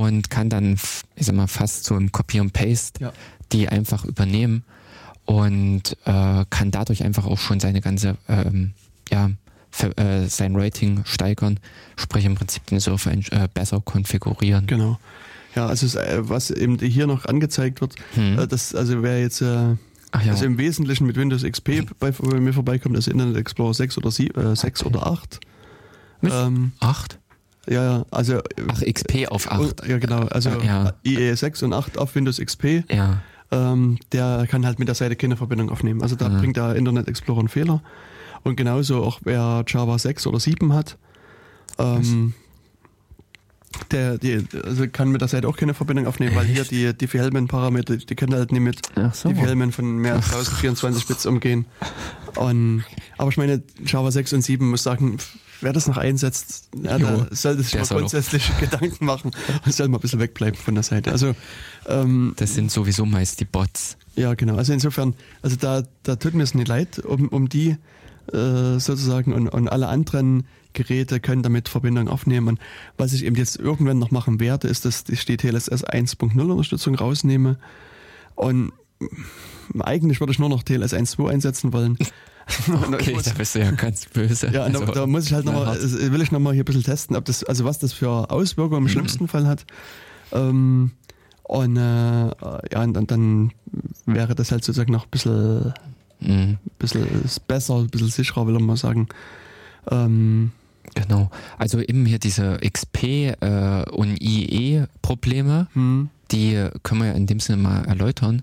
[0.00, 0.78] und kann dann,
[1.14, 3.12] ich sag mal, fast so im Copy und Paste ja.
[3.52, 4.64] die einfach übernehmen
[5.26, 8.72] und äh, kann dadurch einfach auch schon seine ganze, ähm,
[9.10, 9.30] ja,
[9.70, 11.60] für, äh, sein Rating steigern,
[11.96, 14.66] sprich im Prinzip den Surfer äh, besser konfigurieren.
[14.66, 14.98] Genau.
[15.54, 18.48] Ja, also äh, was eben hier noch angezeigt wird, hm.
[18.48, 19.76] das, also wer jetzt äh, ja.
[20.12, 24.10] also im Wesentlichen mit Windows XP bei, bei mir vorbeikommt, also Internet Explorer 6 oder
[24.10, 24.96] 7, äh, 6 okay.
[24.96, 25.40] oder 8.
[26.22, 27.19] Mit ähm, 8?
[27.70, 28.40] Ja, ja, also.
[28.68, 29.86] Ach, XP auf 8.
[29.86, 30.22] Ja, genau.
[30.22, 30.92] Also ja.
[31.04, 32.84] IE 6 und 8 auf Windows XP.
[32.90, 33.22] Ja.
[33.52, 36.02] Ähm, der kann halt mit der Seite keine Verbindung aufnehmen.
[36.02, 36.38] Also da mhm.
[36.38, 37.80] bringt der Internet Explorer einen Fehler.
[38.42, 40.98] Und genauso auch wer Java 6 oder 7 hat,
[41.78, 42.34] ähm,
[43.92, 47.98] der die, also kann mit der Seite auch keine Verbindung aufnehmen, weil hier die Diffie-Hellman-Parameter,
[47.98, 48.80] die können halt nicht mit
[49.12, 49.28] so.
[49.28, 51.66] Diffie-Hellman von mehr als 1024 Bits umgehen.
[52.34, 52.84] Und,
[53.16, 55.18] aber ich meine, Java 6 und 7 muss sagen,
[55.60, 59.30] wer das noch einsetzt, ja, da sollte sich mal grundsätzlich Gedanken machen
[59.64, 61.12] und soll mal ein bisschen wegbleiben von der Seite.
[61.12, 61.34] Also
[61.86, 63.96] ähm, Das sind sowieso meist die Bots.
[64.16, 64.56] Ja, genau.
[64.56, 67.76] Also insofern, also da, da tut mir es nicht leid, um, um die
[68.32, 72.48] äh, sozusagen und, und alle anderen Geräte können damit Verbindung aufnehmen.
[72.48, 72.60] Und
[72.96, 76.94] was ich eben jetzt irgendwann noch machen werde, ist, dass ich die TLSS 1.0 Unterstützung
[76.94, 77.58] rausnehme.
[78.34, 78.72] Und
[79.78, 81.98] eigentlich würde ich nur noch TLS 1.2 einsetzen wollen.
[82.92, 84.50] okay, muss, da bist du ja ganz böse.
[84.52, 87.16] Ja, also, da, da, muss ich halt nochmal, will ich nochmal hier ein bisschen testen,
[87.16, 88.88] ob das, also was das für Auswirkungen im mhm.
[88.88, 89.64] schlimmsten Fall hat.
[90.32, 90.92] Ähm,
[91.42, 93.52] und äh, ja, und, und, dann
[94.06, 95.74] wäre das halt sozusagen noch ein bisschen,
[96.20, 96.58] mhm.
[96.78, 97.06] bisschen
[97.48, 99.08] besser, ein bisschen sicherer, will ich mal sagen.
[99.90, 100.52] Ähm,
[100.94, 101.30] Genau.
[101.58, 106.10] Also eben hier diese XP äh, und IE-Probleme, hm.
[106.30, 108.42] die können wir ja in dem Sinne mal erläutern.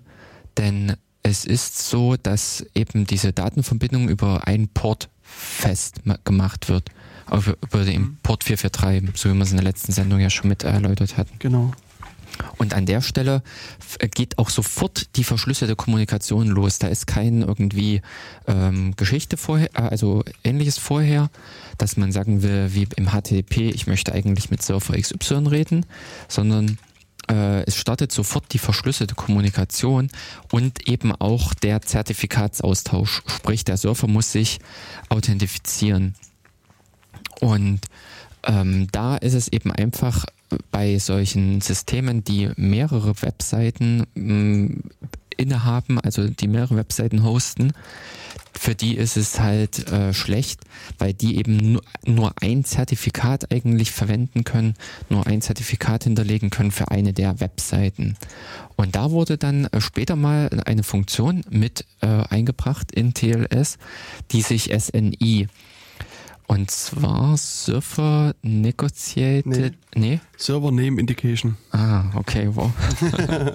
[0.56, 6.90] Denn es ist so, dass eben diese Datenverbindung über einen Port festgemacht wird.
[7.30, 8.18] Über den mhm.
[8.22, 11.38] Port 443, so wie wir es in der letzten Sendung ja schon mit erläutert hatten.
[11.38, 11.72] Genau.
[12.56, 13.42] Und an der Stelle
[14.14, 16.78] geht auch sofort die verschlüsselte Kommunikation los.
[16.78, 18.00] Da ist kein irgendwie
[18.46, 21.30] ähm, Geschichte vorher, äh, also ähnliches vorher,
[21.78, 25.86] dass man sagen will, wie im HTTP, ich möchte eigentlich mit Surfer XY reden,
[26.28, 26.78] sondern
[27.30, 30.08] äh, es startet sofort die verschlüsselte Kommunikation
[30.52, 33.22] und eben auch der Zertifikatsaustausch.
[33.26, 34.58] Sprich, der Surfer muss sich
[35.08, 36.14] authentifizieren.
[37.40, 37.80] Und
[38.44, 40.24] ähm, da ist es eben einfach
[40.70, 44.82] bei solchen Systemen, die mehrere Webseiten mh, mm,
[45.36, 47.72] innehaben, also die mehrere Webseiten hosten,
[48.52, 50.60] für die ist es halt äh, schlecht,
[50.98, 54.74] weil die eben nur, nur ein Zertifikat eigentlich verwenden können,
[55.08, 58.16] nur ein Zertifikat hinterlegen können für eine der Webseiten.
[58.76, 63.78] Und da wurde dann äh, später mal eine Funktion mit äh, eingebracht in TLS,
[64.32, 65.48] die sich SNI
[66.48, 69.74] und zwar Server Negotiated.
[69.94, 70.12] Nee.
[70.12, 70.20] nee?
[70.36, 71.58] Server Name Indication.
[71.72, 72.72] Ah, okay, wow.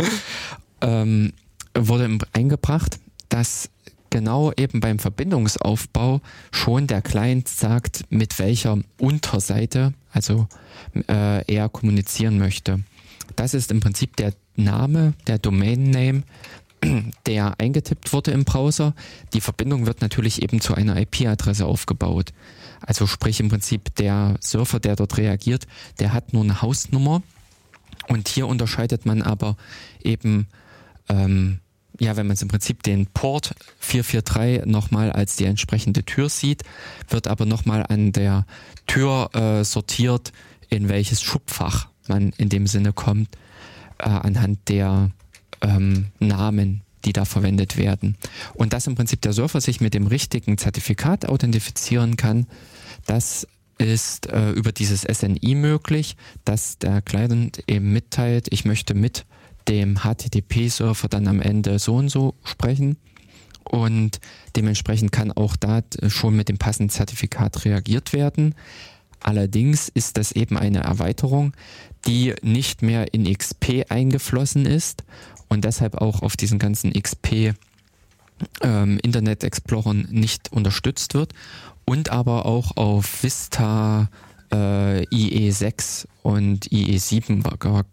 [0.80, 1.32] ähm,
[1.76, 2.98] wurde eingebracht,
[3.28, 3.68] dass
[4.14, 6.20] genau eben beim Verbindungsaufbau
[6.52, 10.46] schon der Client sagt, mit welcher Unterseite, also
[11.08, 12.84] äh, er kommunizieren möchte.
[13.34, 16.22] Das ist im Prinzip der Name, der Domain Name,
[17.26, 18.94] der eingetippt wurde im Browser.
[19.32, 22.32] Die Verbindung wird natürlich eben zu einer IP-Adresse aufgebaut.
[22.80, 25.66] Also sprich im Prinzip der Surfer, der dort reagiert,
[25.98, 27.24] der hat nur eine Hausnummer.
[28.06, 29.56] Und hier unterscheidet man aber
[30.04, 30.46] eben
[31.08, 31.58] ähm,
[31.98, 36.62] ja, wenn man im Prinzip den Port 443 nochmal als die entsprechende Tür sieht,
[37.08, 38.46] wird aber nochmal an der
[38.86, 40.32] Tür äh, sortiert,
[40.68, 43.28] in welches Schubfach man in dem Sinne kommt,
[43.98, 45.10] äh, anhand der
[45.60, 48.16] ähm, Namen, die da verwendet werden.
[48.54, 52.46] Und dass im Prinzip der Surfer sich mit dem richtigen Zertifikat authentifizieren kann,
[53.06, 53.46] das
[53.78, 59.26] ist äh, über dieses SNI möglich, dass der Client eben mitteilt, ich möchte mit
[59.68, 62.96] dem HTTP-Server dann am Ende so und so sprechen.
[63.64, 64.20] Und
[64.56, 68.54] dementsprechend kann auch da schon mit dem passenden Zertifikat reagiert werden.
[69.20, 71.54] Allerdings ist das eben eine Erweiterung,
[72.06, 75.02] die nicht mehr in XP eingeflossen ist
[75.48, 77.54] und deshalb auch auf diesen ganzen XP
[78.60, 81.32] ähm, Internet Explorer nicht unterstützt wird
[81.86, 84.10] und aber auch auf Vista
[84.54, 87.42] äh, IE6 und IE7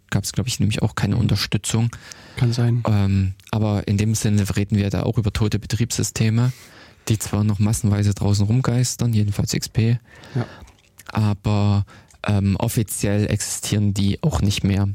[0.10, 1.90] gab es, glaube ich, nämlich auch keine Unterstützung.
[2.36, 2.84] Kann sein.
[2.88, 6.52] Ähm, aber in dem Sinne reden wir da auch über tote Betriebssysteme,
[7.08, 9.98] die zwar noch massenweise draußen rumgeistern, jedenfalls XP,
[10.36, 10.46] ja.
[11.08, 11.86] aber
[12.28, 14.88] ähm, offiziell existieren die auch nicht mehr.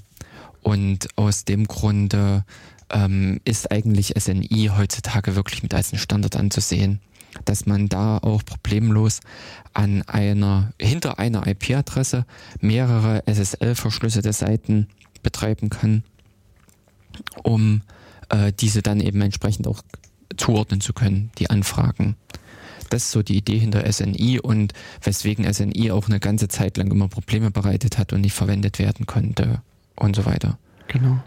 [0.63, 2.45] Und aus dem Grunde
[2.91, 7.01] ähm, ist eigentlich SNI heutzutage wirklich mit als ein Standard anzusehen
[7.45, 9.21] dass man da auch problemlos
[9.75, 12.25] an einer, hinter einer IP-Adresse
[12.61, 14.89] mehrere SSL-verschlüsselte Seiten
[15.23, 16.03] betreiben kann,
[17.43, 17.83] um
[18.29, 19.83] äh, diese dann eben entsprechend auch
[20.37, 22.17] zuordnen zu können, die Anfragen.
[22.91, 24.73] Das ist so die Idee hinter SNI und
[25.03, 29.07] weswegen SNI auch eine ganze Zeit lang immer Probleme bereitet hat und nicht verwendet werden
[29.07, 29.61] konnte
[29.97, 30.59] und so weiter.
[30.89, 31.21] Genau.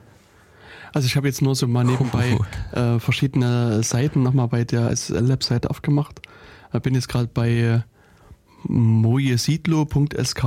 [0.94, 2.38] Also ich habe jetzt nur so mal nebenbei
[2.72, 6.22] äh, verschiedene Seiten nochmal bei der SSL-Lab-Seite aufgemacht.
[6.74, 7.80] Äh, bin jetzt gerade bei äh,
[8.64, 10.44] mojesidlo.sk,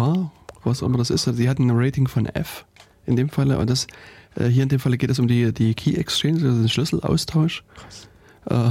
[0.64, 1.28] was auch immer das ist.
[1.28, 2.64] Also die hatten ein Rating von F
[3.06, 3.58] in dem Falle.
[3.58, 3.86] Und das
[4.36, 7.64] äh, hier in dem Falle geht es um die, die Key Exchange, also den Schlüsselaustausch.
[7.74, 8.08] Krass.
[8.46, 8.70] Äh,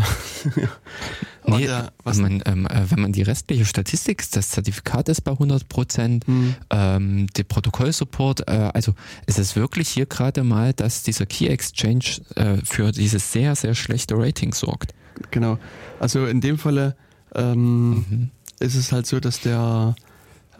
[1.47, 5.69] nee, der, man, ähm, äh, wenn man die restliche Statistik, das Zertifikat ist bei 100
[5.69, 6.55] Prozent, mhm.
[6.69, 8.93] ähm, der Protokollsupport, äh, also
[9.27, 13.75] es ist wirklich hier gerade mal, dass dieser Key Exchange äh, für dieses sehr, sehr
[13.75, 14.93] schlechte Rating sorgt.
[15.31, 15.57] Genau.
[15.99, 16.95] Also in dem Falle
[17.35, 18.29] ähm, mhm.
[18.59, 19.95] ist es halt so, dass der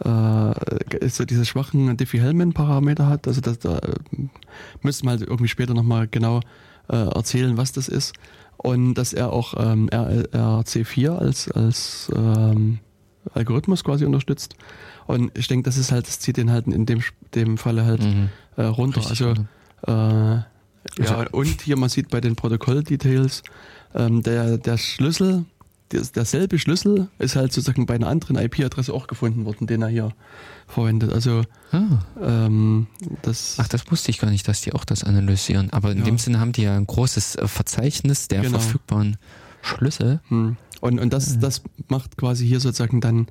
[0.04, 3.28] äh, so diese schwachen Diffie-Hellman-Parameter hat.
[3.28, 3.94] Also das, da äh,
[4.80, 6.40] müsste man halt irgendwie später nochmal genau
[6.88, 8.14] äh, erzählen, was das ist
[8.62, 12.78] und dass er auch ähm, RC4 als, als ähm,
[13.34, 14.54] Algorithmus quasi unterstützt.
[15.06, 17.02] Und ich denke, das ist halt, das zieht den halt in dem,
[17.34, 18.28] dem Falle halt mhm.
[18.56, 19.00] äh, runter.
[19.00, 19.42] Richtig, also
[19.86, 20.42] äh,
[20.98, 23.42] ja, und hier man sieht bei den Protokoll-Details,
[23.94, 25.44] ähm, der, der Schlüssel,
[25.92, 30.12] derselbe Schlüssel ist halt sozusagen bei einer anderen IP-Adresse auch gefunden worden, den er hier
[30.66, 31.12] verwendet.
[31.12, 31.42] Also
[31.72, 31.82] ah.
[32.20, 32.86] ähm,
[33.22, 33.56] das.
[33.58, 35.72] Ach, das wusste ich gar nicht, dass die auch das analysieren.
[35.72, 36.04] Aber in ja.
[36.04, 38.58] dem Sinne haben die ja ein großes äh, Verzeichnis der genau.
[38.58, 39.16] verfügbaren
[39.62, 40.20] Schlüssel.
[40.28, 40.56] Hm.
[40.80, 43.28] Und, und das, das macht quasi hier sozusagen dann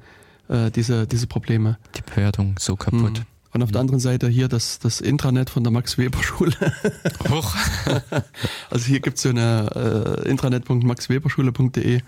[0.47, 1.77] äh, diese, diese Probleme.
[1.95, 3.17] Die Bewertung so kaputt.
[3.17, 3.25] Hm.
[3.53, 6.53] Und auf der anderen Seite hier das, das Intranet von der Max-Weber-Schule.
[7.29, 7.53] Hoch.
[8.69, 12.01] also hier gibt es so eine äh, intranet.maxweberschule.de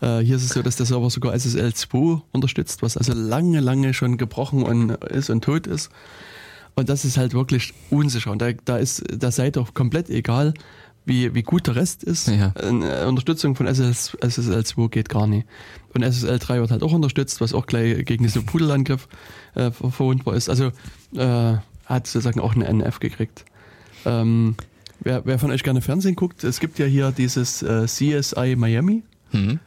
[0.00, 3.60] äh, hier ist es so, dass der Server sogar SSL 2 unterstützt, was also lange,
[3.60, 5.90] lange schon gebrochen und ist und tot ist.
[6.74, 8.30] Und das ist halt wirklich unsicher.
[8.30, 10.54] Und da, da ist der Seite auch komplett egal,
[11.04, 12.28] wie, wie gut der Rest ist.
[12.28, 12.52] Ja.
[12.52, 15.46] Eine Unterstützung von SSL, SSL 2 geht gar nicht.
[15.94, 19.08] Und SSL 3 wird halt auch unterstützt, was auch gleich gegen diesen Pudelangriff
[19.54, 20.48] äh, verwundbar ist.
[20.48, 20.70] Also
[21.16, 21.56] äh,
[21.86, 23.44] hat sozusagen auch eine NF gekriegt.
[24.04, 24.54] Ähm,
[25.00, 29.02] wer, wer von euch gerne Fernsehen guckt, es gibt ja hier dieses äh, CSI Miami.
[29.32, 29.58] Mhm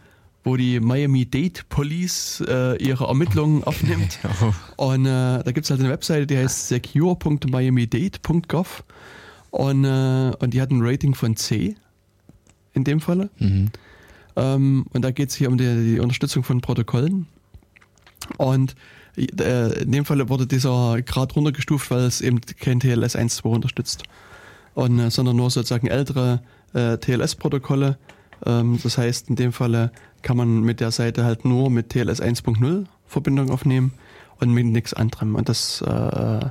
[0.44, 4.18] wo die Miami Date Police äh, ihre Ermittlungen aufnimmt.
[4.78, 8.84] Und äh, da gibt es halt eine Webseite, die heißt secure.miamidate.gov
[9.52, 11.76] und, äh, und die hat ein Rating von C
[12.74, 13.30] in dem Falle.
[13.38, 13.70] Mhm.
[14.36, 17.28] Ähm, und da geht es hier um die, die, Unterstützung von Protokollen.
[18.38, 18.76] Und
[19.18, 24.04] äh, in dem Falle wurde dieser Grad runtergestuft, weil es eben kein TLS 1.2 unterstützt.
[24.74, 26.42] Und, äh, sondern nur sozusagen ältere
[26.74, 27.98] äh, TLS-Protokolle.
[28.46, 32.22] Ähm, das heißt, in dem Falle kann man mit der Seite halt nur mit TLS
[32.22, 33.94] 1.0 Verbindung aufnehmen
[34.40, 35.36] und mit nichts anderem.
[35.36, 36.46] Und das äh,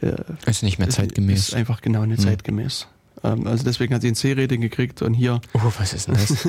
[0.00, 0.16] äh,
[0.46, 1.48] ist nicht mehr zeitgemäß.
[1.48, 2.28] Ist einfach genau nicht hm.
[2.28, 2.86] zeitgemäß.
[3.24, 5.40] Ähm, also deswegen hat sie ein C-Rating gekriegt und hier.
[5.54, 6.28] Oh, was ist denn das?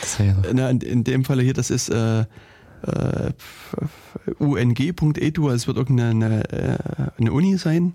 [0.00, 2.24] das ja Na, in, in, dem Falle hier, das ist äh, äh,
[4.38, 6.78] ung.edu, also es wird irgendeine eine, äh,
[7.18, 7.94] eine Uni sein.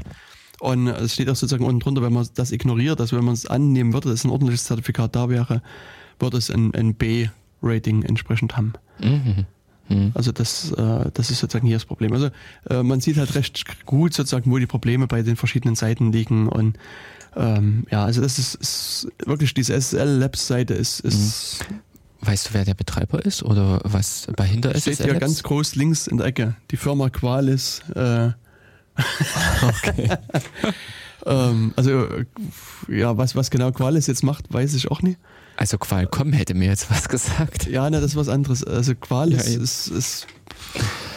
[0.60, 3.46] Und es steht auch sozusagen unten drunter, wenn man das ignoriert, also wenn man es
[3.46, 5.62] annehmen würde, dass ein ordentliches Zertifikat da wäre,
[6.20, 8.74] würde es ein, ein B-Rating entsprechend haben.
[9.00, 9.46] Mhm.
[9.88, 10.12] Mhm.
[10.14, 12.12] Also das, äh, das ist sozusagen hier das Problem.
[12.12, 12.30] Also
[12.68, 16.48] äh, man sieht halt recht gut sozusagen, wo die Probleme bei den verschiedenen Seiten liegen
[16.48, 16.78] und
[17.34, 21.80] ähm, ja, also das ist, ist wirklich diese SSL Labs Seite ist, ist mhm.
[22.24, 24.82] Weißt du, wer der Betreiber ist oder was dahinter ist?
[24.82, 26.54] Steht hier ganz groß links in der Ecke.
[26.70, 27.82] Die Firma Qualis.
[27.96, 28.30] Äh,
[29.62, 30.16] okay.
[31.26, 32.06] ähm, also
[32.86, 35.18] ja, was, was genau Qualis jetzt macht, weiß ich auch nicht.
[35.56, 37.66] Also Qualcomm hätte mir jetzt was gesagt.
[37.68, 38.64] Ja, ne, das ist was anderes.
[38.64, 40.26] Also Qualis ja, ist, ist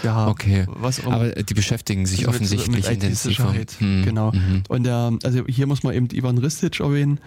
[0.04, 0.66] ja, okay.
[0.68, 3.54] Was um, Aber die beschäftigen sich offensichtlich intensiver.
[3.80, 4.32] Hm, genau.
[4.32, 4.64] Mhm.
[4.68, 7.20] Und der, also hier muss man eben Ivan Ristic erwähnen,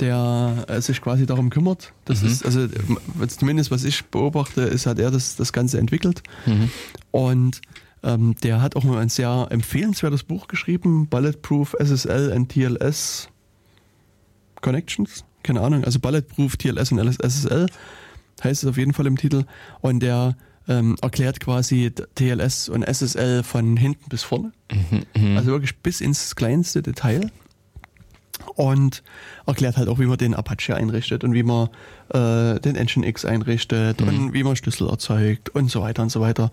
[0.00, 1.92] der äh, sich quasi darum kümmert.
[2.04, 2.28] Das mhm.
[2.28, 2.66] ist, also
[3.28, 6.22] zumindest was ich beobachte, ist, hat er das, das Ganze entwickelt.
[6.46, 6.70] Mhm.
[7.10, 7.60] Und
[8.02, 13.28] ähm, der hat auch mal ein sehr empfehlenswertes Buch geschrieben, Bulletproof SSL and TLS
[14.60, 15.24] Connections.
[15.44, 17.66] Keine Ahnung, also Bulletproof TLS und SSL
[18.42, 19.44] heißt es auf jeden Fall im Titel.
[19.80, 24.52] Und der ähm, erklärt quasi TLS und SSL von hinten bis vorne.
[24.72, 27.30] Mhm, mhm, also wirklich bis ins kleinste Detail.
[28.56, 29.02] Und
[29.46, 31.68] erklärt halt auch, wie man den Apache einrichtet und wie man
[32.08, 34.08] äh, den Nginx einrichtet mhm.
[34.08, 36.50] und wie man Schlüssel erzeugt und so weiter und so weiter.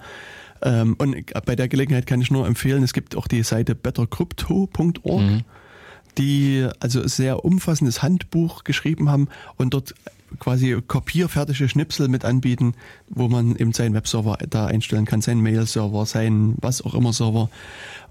[0.61, 1.15] Ähm, und
[1.45, 5.22] bei der Gelegenheit kann ich nur empfehlen, es gibt auch die Seite bettercrypto.org.
[5.22, 5.43] Mhm
[6.17, 9.27] die also sehr umfassendes Handbuch geschrieben haben
[9.57, 9.95] und dort
[10.39, 12.73] quasi kopierfertige Schnipsel mit anbieten,
[13.09, 17.49] wo man eben seinen Webserver da einstellen kann, seinen Mail-Server, seinen was auch immer Server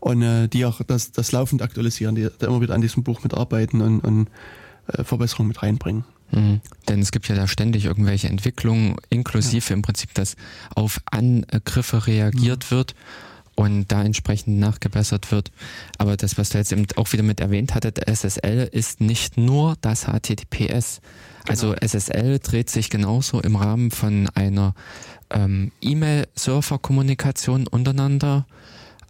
[0.00, 3.22] und äh, die auch das, das laufend aktualisieren, die da immer wieder an diesem Buch
[3.22, 4.28] mitarbeiten und, und
[4.88, 6.04] äh, Verbesserungen mit reinbringen.
[6.30, 6.60] Mhm.
[6.88, 9.74] Denn es gibt ja da ständig irgendwelche Entwicklungen, inklusive ja.
[9.74, 10.36] im Prinzip, dass
[10.74, 12.76] auf Angriffe reagiert mhm.
[12.76, 12.94] wird
[13.60, 15.52] und da entsprechend nachgebessert wird.
[15.98, 19.76] Aber das, was du jetzt eben auch wieder mit erwähnt hattet, SSL ist nicht nur
[19.82, 21.02] das HTTPS.
[21.46, 21.86] Also genau.
[21.86, 24.74] SSL dreht sich genauso im Rahmen von einer
[25.28, 28.46] ähm, E-Mail-Server-Kommunikation untereinander.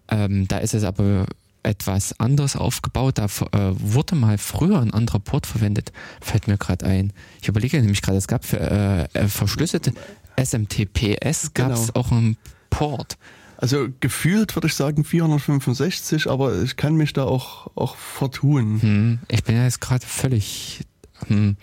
[0.08, 1.26] Ähm, da ist es aber
[1.62, 3.18] etwas anders aufgebaut.
[3.18, 5.92] Da äh, wurde mal früher ein anderer Port verwendet.
[6.20, 7.12] Fällt mir gerade ein.
[7.40, 9.92] Ich überlege nämlich gerade, es gab für äh, äh verschlüsselte
[10.36, 12.00] SMTPS gab es genau.
[12.00, 12.36] auch einen
[12.70, 13.16] Port.
[13.60, 18.80] Also gefühlt würde ich sagen 465, aber ich kann mich da auch, auch vertun.
[18.80, 20.80] Hm, ich bin ja jetzt gerade völlig.
[21.26, 21.56] Hm,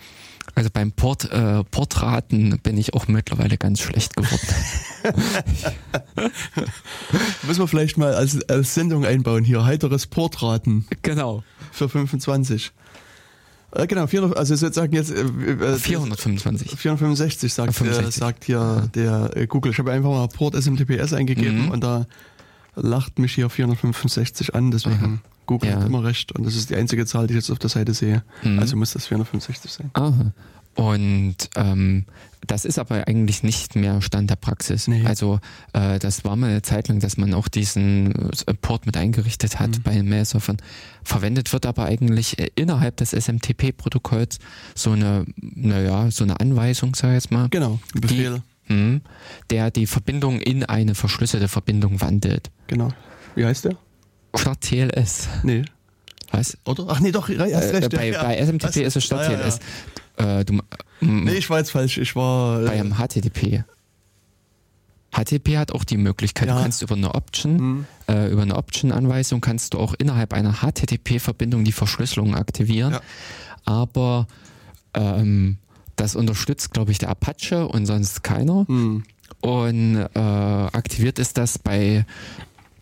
[0.54, 4.48] also beim Port, äh, Portraten bin ich auch mittlerweile ganz schlecht geworden.
[7.46, 9.64] Müssen wir vielleicht mal als, als Sendung einbauen hier.
[9.64, 10.86] Heiteres Portraten.
[11.02, 11.42] Genau.
[11.72, 12.72] Für 25.
[13.78, 15.24] Äh, genau, 400, also sozusagen jetzt äh,
[15.78, 16.72] 425.
[16.72, 19.70] Äh, 465 sagt, äh, sagt hier der äh, Google.
[19.70, 21.70] Ich habe einfach mal Port SMTPS eingegeben mhm.
[21.70, 22.06] und da
[22.74, 25.18] lacht mich hier 465 an, deswegen Aha.
[25.46, 25.76] Google ja.
[25.76, 27.94] hat immer recht und das ist die einzige Zahl, die ich jetzt auf der Seite
[27.94, 28.24] sehe.
[28.42, 28.58] Mhm.
[28.58, 29.90] Also muss das 465 sein.
[29.94, 30.32] Aha.
[30.78, 32.04] Und ähm,
[32.46, 34.86] das ist aber eigentlich nicht mehr Stand der Praxis.
[34.86, 35.04] Nee.
[35.04, 35.40] Also
[35.72, 39.58] äh, das war mal eine Zeit lang, dass man auch diesen äh, Port mit eingerichtet
[39.58, 39.82] hat mhm.
[39.82, 40.58] bei den Mailsurfern.
[41.02, 44.38] Verwendet wird aber eigentlich äh, innerhalb des SMTP-Protokolls
[44.76, 47.48] so eine, naja, so eine Anweisung, sag ich jetzt mal.
[47.48, 48.40] Genau, Befehl.
[48.68, 49.00] Die, mh,
[49.50, 52.52] der die Verbindung in eine verschlüsselte Verbindung wandelt.
[52.68, 52.90] Genau.
[53.34, 53.76] Wie heißt der?
[54.36, 55.26] Statt TLS.
[55.42, 55.64] Nee.
[56.30, 56.56] Was?
[56.66, 56.84] Oder?
[56.88, 57.92] Ach nee, doch, hast recht.
[57.92, 58.22] Äh, bei, ja.
[58.22, 58.76] bei SMTP Was?
[58.76, 59.58] ist es statt ja, TLS.
[60.18, 60.60] Äh, du,
[61.00, 61.98] nee, ich war jetzt falsch.
[61.98, 62.62] Ich war.
[62.62, 63.64] Äh, bei einem HTTP.
[65.14, 66.56] HTTP hat auch die Möglichkeit, ja.
[66.56, 67.86] du kannst über eine Option, mhm.
[68.08, 72.92] äh, über eine Option-Anweisung kannst du auch innerhalb einer HTTP-Verbindung die Verschlüsselung aktivieren.
[72.92, 73.00] Ja.
[73.64, 74.26] Aber
[74.92, 75.58] ähm,
[75.96, 78.64] das unterstützt, glaube ich, der Apache und sonst keiner.
[78.68, 79.04] Mhm.
[79.40, 82.04] Und äh, aktiviert ist das bei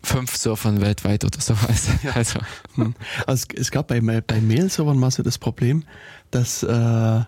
[0.07, 1.89] fünf Surfern weltweit oder sowas.
[2.03, 2.11] Ja.
[2.13, 2.39] Also.
[2.75, 2.95] Hm.
[3.25, 5.83] also es gab bei, bei Mail-Servern mal so das Problem,
[6.31, 7.21] dass, äh,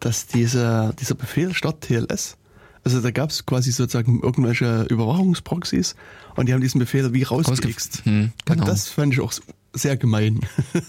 [0.00, 2.36] dass dieser, dieser Befehl statt TLS,
[2.84, 5.94] also da gab es quasi sozusagen irgendwelche Überwachungsproxys
[6.36, 8.02] und die haben diesen Befehl wie rausgefixt.
[8.04, 8.60] Hm, genau.
[8.60, 9.32] Und das fand ich auch
[9.72, 10.40] sehr gemein.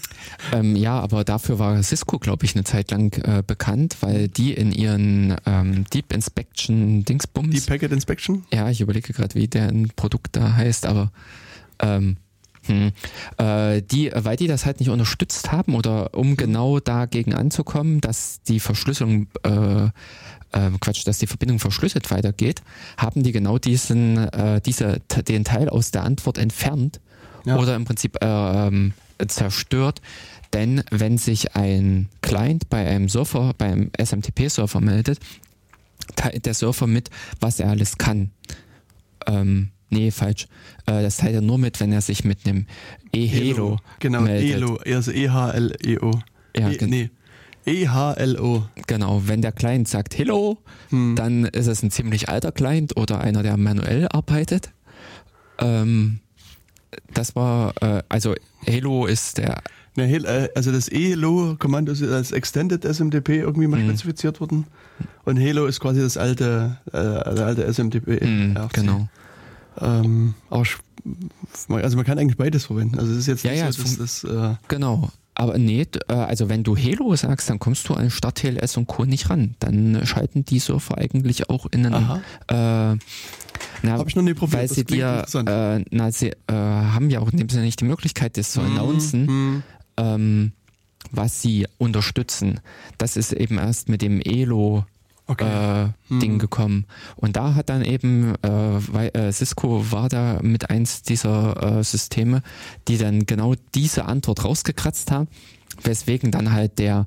[0.52, 4.52] ähm, ja, aber dafür war Cisco, glaube ich, eine Zeit lang äh, bekannt, weil die
[4.52, 7.54] in ihren ähm, Deep Inspection Dingsbums.
[7.54, 8.44] Deep Packet Inspection?
[8.52, 11.12] Ja, ich überlege gerade, wie deren Produkt da heißt, aber
[11.80, 12.16] ähm,
[12.66, 12.92] hm.
[13.38, 18.42] Äh, die, weil die das halt nicht unterstützt haben oder um genau dagegen anzukommen, dass
[18.42, 22.62] die Verschlüsselung, äh, äh, Quatsch, dass die Verbindung verschlüsselt weitergeht,
[22.96, 27.00] haben die genau diesen, äh, diese, den Teil aus der Antwort entfernt
[27.44, 27.58] ja.
[27.58, 28.70] oder im Prinzip äh,
[29.26, 30.00] zerstört.
[30.52, 35.18] Denn wenn sich ein Client bei einem Surfer, beim SMTP-Server meldet,
[36.16, 37.08] teilt der Surfer mit,
[37.40, 38.30] was er alles kann.
[39.26, 40.46] Ähm, nee, falsch.
[40.86, 42.66] Äh, das teilt er nur mit, wenn er sich mit einem
[43.14, 44.56] E-Helo Genau, meldet.
[44.56, 46.20] Elo, also E-H-L-E-O.
[46.56, 47.10] Ja, e, nee.
[47.64, 48.64] E-H-L-O.
[48.86, 50.58] Genau, wenn der Client sagt Hello,
[50.90, 51.14] Hm.
[51.16, 54.70] dann ist es ein ziemlich alter Client oder einer, der manuell arbeitet.
[55.58, 56.20] Ähm,
[57.12, 59.62] das war, äh, also Hello ist der,
[59.94, 63.88] Ne, Hel- äh, also das E-Hello-Kommando ist als Extended SMTP irgendwie mal Mhm.
[63.90, 64.66] spezifiziert worden.
[65.26, 66.92] Und Halo ist quasi das alte, äh,
[67.34, 68.24] der alte SMTP.
[68.24, 68.72] mh, RFC.
[68.74, 69.08] genau.
[69.78, 70.64] Ähm, aber
[71.68, 72.98] also man kann eigentlich beides verwenden.
[72.98, 75.10] Also es ist jetzt Ja, nicht ja, so, das, äh, Genau.
[75.34, 78.86] Aber nee, äh, also wenn du Halo sagst, dann kommst du an Start TLS und
[78.86, 79.04] Co.
[79.04, 79.56] nicht ran.
[79.60, 82.96] Dann schalten die Surfer eigentlich auch in einen, äh, na,
[83.90, 84.60] habe ich noch nie probiert.
[84.60, 87.80] weil das sie dir, äh, na, sie äh, haben ja auch in dem Sinne nicht
[87.80, 89.62] die Möglichkeit, das zu Mhm, announcen, mhm.
[89.96, 90.52] ähm,
[91.10, 92.60] was sie unterstützen.
[92.98, 94.84] Das ist eben erst mit dem Elo
[95.28, 95.44] Okay.
[95.84, 96.20] äh, Hm.
[96.20, 96.84] Ding gekommen.
[97.16, 101.84] Und da hat dann eben, äh, weil, äh, Cisco war da mit eins dieser äh,
[101.84, 102.42] Systeme,
[102.88, 105.28] die dann genau diese Antwort rausgekratzt haben,
[105.84, 107.06] weswegen dann halt der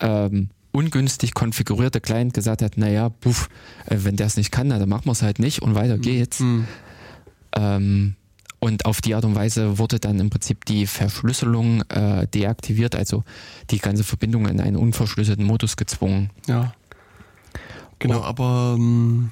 [0.00, 3.48] ähm, ungünstig konfigurierte Client gesagt hat, naja, puff,
[3.86, 6.40] äh, wenn der es nicht kann, dann machen wir es halt nicht und weiter geht's.
[6.40, 6.66] Hm.
[7.54, 8.14] Ähm,
[8.58, 13.24] und auf die Art und Weise wurde dann im Prinzip die Verschlüsselung äh, deaktiviert, also
[13.70, 16.30] die ganze Verbindung in einen unverschlüsselten Modus gezwungen.
[16.46, 16.72] Ja.
[17.98, 18.24] Genau, Oh.
[18.24, 19.30] aber ähm,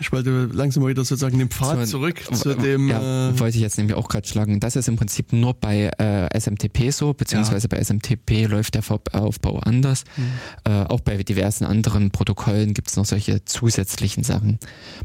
[0.00, 2.88] ich wollte langsam mal wieder sozusagen den Pfad So, zurück zu dem.
[2.88, 4.60] ja, äh, wollte ich jetzt nämlich auch gerade schlagen.
[4.60, 9.58] Das ist im Prinzip nur bei äh, SMTP so, beziehungsweise bei SMTP läuft der Aufbau
[9.60, 10.04] anders.
[10.16, 10.32] Mhm.
[10.64, 14.58] Äh, auch bei diversen anderen Protokollen gibt es noch solche zusätzlichen Sachen.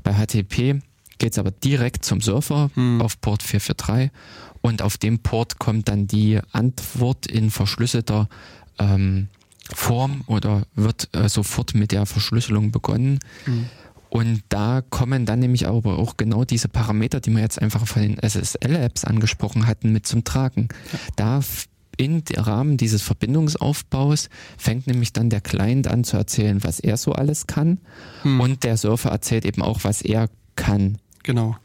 [0.03, 0.81] Bei HTTP
[1.17, 4.11] geht es aber direkt zum Surfer hm, auf Port 443
[4.61, 8.27] und auf dem Port kommt dann die Antwort in verschlüsselter
[8.79, 9.27] ähm,
[9.73, 13.19] Form oder wird äh, sofort mit der Verschlüsselung begonnen.
[13.45, 13.65] hm.
[14.13, 18.03] Und da kommen dann nämlich aber auch genau diese Parameter, die wir jetzt einfach von
[18.03, 20.67] den SSL-Apps angesprochen hatten, mit zum Tragen.
[21.15, 21.41] Da
[21.99, 27.13] dem Rahmen dieses Verbindungsaufbaus fängt nämlich dann der Client an zu erzählen, was er so
[27.13, 27.79] alles kann.
[28.21, 28.39] Hm.
[28.39, 30.99] Und der Surfer erzählt eben auch, was er kann.
[31.23, 31.57] Genau.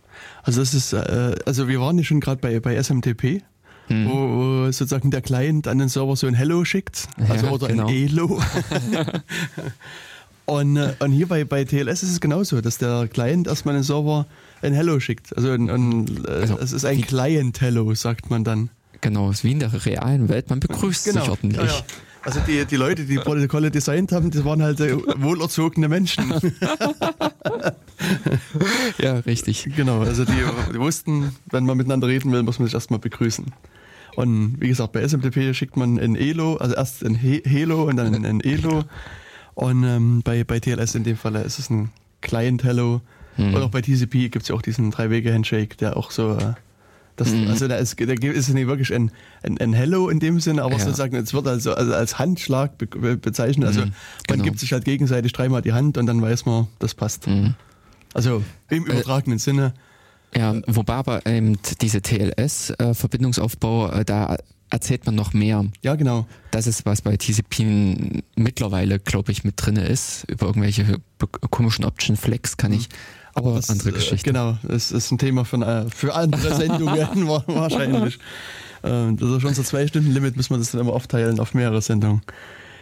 [0.42, 3.42] Also das ist, äh, also wir waren ja schon gerade bei, bei SMTP,
[3.88, 4.06] Hm.
[4.06, 7.68] wo, wo sozusagen der Client an den Server so ein Hello schickt, also Ja, oder
[7.68, 7.88] genau.
[7.88, 8.40] ein Elo.
[10.48, 13.82] und, äh, und hier bei, bei TLS ist es genauso, dass der Client erstmal den
[13.84, 14.26] Server
[14.62, 15.36] ein Hello schickt.
[15.36, 18.70] Also, ein, ein, äh, Also, es ist ein wie- Client Hello, sagt man dann.
[19.00, 21.52] Genau, ist wie in der realen Welt, man begrüßt sich ordentlich.
[21.52, 21.64] Genau.
[21.64, 21.82] Ja, ja.
[22.24, 26.34] Also die, die Leute, die die Protokolle designt haben, das waren halt äh, wohlerzogene Menschen.
[28.98, 29.68] Ja, richtig.
[29.76, 30.32] Genau, also die,
[30.72, 33.46] die wussten, wenn man miteinander reden will, muss man sich erstmal begrüßen.
[34.16, 37.96] Und wie gesagt, bei SMTP schickt man ein Elo, also erst ein He Helo und
[37.96, 38.84] dann ein Elo.
[39.58, 41.90] Und ähm, bei, bei TLS in dem Fall ist es ein
[42.20, 43.00] Client Hello.
[43.34, 43.54] Hm.
[43.54, 46.52] Und auch bei TCP gibt es ja auch diesen Drei-Wege-Handshake, der auch so, äh,
[47.16, 47.48] das, Mhm.
[47.48, 49.10] also da ist, da ist nicht wirklich ein,
[49.42, 50.84] ein, ein Hello in dem Sinne, aber Ja.
[50.84, 53.66] sozusagen, es wird also, also als Handschlag be be bezeichnet.
[53.66, 53.94] Also Mhm, man
[54.38, 54.44] genau.
[54.44, 57.26] gibt sich halt gegenseitig dreimal die Hand und dann weiß man, das passt.
[57.26, 57.54] Mhm.
[58.14, 59.74] Also im Äh, übertragenen Sinne.
[60.36, 64.36] Ja, wobei aber eben diese TLS-Verbindungsaufbau, äh, da
[64.70, 65.64] erzählt man noch mehr.
[65.82, 66.26] Ja, genau.
[66.50, 70.24] Das ist, was bei TCP mittlerweile, glaube ich, mit drinne ist.
[70.28, 70.98] Über irgendwelche
[71.50, 72.88] komischen Option Flex kann ich.
[73.34, 74.24] Aber Das, andere äh, Geschichte.
[74.30, 78.18] Genau, das ist ein Thema für, äh, für andere Sendungen wa- wahrscheinlich.
[78.84, 81.54] Ähm, Das ist schon so zwei Stunden Limit, müssen wir das dann immer aufteilen auf
[81.54, 82.20] mehrere Sendungen.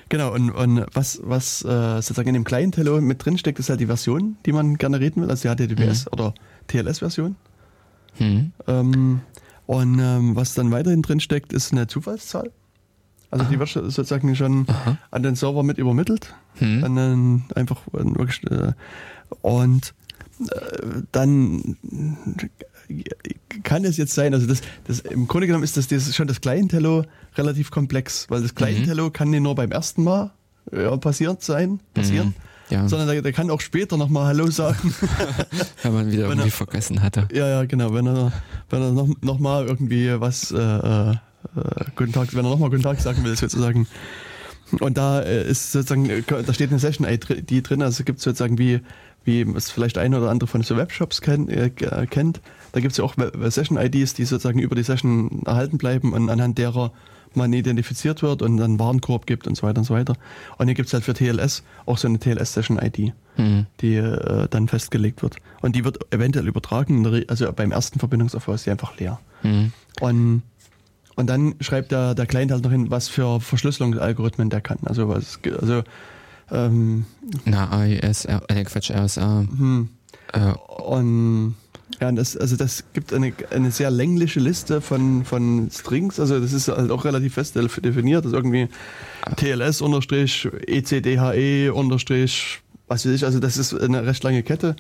[0.09, 3.69] Genau, und, und was, was äh, sozusagen in dem Client Hello mit drin steckt, ist
[3.71, 6.33] halt die Version, die man gerne reden will, also die HTTPS oder
[6.69, 7.37] TLS-Version.
[8.19, 8.53] Hm.
[8.67, 9.21] Ähm,
[9.67, 12.51] und ähm, was dann weiterhin drin steckt, ist eine Zufallszahl.
[13.31, 14.99] Also die wird sozusagen schon Aha.
[15.11, 16.33] an den Server mit übermittelt.
[16.59, 16.81] Hm.
[16.81, 18.73] Dann ähm, einfach äh, wirklich, äh,
[19.43, 19.93] und
[20.41, 21.77] äh, dann
[23.65, 26.41] kann es jetzt sein, also das, das im Grunde genommen ist das, das schon das
[26.41, 27.05] Client-Hello
[27.37, 28.57] relativ komplex, weil das Mhm.
[28.57, 30.33] Client-Hello kann nur beim ersten Mal
[30.73, 32.35] ja, passiert sein, passieren, Mhm.
[32.71, 34.95] Ja, sondern der, der kann auch später nochmal Hallo sagen.
[35.83, 37.29] wenn man wieder wenn irgendwie er- vergessen hatte.
[37.33, 38.33] ja, ja, genau, wenn er,
[38.71, 41.15] wenn er noch, noch mal irgendwie was, äh, äh,
[41.95, 43.87] guten Tag, wenn er nochmal Guten Tag sagen will, sozusagen.
[44.81, 48.81] Und da äh, ist sozusagen, da steht eine Session-ID drin, also gibt es sozusagen wie,
[49.25, 52.41] wie es vielleicht ein oder andere von so Webshops kennt, äh, äh, kennt.
[52.73, 56.29] Da gibt es ja auch We- Session-IDs, die sozusagen über die Session erhalten bleiben und
[56.31, 56.91] anhand derer
[57.35, 60.15] man identifiziert wird und dann Warenkorb gibt und so weiter und so weiter.
[60.59, 63.67] Und hier gibt es halt für TLS auch so eine TLS-Session-ID, Hm.
[63.81, 65.37] die äh, dann festgelegt wird.
[65.61, 69.21] Und die wird eventuell übertragen, also beim ersten Verbindungsaufbau ist die einfach leer.
[69.43, 69.73] Hm.
[70.01, 70.43] Und,
[71.17, 74.79] und dann schreibt der, der Client halt noch hin, was für Verschlüsselungsalgorithmen der kann.
[74.85, 75.83] Also was, also
[76.51, 77.05] ähm,
[77.45, 79.41] Na, AES, äh, Quatsch, RSA.
[79.41, 79.91] hm,
[80.33, 81.55] Äh, und
[82.01, 86.21] ja, das, also das gibt eine, eine sehr längliche Liste von, von Strings.
[86.21, 88.25] Also das ist halt auch relativ fest definiert.
[88.25, 88.69] Das ist irgendwie
[89.37, 93.25] TLS unterstrich ECDHE unterstrich was weiß ich.
[93.25, 94.77] Also das ist eine recht lange Kette.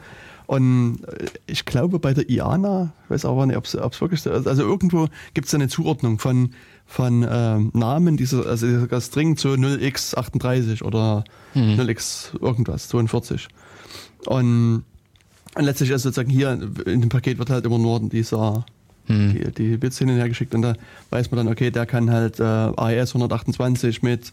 [0.46, 1.00] Und
[1.46, 4.62] ich glaube bei der IANA, ich weiß aber nicht, ob es wirklich so ist, also
[4.62, 6.50] irgendwo gibt es eine Zuordnung von,
[6.86, 11.24] von ähm, Namen dieser, also dieser String zu 0x38 oder
[11.54, 11.80] hm.
[11.80, 13.48] 0x irgendwas, 42.
[14.26, 14.84] Und
[15.56, 16.52] und letztlich ist sozusagen hier
[16.86, 18.64] in dem Paket wird halt immer nur dieser
[19.06, 19.34] hm.
[19.34, 20.74] die, die Bits hin und her geschickt und da
[21.10, 24.32] weiß man dann, okay, der kann halt äh, AES 128 mit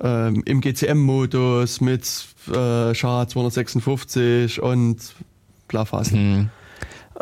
[0.00, 2.02] ähm, im GCM-Modus mit
[2.48, 5.14] äh, SHA 256 und
[5.68, 6.18] Blafhasen.
[6.18, 6.50] Hm.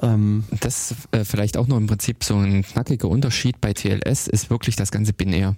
[0.03, 4.51] Ähm, das äh, vielleicht auch noch im Prinzip so ein knackiger Unterschied bei TLS ist
[4.51, 5.57] wirklich das ganze binär.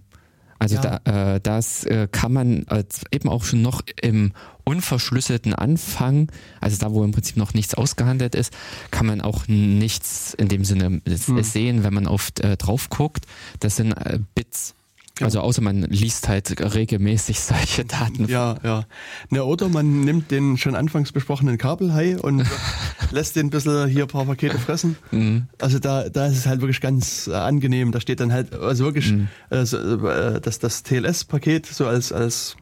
[0.63, 1.01] Also ja.
[1.03, 4.33] da, äh, das äh, kann man als eben auch schon noch im
[4.63, 6.31] unverschlüsselten Anfang,
[6.61, 8.53] also da, wo im Prinzip noch nichts ausgehandelt ist,
[8.93, 11.43] kann man auch nichts in dem Sinne hm.
[11.43, 13.27] sehen, wenn man oft äh, drauf guckt.
[13.59, 14.77] Das sind äh, Bits
[15.19, 15.27] ja.
[15.27, 18.29] Also außer man liest halt regelmäßig solche Daten.
[18.29, 18.85] Ja, ja.
[19.31, 22.45] Na, oder man nimmt den schon anfangs besprochenen Kabelhai und
[23.11, 24.97] lässt den ein bisschen hier ein paar Pakete fressen.
[25.11, 25.49] Mhm.
[25.61, 27.93] Also da, da ist es halt wirklich ganz äh, angenehm.
[27.93, 29.29] Da steht dann halt, also wirklich mhm.
[29.51, 32.57] äh, äh, das, das TLS-Paket so als, als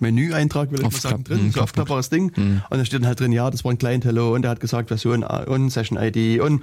[0.00, 2.32] Menüeintrag, will ich mal sagen, drin, so aufklappbares Ding.
[2.36, 2.62] Mhm.
[2.68, 4.60] Und da steht dann halt drin, ja, das war ein Client Hello und der hat
[4.60, 6.62] gesagt Version und Session ID und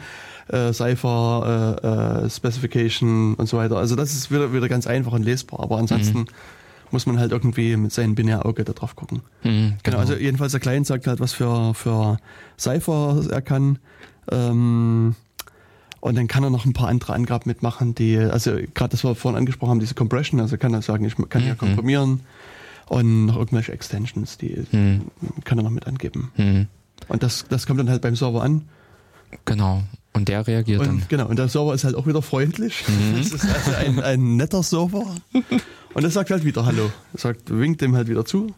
[0.49, 3.77] äh, Cypher äh, äh, Specification und so weiter.
[3.77, 6.27] Also das ist wieder, wieder ganz einfach und lesbar, aber ansonsten mhm.
[6.91, 9.21] muss man halt irgendwie mit seinem Binärauge da drauf gucken.
[9.43, 9.77] Mhm, genau.
[9.83, 9.97] genau.
[9.97, 12.17] also jedenfalls der Client sagt halt, was für, für
[12.59, 13.79] Cypher er kann.
[14.31, 15.15] Ähm,
[15.99, 19.15] und dann kann er noch ein paar andere Angaben mitmachen, die, also gerade das wir
[19.15, 21.57] vorhin angesprochen haben, diese Compression, also kann er sagen, ich kann ja mhm.
[21.57, 22.19] komprimieren
[22.87, 25.01] und noch irgendwelche Extensions, die mhm.
[25.43, 26.31] kann er noch mit angeben.
[26.37, 26.67] Mhm.
[27.07, 28.63] Und das, das kommt dann halt beim Server an.
[29.45, 29.83] Genau.
[30.13, 31.03] Und der reagiert und, dann.
[31.09, 32.83] Genau, und der Server ist halt auch wieder freundlich.
[32.87, 33.17] Mhm.
[33.17, 35.15] Das ist also ein, ein netter Server.
[35.93, 36.91] Und er sagt halt wieder Hallo.
[37.13, 38.55] Er sagt, winkt dem halt wieder zu.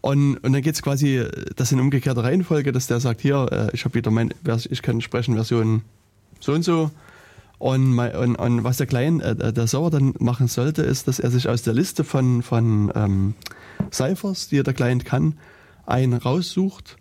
[0.00, 1.24] Und, und dann geht's quasi,
[1.56, 4.34] das in umgekehrter Reihenfolge, dass der sagt, hier, äh, ich habe wieder mein,
[4.68, 5.82] ich kann sprechen Version
[6.40, 6.90] so und so.
[7.58, 11.30] Und, und, und was der Client, äh, der Server dann machen sollte, ist, dass er
[11.30, 13.34] sich aus der Liste von, von ähm,
[13.92, 15.38] Ciphers, die der Client kann,
[15.86, 16.96] einen raussucht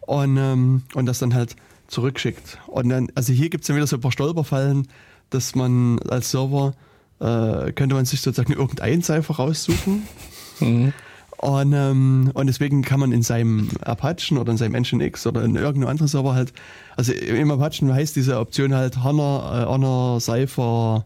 [0.00, 1.56] und, ähm, und das dann halt
[1.86, 2.58] zurückschickt.
[2.66, 4.88] Und dann, also hier gibt es dann wieder so ein paar Stolperfallen,
[5.30, 6.74] dass man als Server
[7.20, 10.02] äh, könnte man sich sozusagen irgendein Cipher raussuchen.
[10.60, 10.92] Mhm.
[11.38, 15.56] Und, ähm, und deswegen kann man in seinem Apache oder in seinem Nginx oder in
[15.56, 16.52] irgendeinem anderen Server halt,
[16.96, 21.04] also im Apache heißt diese Option halt Honor, äh, Honor Cypher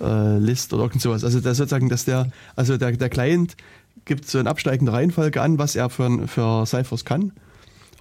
[0.00, 1.24] äh, List oder irgend sowas.
[1.24, 3.56] Also der sozusagen, dass der, also der, der Client
[4.04, 7.32] gibt so eine absteigende Reihenfolge an, was er für, für Ciphers kann.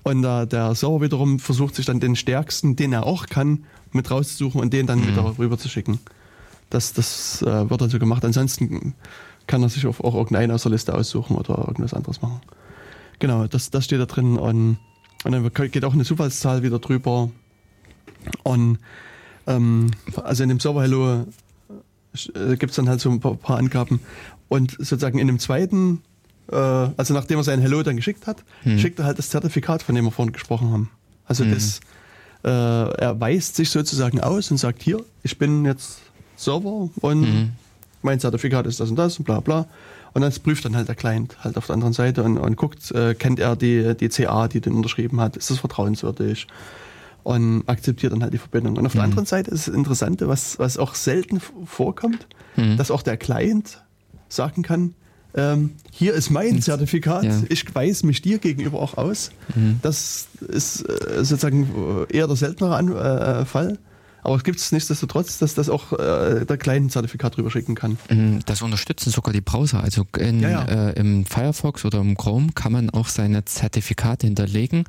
[0.04, 4.10] Und äh, der Server wiederum versucht sich dann den stärksten, den er auch kann, mit
[4.10, 5.08] rauszusuchen und den dann mhm.
[5.08, 6.00] wieder rüber zu schicken.
[6.70, 8.24] Das, das äh, wird dann so gemacht.
[8.24, 8.94] Ansonsten
[9.48, 12.42] kann er sich auch, auch irgendeinen aus der Liste aussuchen oder irgendwas anderes machen.
[13.20, 14.78] Genau, das, das steht da drin und,
[15.24, 17.30] und dann geht auch eine Zufallszahl wieder drüber.
[18.44, 18.80] Und
[19.48, 19.92] ähm,
[20.24, 21.26] also in dem Server Hello
[22.36, 24.02] äh, gibt es dann halt so ein paar, paar Angaben.
[24.50, 26.02] Und sozusagen in dem zweiten
[26.52, 28.80] äh, also nachdem er sein Hello dann geschickt hat, hm.
[28.80, 30.90] schickt er halt das Zertifikat, von dem wir vorhin gesprochen haben.
[31.26, 31.54] Also hm.
[31.54, 31.80] das,
[32.44, 36.00] äh, er weist sich sozusagen aus und sagt, hier, ich bin jetzt
[36.36, 37.52] Server und hm.
[38.08, 39.68] Mein Zertifikat ist das und das und bla bla.
[40.14, 42.92] Und das prüft dann halt der Client halt auf der anderen Seite und, und guckt,
[42.92, 46.48] äh, kennt er die, die CA, die den unterschrieben hat, ist das vertrauenswürdig
[47.24, 48.78] und akzeptiert dann halt die Verbindung.
[48.78, 49.10] Und auf der mhm.
[49.10, 52.26] anderen Seite ist das Interessante, was, was auch selten vorkommt,
[52.56, 52.78] mhm.
[52.78, 53.84] dass auch der Client
[54.30, 54.96] sagen kann,
[55.36, 57.44] ähm, hier ist mein Zertifikat, ja.
[57.50, 59.32] ich weise mich dir gegenüber auch aus.
[59.56, 59.80] Mhm.
[59.82, 63.78] Das ist äh, sozusagen eher der seltenere An äh, Fall.
[64.28, 67.98] Aber es gibt es nichtsdestotrotz, dass das auch äh, der kleinen Zertifikat drüber schicken kann.
[68.10, 69.82] Mhm, das unterstützen sogar die Browser.
[69.82, 70.90] Also in, ja, ja.
[70.90, 74.84] Äh, im Firefox oder im Chrome kann man auch seine Zertifikate hinterlegen,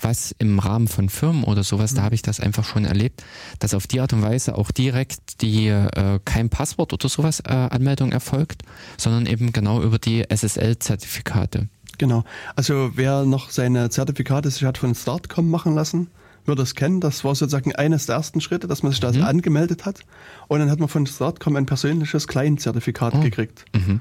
[0.00, 1.96] was im Rahmen von Firmen oder sowas, mhm.
[1.98, 3.22] da habe ich das einfach schon erlebt,
[3.60, 7.52] dass auf die Art und Weise auch direkt die äh, kein Passwort oder sowas äh,
[7.52, 8.62] Anmeldung erfolgt,
[8.96, 11.68] sondern eben genau über die SSL-Zertifikate.
[11.98, 12.24] Genau.
[12.56, 16.08] Also wer noch seine Zertifikate sich hat von Startcom machen lassen,
[16.50, 17.00] wird das kennen.
[17.00, 19.22] Das war sozusagen eines der ersten Schritte, dass man sich da mhm.
[19.22, 20.00] angemeldet hat.
[20.48, 23.20] Und dann hat man von Startcom ein persönliches Client-Zertifikat oh.
[23.20, 23.64] gekriegt.
[23.74, 24.00] Mhm.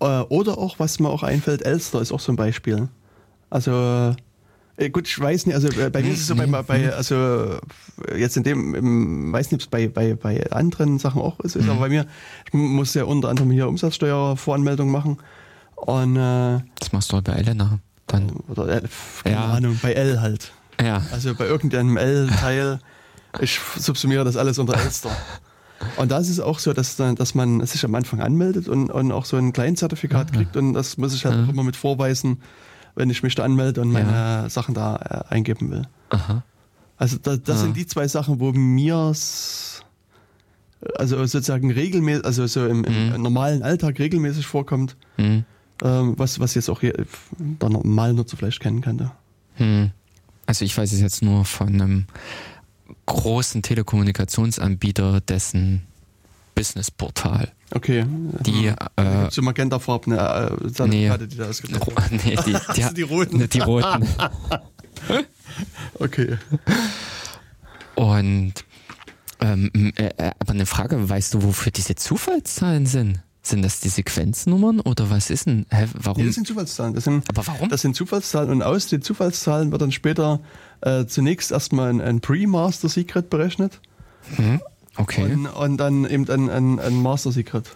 [0.00, 2.88] Äh, oder auch, was mir auch einfällt, Elster ist auch so ein Beispiel.
[3.50, 4.14] Also
[4.76, 7.58] äh, gut, ich weiß nicht, also äh, bei mir ist es so bei, bei also
[8.16, 11.56] jetzt in dem, im, weiß nicht, ob es bei, bei, bei anderen Sachen auch ist,
[11.56, 11.70] mhm.
[11.70, 12.06] aber bei mir,
[12.46, 15.18] ich muss ja unter anderem hier Umsatzsteuervoranmeldung machen.
[15.74, 18.30] Und, äh, das machst du halt bei Elena dann.
[18.48, 18.82] Oder,
[19.22, 19.44] keine ja.
[19.46, 21.02] Ahnung, bei L halt Ja.
[21.12, 22.78] Also bei irgendeinem L-Teil,
[23.40, 25.10] ich subsumiere das alles unter Elster.
[25.96, 29.12] Und da ist es auch so, dass, dass man sich am Anfang anmeldet und, und
[29.12, 32.42] auch so ein Kleinzertifikat kriegt und das muss ich halt auch immer mit vorweisen,
[32.96, 34.96] wenn ich mich da anmelde und meine Sachen da
[35.30, 35.82] äh, eingeben will.
[36.10, 36.42] Aha.
[36.96, 39.84] Also da, das sind die zwei Sachen, wo mir's
[40.96, 45.44] also sozusagen regelmäßig, also so im, im normalen Alltag regelmäßig vorkommt, Hm.
[45.84, 46.94] ähm, was, was jetzt auch hier
[47.38, 49.12] der normale Nutzer vielleicht kennen könnte.
[49.54, 49.92] Hm.
[50.48, 52.06] Also ich weiß es jetzt nur von einem
[53.04, 55.82] großen Telekommunikationsanbieter, dessen
[56.54, 57.52] Businessportal.
[57.70, 58.06] Okay.
[58.46, 58.74] Die, äh,
[59.20, 62.20] gibt's so magentafarbene äh, Zertifikate, die da ro- werden.
[62.24, 63.36] nee, die, die, Also die roten.
[63.38, 64.08] Ne, Die roten.
[65.98, 66.38] Okay.
[67.94, 68.54] Und
[69.40, 73.20] ähm, äh, äh, aber eine Frage, weißt du, wofür diese Zufallszahlen sind?
[73.42, 75.64] Sind das die Sequenznummern oder was ist denn?
[75.70, 76.20] Hä, warum?
[76.20, 76.94] Nee, das sind Zufallszahlen.
[76.94, 77.68] Das sind, aber warum?
[77.68, 80.40] das sind Zufallszahlen und aus den Zufallszahlen wird dann später
[80.80, 83.80] äh, zunächst erstmal ein, ein Pre-Master Secret berechnet
[84.36, 84.60] Hm?
[84.96, 85.32] Okay.
[85.32, 87.70] und, und dann eben ein, ein, ein Master Secret.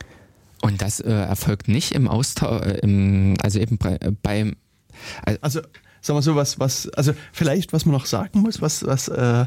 [0.60, 4.56] Und das äh, erfolgt nicht im Austausch, äh, also eben bei, äh, beim,
[5.40, 5.60] Also,
[6.00, 9.42] sagen wir so, was, was, also vielleicht, was man noch sagen muss, was, was äh,
[9.42, 9.46] äh,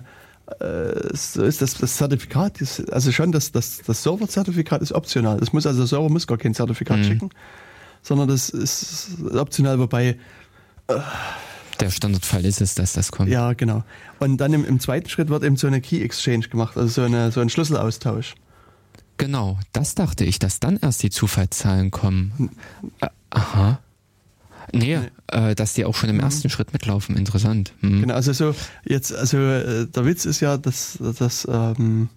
[1.14, 5.38] so ist das, das Zertifikat, ist, also schon das, das, das Server-Zertifikat ist optional.
[5.40, 7.30] Das muss also der Server muss gar kein Zertifikat schicken,
[8.02, 10.18] sondern das ist optional, wobei,
[11.80, 13.30] der Standardfall ist es, dass das kommt.
[13.30, 13.84] ja, genau.
[14.20, 17.02] Und dann im, im zweiten Schritt wird eben so eine Key Exchange gemacht, also so,
[17.02, 18.36] eine, so ein Schlüsselaustausch.
[19.18, 22.52] Genau, das dachte ich, dass dann erst die Zufallszahlen kommen.
[23.00, 23.80] Äh, aha.
[24.78, 25.00] Nee,
[25.32, 27.18] Äh, dass die auch schon im ersten Schritt mitlaufen.
[27.18, 27.74] Interessant.
[27.82, 28.02] Hm.
[28.02, 28.54] Genau, also so
[28.86, 32.10] jetzt, also äh, der Witz ist ja, dass, dass ähm,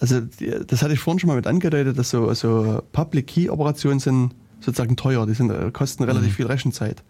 [0.00, 3.50] also die, das hatte ich vorhin schon mal mit angedeutet, dass so, so Public Key
[3.50, 7.02] Operationen sind sozusagen teuer, die sind, äh, kosten relativ viel Rechenzeit.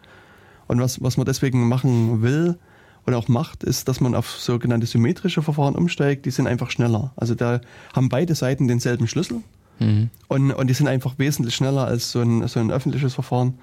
[0.67, 2.59] Und was, was man deswegen machen will
[3.07, 7.13] und auch macht, ist, dass man auf sogenannte symmetrische Verfahren umsteigt, die sind einfach schneller.
[7.17, 7.61] Also da
[7.95, 9.43] haben beide Seiten denselben Schlüssel
[9.81, 10.11] Mhm.
[10.27, 13.55] und, und die sind einfach wesentlich schneller als so ein, so ein öffentliches Verfahren.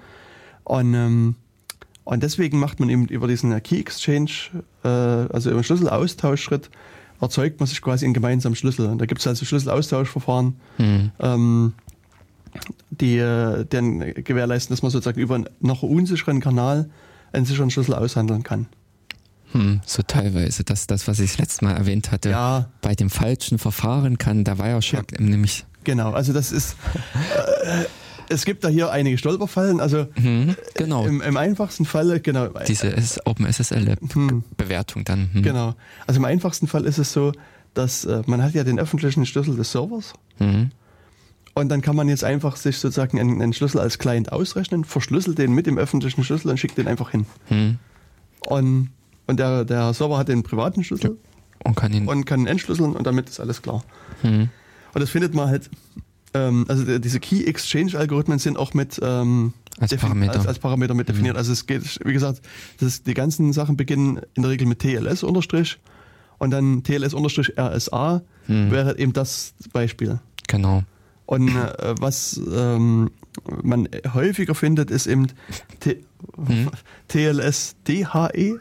[0.66, 1.34] Und, ähm,
[2.04, 4.30] und deswegen macht man eben über diesen Key Exchange,
[4.84, 6.70] äh, also über den Schlüsselaustauschschritt,
[7.20, 8.86] erzeugt man sich quasi einen gemeinsamen Schlüssel.
[8.86, 11.10] Und da gibt es also Schlüsselaustauschverfahren, Hm.
[11.20, 11.72] ähm,
[12.90, 16.90] die äh, dann gewährleisten, dass man sozusagen über einen noch unsicheren Kanal
[17.32, 18.66] einen sicheren Schlüssel aushandeln kann.
[19.52, 20.64] Hm, so teilweise.
[20.64, 24.42] Das, das, was ich das letzte Mal erwähnt hatte, Ja, bei dem falschen Verfahren kann
[24.42, 25.64] der Wireshark nämlich.
[25.84, 26.10] genau.
[26.12, 26.74] Also das ist,
[27.64, 27.84] äh,
[28.28, 29.80] es gibt da hier einige Stolperfallen.
[29.80, 31.04] Also Hm, genau.
[31.06, 32.48] im, im einfachsten Falle, genau.
[32.66, 32.94] Diese
[33.24, 35.30] OpenSSL-Bewertung dann.
[35.32, 35.42] Hm.
[35.42, 35.74] Genau.
[36.06, 37.32] Also im einfachsten Fall ist es so,
[37.74, 40.70] dass äh, man hat ja den öffentlichen Schlüssel des Servers Mhm.
[41.54, 45.38] und dann kann man jetzt einfach sich sozusagen einen, einen Schlüssel als Client ausrechnen, verschlüsselt
[45.38, 47.24] den mit dem öffentlichen Schlüssel und schickt den einfach hin.
[47.46, 47.78] Hm.
[48.40, 48.90] Und,
[49.26, 51.16] und der, der Server hat den privaten Schlüssel
[51.64, 52.06] Und kann ihn.
[52.06, 53.82] und kann entschlüsseln und damit ist alles klar.
[54.22, 54.48] Hm.
[54.94, 55.70] Und das findet man halt,
[56.36, 60.34] ähm, also die- diese Key Exchange Algorithmen sind auch mit ähm, Als Parameter.
[60.34, 61.36] Als, als Parameter mit definiert.
[61.36, 62.40] Also es geht, wie gesagt,
[62.80, 65.78] das die ganzen Sachen beginnen in der Regel mit TLS Unterstrich
[66.38, 68.70] und dann TLS Unterstrich RSA Hm.
[68.70, 70.20] wäre eben das Beispiel.
[70.48, 70.82] Genau.
[71.26, 73.10] Und äh, was ähm,
[73.62, 75.26] man häufiger findet, ist eben
[75.80, 76.04] T
[76.46, 76.70] Hm.
[77.08, 78.58] TLS DHE,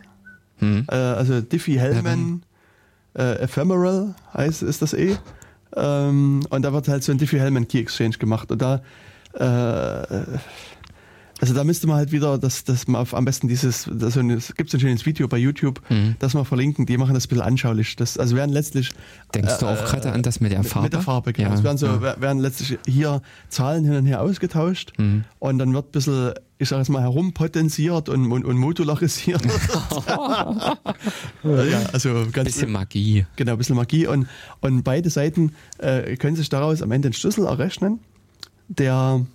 [0.58, 0.86] Hm.
[0.90, 2.42] äh, also Diffie-Hellman
[3.18, 5.16] äh, Ephemeral heißt ist das eh.
[5.76, 8.52] Ähm, und da wird halt so ein Diffie-Hellman Key Exchange gemacht.
[8.52, 8.82] Und da
[9.34, 10.24] äh,
[11.42, 14.20] also da müsste man halt wieder, dass dass man auf, am besten dieses, das, so
[14.22, 16.16] ein- es gibt so ein schönes Video bei YouTube, Mhm.
[16.20, 17.96] das wir verlinken, die machen das ein bisschen anschaulich.
[17.98, 18.92] Das, also werden letztlich
[19.34, 20.86] Denkst du auch äh, gerade an das mit der Farbe?
[20.86, 21.50] Mit der Farbe, genau.
[21.50, 22.02] Ja, es werden, so, ja.
[22.02, 25.26] wer- werden letztlich hier Zahlen hin und her ausgetauscht Mhm.
[25.40, 29.42] und dann wird ein bisschen, ich sag jetzt mal, herumpotenziert und, und, und modularisiert.
[31.44, 33.26] ja, also ganz Bisschen Magie.
[33.36, 34.08] genau, ein bisschen Magie.
[34.08, 34.28] Und,
[34.62, 38.00] und beide Seiten äh, können sich daraus am Ende einen Schlüssel errechnen,
[38.68, 39.26] der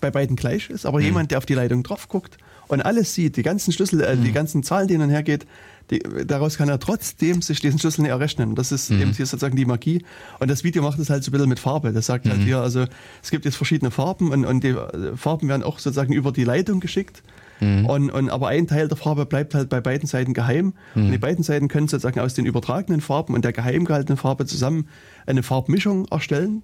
[0.00, 2.38] bei beiden gleich ist, aber jemand, der auf die Leitung drauf guckt
[2.68, 5.46] und alles sieht, die ganzen Schlüssel, äh, die ganzen Zahlen, die hin und her geht,
[5.90, 8.54] die, daraus kann er trotzdem sich diesen Schlüssel nicht errechnen.
[8.54, 10.04] Das ist eben hier sozusagen die Magie.
[10.38, 11.92] Und das Video macht es halt so ein bisschen mit Farbe.
[11.92, 12.86] Das sagt halt hier, also
[13.22, 16.44] es gibt jetzt verschiedene Farben und, und die äh, Farben werden auch sozusagen über die
[16.44, 17.22] Leitung geschickt.
[17.86, 20.72] Und, und aber ein Teil der Farbe bleibt halt bei beiden Seiten geheim.
[20.96, 24.46] Und die beiden Seiten können sozusagen aus den übertragenen Farben und der geheim gehaltenen Farbe
[24.46, 24.88] zusammen
[25.26, 26.62] eine Farbmischung erstellen.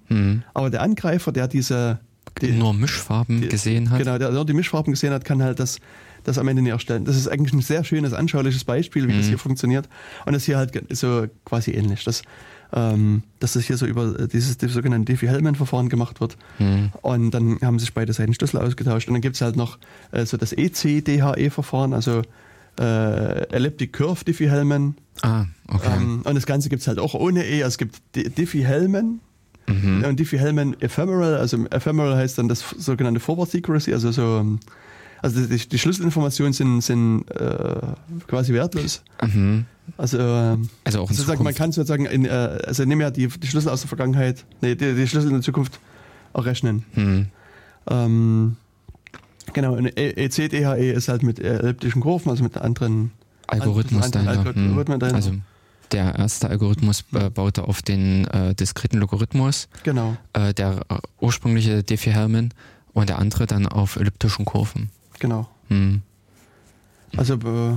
[0.53, 1.99] Aber der Angreifer, der diese
[2.41, 3.99] die, Nur Mischfarben gesehen hat.
[3.99, 5.79] Genau, der nur die Mischfarben gesehen hat, kann halt das,
[6.23, 7.05] das am Ende nicht erstellen.
[7.05, 9.29] Das ist eigentlich ein sehr schönes, anschauliches Beispiel, wie das Mhm.
[9.29, 9.87] hier funktioniert.
[10.25, 12.03] Und das hier halt so quasi ähnlich.
[12.03, 12.21] Das,
[12.71, 16.37] ähm, dass das hier so über dieses, dieses sogenannte Diffie-Hellman-Verfahren gemacht wird.
[16.59, 16.91] Mhm.
[17.01, 19.07] Und dann haben sich beide Seiten Schlüssel ausgetauscht.
[19.07, 19.79] Und dann gibt's halt noch
[20.11, 22.21] äh, so das EC-DHE-Verfahren, also
[22.79, 24.95] äh, Elliptic Curve Diffie-Hellman.
[25.21, 25.89] Ah, okay.
[25.97, 27.63] Ähm, und das Ganze gibt es halt auch ohne E.
[27.63, 29.19] Also es gibt Di- Diffie-Hellman
[29.69, 30.03] mhm.
[30.03, 31.37] und Diffie-Hellman Ephemeral.
[31.37, 34.45] Also Ephemeral heißt dann das sogenannte Forward Secrecy, also so.
[35.21, 37.81] Also die, die Schlüsselinformationen sind, sind äh,
[38.27, 39.03] quasi wertlos.
[39.21, 39.65] Mhm.
[39.97, 43.27] Also ähm, Also auch in sozusagen, man kann sozusagen, in, äh, also nehmen ja die,
[43.27, 45.79] die Schlüssel aus der Vergangenheit, nee, die, die Schlüssel in der Zukunft
[46.33, 46.85] errechnen.
[46.93, 47.25] Hm.
[47.89, 48.55] Ähm,
[49.51, 53.11] genau, und E- ECDHE ist halt mit elliptischen Kurven, also mit anderen.
[53.47, 54.55] Algorithmus Andere dahinter.
[54.55, 54.67] Hm.
[54.67, 55.15] Algorithmen dahinter.
[55.17, 55.31] Also
[55.91, 61.83] der erste Algorithmus äh, baute auf den äh, diskreten Logarithmus, Genau, äh, der äh, ursprüngliche
[61.83, 62.53] Diffie-Hellman
[62.93, 64.89] und der andere dann auf elliptischen Kurven.
[65.19, 65.47] genau.
[65.69, 66.01] Hm.
[67.17, 67.75] Also äh,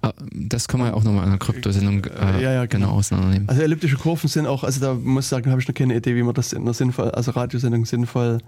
[0.00, 2.86] Ah, Das können wir ja auch nochmal in der Kryptosendung äh, Äh, ja, ja, genau.
[2.86, 2.98] genau.
[2.98, 3.48] auseinandernehmen.
[3.48, 6.14] Also elliptische Kurven sind auch, also da muss ich sagen, habe ich noch keine Idee,
[6.14, 8.38] wie man das in der sinnvoll, also Radiosendung sinnvoll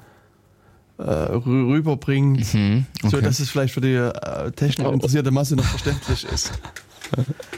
[0.99, 2.87] äh, rü- rüberbringt, Mhm.
[3.03, 3.23] so Okay.
[3.23, 4.93] dass es vielleicht für die äh, technisch Oh.
[4.93, 6.53] interessierte Masse noch verständlich ist.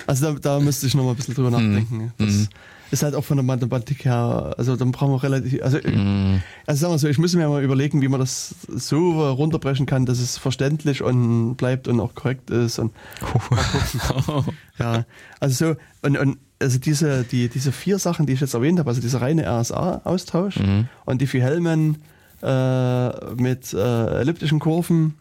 [0.07, 1.69] Also da, da müsste ich noch mal ein bisschen drüber Hm.
[1.73, 2.13] nachdenken.
[2.19, 2.49] Das Mhm.
[2.91, 6.43] ist halt auch von der Mathematik her, also dann brauchen wir relativ, also, Mhm.
[6.67, 10.05] also sagen wir so, ich muss mir mal überlegen, wie man das so runterbrechen kann,
[10.07, 12.93] dass es verständlich und bleibt und auch korrekt ist und
[14.79, 15.05] Ja,
[15.41, 15.77] also so,
[16.07, 19.21] und, und also diese, die, diese vier Sachen, die ich jetzt erwähnt habe, also dieser
[19.21, 20.89] reine RSA-Austausch Mhm.
[21.05, 21.97] und die Hellman
[22.43, 25.15] äh, mit äh, elliptischen Kurven.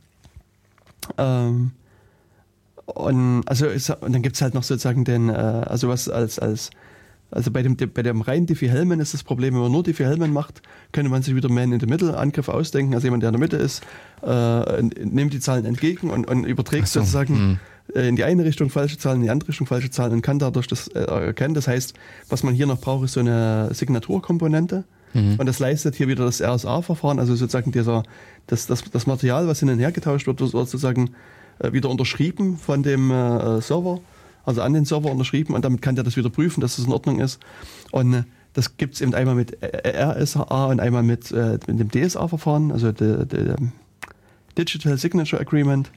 [1.18, 1.72] Ähm,
[2.94, 6.40] und, also ist, und dann gibt es halt noch sozusagen den, äh, also was als,
[6.40, 6.72] als
[7.32, 10.62] also bei dem, bei dem reinen Diffie-Hellman ist das Problem, wenn man nur Diffie-Hellman macht,
[10.92, 12.94] könnte man sich wieder Man in the Middle-Angriff ausdenken.
[12.94, 13.82] Also jemand, der in der Mitte ist,
[14.22, 17.60] äh, nimmt die Zahlen entgegen und, und überträgt so, sozusagen hm.
[17.96, 20.40] äh, in die eine Richtung falsche Zahlen, in die andere Richtung falsche Zahlen und kann
[20.40, 21.54] dadurch das äh, erkennen.
[21.54, 21.94] Das heißt,
[22.28, 24.84] was man hier noch braucht, ist so eine Signaturkomponente.
[25.14, 25.36] Mhm.
[25.38, 28.04] Und das leistet hier wieder das RSA-Verfahren, also sozusagen dieser,
[28.48, 31.12] das, das, das Material, was hin und her getauscht wird, wird sozusagen
[31.72, 34.00] wieder unterschrieben von dem äh, Server,
[34.46, 36.92] also an den Server unterschrieben und damit kann der das wieder prüfen, dass es in
[36.92, 37.40] Ordnung ist.
[37.92, 38.24] Und äh,
[38.54, 42.72] das gibt es eben einmal mit äh, RSA und einmal mit, äh, mit dem DSA-Verfahren,
[42.72, 43.56] also der, der
[44.58, 45.90] Digital Signature Agreement.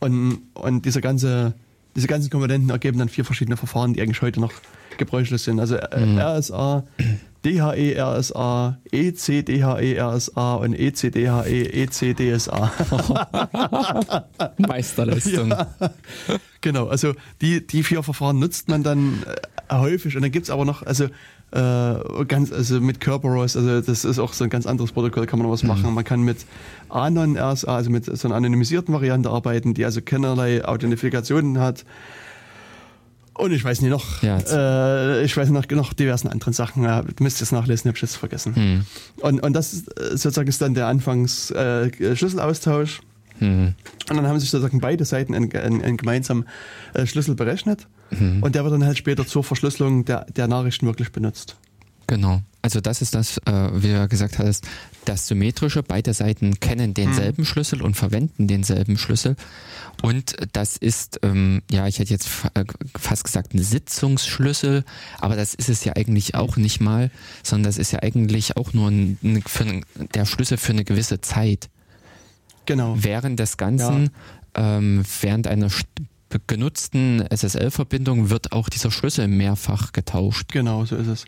[0.00, 1.54] Und, und diese, ganze,
[1.96, 4.52] diese ganzen Komponenten ergeben dann vier verschiedene Verfahren, die eigentlich heute noch
[4.96, 5.58] gebräuchlich sind.
[5.58, 6.18] Also äh, Mhm.
[6.18, 6.84] RSA,
[7.44, 12.72] DHE RSA, E ECDHE RSA und E ECDHE ECDSA.
[14.58, 15.50] Meisterleistung.
[15.50, 15.66] Ja.
[16.60, 19.22] Genau, also die, die vier Verfahren nutzt man dann
[19.68, 23.80] äh, häufig und dann gibt es aber noch, also äh, ganz, also mit Kerberos, also
[23.80, 25.68] das ist auch so ein ganz anderes Protokoll, kann man noch was Mhm.
[25.68, 25.94] machen.
[25.94, 26.44] Man kann mit
[26.88, 31.84] Anon RSA, also mit so einer anonymisierten Variante arbeiten, die also keinerlei Authentifikationen hat.
[33.38, 34.38] Und ich weiß nicht noch, Ja.
[34.38, 38.02] äh, ich weiß noch, noch diversen anderen Sachen, ja, müsst ihr es nachlesen, hab ich
[38.02, 38.54] jetzt vergessen.
[38.54, 38.84] Hm.
[39.20, 41.88] Und, und das ist, äh, sozusagen ist dann der Anfangs äh.
[43.38, 43.74] Hm.
[44.10, 46.46] Und dann haben sich sozusagen beide Seiten einen, einen, einen gemeinsamen
[46.94, 47.86] äh, Schlüssel berechnet.
[48.10, 48.42] Mhm.
[48.42, 51.56] Und der wird dann halt später zur Verschlüsselung der, der Nachrichten wirklich benutzt.
[52.08, 52.42] Genau.
[52.62, 54.66] Also das ist das, äh, wie du gesagt hattest,
[55.08, 55.82] das Symmetrische.
[55.82, 59.36] Beide Seiten kennen denselben Schlüssel und verwenden denselben Schlüssel.
[60.02, 62.64] Und das ist, ähm, ja, ich hätte jetzt äh,
[62.96, 64.84] fast gesagt, ein Sitzungsschlüssel,
[65.18, 67.10] aber das ist es ja eigentlich auch nicht mal,
[67.42, 71.68] sondern das ist ja eigentlich auch nur ein, ein, der Schlüssel für eine gewisse Zeit.
[72.66, 72.96] Genau.
[72.98, 74.10] Während des Ganzen,
[74.54, 75.70] ähm, während einer
[76.46, 80.52] genutzten SSL-Verbindung wird auch dieser Schlüssel mehrfach getauscht.
[80.52, 81.24] Genau, so ist es.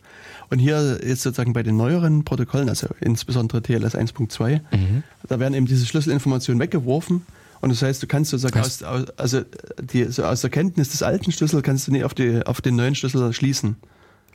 [0.50, 5.02] Und hier jetzt sozusagen bei den neueren Protokollen, also insbesondere TLS 1.2, Mhm.
[5.28, 7.22] da werden eben diese Schlüsselinformationen weggeworfen.
[7.62, 9.42] Und das heißt, du kannst sozusagen aus, aus, also
[9.82, 12.76] die, so aus der Kenntnis des alten Schlüssels kannst du nie auf, die, auf den
[12.76, 13.76] neuen Schlüssel schließen.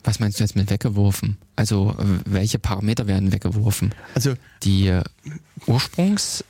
[0.04, 1.36] Was meinst du jetzt mit weggeworfen?
[1.56, 3.92] Also welche Parameter werden weggeworfen?
[4.14, 5.02] Also Die äh,
[5.66, 6.44] Ursprungs...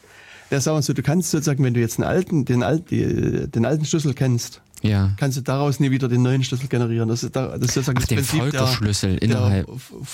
[0.51, 3.49] Ja, sagen wir so, du kannst sozusagen, wenn du jetzt einen alten, den, alt, die,
[3.51, 5.11] den alten Schlüssel kennst, Ja.
[5.17, 7.09] kannst du daraus nie wieder den neuen Schlüssel generieren.
[7.09, 9.67] Das ist, da- das ist sozusagen Ach, das den Prinzip Folgerschlüssel der, innerhalb.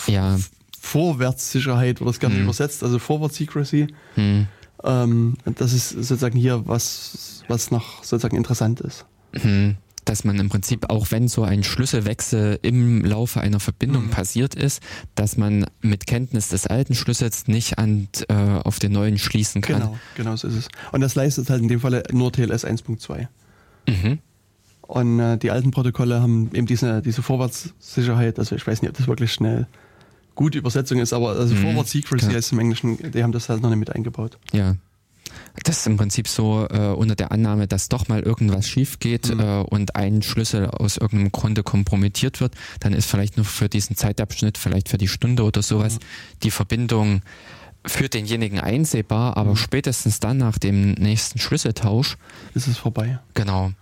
[0.06, 0.38] der Ja.
[0.80, 2.44] Vorwärtssicherheit oder das gerne Hm.
[2.44, 3.86] übersetzt, also Forward Secrecy.
[4.14, 4.46] Hm.
[4.84, 9.04] Ähm, das ist sozusagen hier was, was noch sozusagen interessant ist.
[9.34, 9.76] Hm.
[10.04, 14.10] Dass man im Prinzip, auch wenn so ein Schlüsselwechsel im Laufe einer Verbindung Mhm.
[14.10, 14.82] passiert ist,
[15.14, 19.80] dass man mit Kenntnis des alten Schlüssels nicht an, äh, auf den neuen schließen kann.
[19.80, 20.68] Genau, genau so ist es.
[20.90, 23.28] Und das leistet halt in dem Falle nur TLS 1.2.
[23.88, 24.18] Mhm.
[24.82, 28.96] Und äh, die alten Protokolle haben eben diese, diese Vorwärtssicherheit, also ich weiß nicht, ob
[28.96, 29.66] das wirklich schnell
[30.34, 33.62] gute Übersetzung ist, aber also Mhm, Forward Secrecy heißt im Englischen, die haben das halt
[33.62, 34.38] noch nicht mit eingebaut.
[34.52, 34.76] Ja.
[35.64, 39.32] Das ist im Prinzip so äh, unter der Annahme, dass doch mal irgendwas schief geht
[39.32, 39.40] Mhm.
[39.40, 43.96] äh, und ein Schlüssel aus irgendeinem Grunde kompromittiert wird, dann ist vielleicht nur für diesen
[43.96, 45.98] Zeitabschnitt, vielleicht für die Stunde oder sowas, Mhm.
[46.42, 47.22] die Verbindung
[47.84, 49.56] für denjenigen einsehbar, aber Mhm.
[49.56, 52.16] spätestens dann nach dem nächsten Schlüsseltausch,
[52.54, 53.18] Ist es vorbei.
[53.34, 53.72] genau.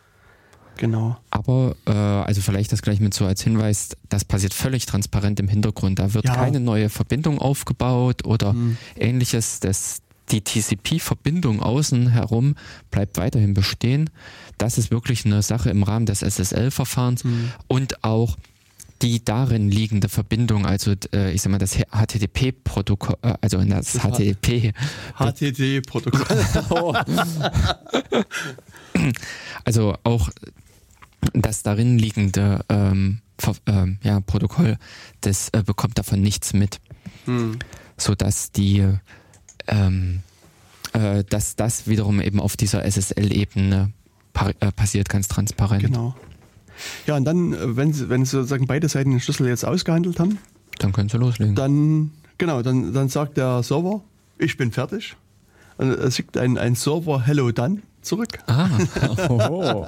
[0.76, 1.18] Genau.
[1.28, 5.46] Aber, äh, also vielleicht das gleich mit so als Hinweis, das passiert völlig transparent im
[5.48, 5.98] Hintergrund.
[5.98, 6.34] Da wird Ja.
[6.34, 8.78] keine neue Verbindung aufgebaut oder Mhm.
[8.96, 9.60] ähnliches.
[9.60, 12.54] Das, die TCP-Verbindung außen herum
[12.90, 14.10] bleibt weiterhin bestehen.
[14.58, 17.50] Das ist wirklich eine Sache im Rahmen des SSL-Verfahrens Mhm.
[17.68, 18.36] und auch
[19.02, 24.02] die darin liegende Verbindung, also äh, ich sag mal das HTTP-Protokoll, äh, also das, Das
[24.02, 24.72] HTTP,
[25.18, 27.02] HTTP-Protokoll.
[29.64, 30.28] also auch
[31.32, 33.20] das darin liegende ähm,
[33.66, 34.76] ähm, ja, Protokoll,
[35.22, 36.78] das äh, bekommt davon nichts mit,
[37.24, 37.58] Hm.
[37.96, 38.86] sodass die
[39.70, 40.20] ähm,
[40.92, 43.92] äh, dass das wiederum eben auf dieser SSL-Ebene
[44.60, 45.82] äh, passiert, ganz transparent.
[45.84, 46.14] Genau.
[47.06, 50.18] Ja, und dann, äh, wenn sie, wenn sie sozusagen beide Seiten den Schlüssel jetzt ausgehandelt
[50.20, 50.38] haben,
[50.78, 51.54] Dann können Sie loslegen.
[51.54, 54.02] dann, genau, dann, dann sagt der Server,
[54.38, 55.16] ich bin fertig.
[55.78, 58.38] Und es schickt ein, ein Server Hello Done zurück.
[58.46, 58.68] ah,
[59.28, 59.86] oh.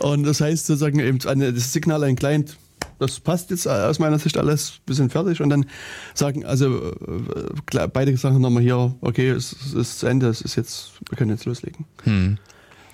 [0.00, 2.56] Und das heißt sozusagen eben das Signal an den Client,
[3.00, 5.40] das passt jetzt aus meiner Sicht alles, wir sind fertig.
[5.40, 5.66] Und dann
[6.14, 10.56] sagen, also äh, beide sagen nochmal hier, okay, es, es ist zu Ende, es ist
[10.56, 11.86] jetzt, wir können jetzt loslegen.
[12.04, 12.38] hm.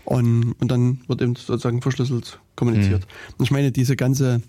[0.05, 3.09] Und, und dann wird eben sozusagen verschlüsselt kommuniziert.
[3.39, 4.41] Und ich meine, diese ganze,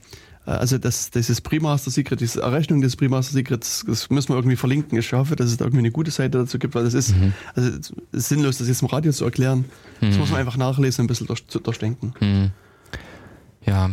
[0.46, 4.56] äh, also das, dieses Pre-Master Secret, diese Errechnung des Pre-Master Secrets, das müssen wir irgendwie
[4.56, 5.00] verlinken.
[5.00, 7.16] Ich hoffe, dass es da irgendwie eine gute Seite dazu gibt, weil das ist,
[7.56, 9.66] also es ist sinnlos, das jetzt im Radio zu erklären.
[10.00, 12.14] Das muss man einfach nachlesen und ein bisschen durch, durchdenken.
[12.20, 12.52] Hm.
[13.66, 13.90] Ja.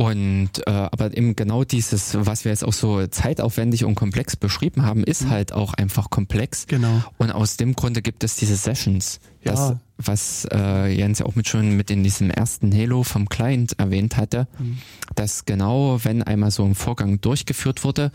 [0.00, 4.86] Und äh, aber eben genau dieses, was wir jetzt auch so zeitaufwendig und komplex beschrieben
[4.86, 6.66] haben, ist halt auch einfach komplex.
[6.66, 7.04] Genau.
[7.18, 9.20] Und aus dem Grunde gibt es diese Sessions.
[9.44, 9.80] Das, Ja.
[9.98, 14.16] was äh, Jens ja auch mit schon mit in diesem ersten Halo vom Client erwähnt
[14.16, 14.78] hatte, Mhm.
[15.16, 18.10] dass genau, wenn einmal so ein Vorgang durchgeführt wurde,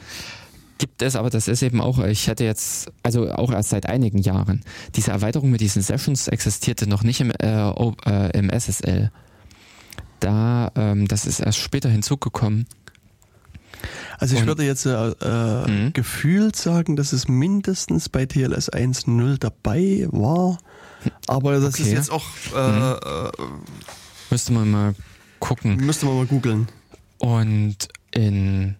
[0.79, 4.17] gibt es, aber das ist eben auch, ich hätte jetzt, also auch erst seit einigen
[4.17, 4.61] Jahren,
[4.95, 9.11] diese Erweiterung mit diesen Sessions existierte noch nicht im, äh, äh, im SSL.
[10.25, 12.65] Da, ähm, das ist erst später hinzugekommen.
[14.17, 15.93] Also ich Und- würde jetzt äh, äh, Mhm.
[15.93, 20.57] gefühlt sagen, dass es mindestens bei TLS 1.0 dabei war.
[21.27, 21.95] Aber das ist Okay.
[21.95, 22.25] jetzt auch,
[22.55, 23.31] äh, äh,
[24.31, 24.95] Müsste man mal
[25.39, 25.75] gucken.
[25.77, 26.67] müsste man mal googeln.
[27.19, 28.75] Und in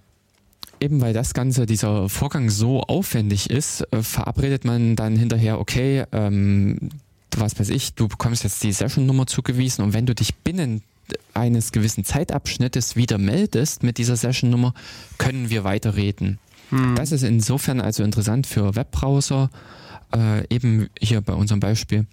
[0.81, 6.03] eben weil das Ganze, dieser Vorgang so aufwendig ist, äh, verabredet man dann hinterher, okay,
[6.11, 6.89] ähm,
[7.35, 10.81] was weiß ich, du bekommst jetzt die Session-Nummer zugewiesen und wenn du dich binnen
[11.33, 14.73] eines gewissen Zeitabschnittes wieder meldest mit dieser Session-Nummer,
[15.17, 16.39] können wir weiterreden.
[16.95, 19.49] Das ist insofern also interessant für Webbrowser,
[20.15, 22.05] äh, eben hier bei unserem Beispiel,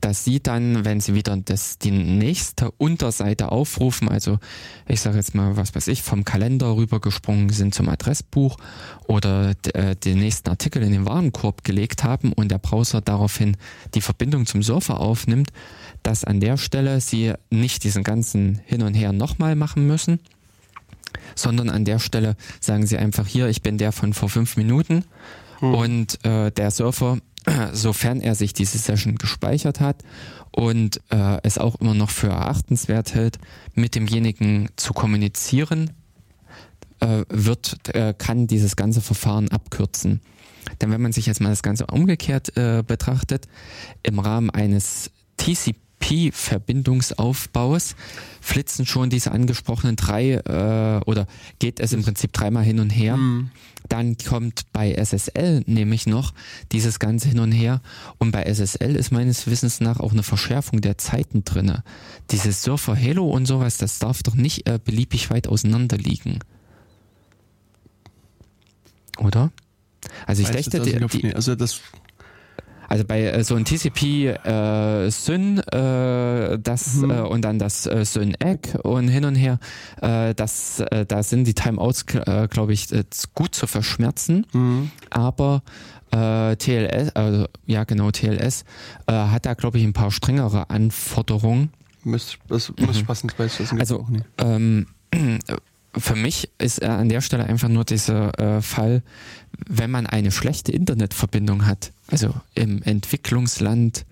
[0.00, 4.38] dass sie dann, wenn sie wieder das, die nächste Unterseite aufrufen, also
[4.86, 8.56] ich sage jetzt mal, was weiß ich, vom Kalender rübergesprungen sind zum Adressbuch
[9.06, 13.56] oder äh, den nächsten Artikel in den Warenkorb gelegt haben und der Browser daraufhin
[13.94, 15.50] die Verbindung zum Server aufnimmt,
[16.02, 20.20] dass an der Stelle sie nicht diesen ganzen Hin und Her nochmal machen müssen,
[21.34, 25.04] sondern an der Stelle sagen sie einfach hier, ich bin der von vor fünf Minuten
[25.60, 27.18] und äh, der Surfer,
[27.72, 30.02] sofern er sich diese Session gespeichert hat
[30.52, 33.38] und äh, es auch immer noch für erachtenswert hält,
[33.74, 35.90] mit demjenigen zu kommunizieren,
[37.00, 40.20] äh, wird, äh, kann dieses ganze Verfahren abkürzen.
[40.80, 43.46] Denn wenn man sich jetzt mal das Ganze umgekehrt äh, betrachtet,
[44.02, 47.96] im Rahmen eines TCP-Verbindungsaufbaus
[48.40, 51.26] flitzen schon diese angesprochenen drei äh, oder
[51.58, 53.18] geht es im Prinzip dreimal hin und her.
[53.88, 56.34] Dann kommt bei SSL nämlich noch
[56.72, 57.80] dieses ganze hin und her
[58.18, 61.82] und bei SSL ist meines Wissens nach auch eine Verschärfung der Zeiten drinne.
[62.30, 66.40] Dieses Surfer Halo und sowas, das darf doch nicht äh, beliebig weit auseinander liegen.
[69.18, 69.50] Oder?
[70.26, 71.36] Also ich Weiß dachte, die, die, nicht.
[71.36, 71.80] also das,
[72.88, 77.10] also bei äh, so ein TCP äh, Syn, äh, das Mhm.
[77.10, 79.58] äh, und dann das äh, Syn Egg und hin und her,
[80.02, 83.04] äh, das, äh, da sind die Timeouts, äh, glaube ich, äh,
[83.34, 84.46] gut zu verschmerzen.
[84.52, 85.62] mh, Aber
[86.10, 88.64] äh, TLS, also ja genau TLS,
[89.06, 91.70] äh, hat da glaube ich ein paar strengere Anforderungen.
[92.04, 94.24] müsste, das muss ich passen, das weiß ich aus dem Kopf Also auch nicht.
[94.38, 94.86] ähm,
[95.96, 99.02] für mich ist äh, an der Stelle einfach nur dieser äh, Fall,
[99.68, 104.04] wenn man eine schlechte Internetverbindung hat, also im Entwicklungsland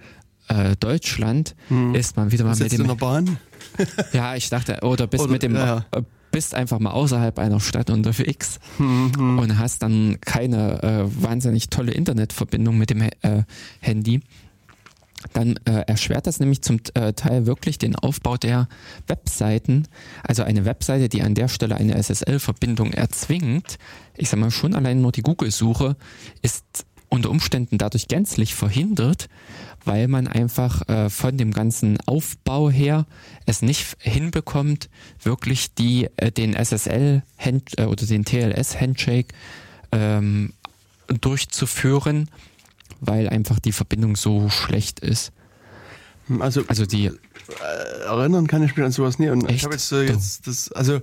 [0.49, 1.95] äh, Deutschland, Hm.
[1.95, 3.37] ist man wieder mal mit Sitzt in dem der Bahn?
[4.13, 7.61] ja ich dachte oder bist Oder- mit dem ja, äh, bist einfach mal außerhalb einer
[7.61, 9.39] Stadt unterwegs Mhm.
[9.39, 13.11] und hast dann keine äh, wahnsinnig tolle Internetverbindung mit dem äh,
[13.81, 14.21] Handy,
[15.33, 18.69] dann äh, erschwert das nämlich zum äh, Teil wirklich den Aufbau der
[19.07, 19.89] Webseiten.
[20.23, 23.79] Also eine Webseite, die an der Stelle eine SSL-Verbindung erzwingt,
[24.17, 25.97] ich sag mal schon allein nur die Google-Suche,
[26.43, 29.29] ist unter Umständen dadurch gänzlich verhindert,
[29.85, 33.07] weil man einfach äh, von dem ganzen Aufbau her
[33.47, 34.91] es nicht hinbekommt,
[35.23, 39.35] wirklich die äh, den SSL -Hand, äh, oder den TLS Handshake
[39.93, 40.53] ähm,
[41.07, 42.29] durchzuführen,
[43.01, 45.33] weil einfach die Verbindung so schlecht ist.
[46.41, 47.13] Also, Also die äh,
[48.07, 49.29] erinnern kann ich mich an sowas nie.
[49.29, 49.65] Und ich Echt?
[49.65, 51.01] habe jetzt, äh, jetzt das, also,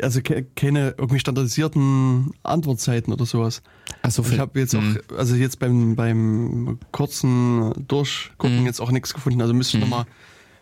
[0.00, 3.62] also ke- keine irgendwie standardisierten Antwortzeiten oder sowas.
[4.02, 4.98] also Ich habe jetzt Hm.
[5.10, 8.66] auch, also jetzt beim, beim kurzen Durchgucken Hm.
[8.66, 9.40] jetzt auch nichts gefunden.
[9.40, 10.06] Also müsste ich nochmal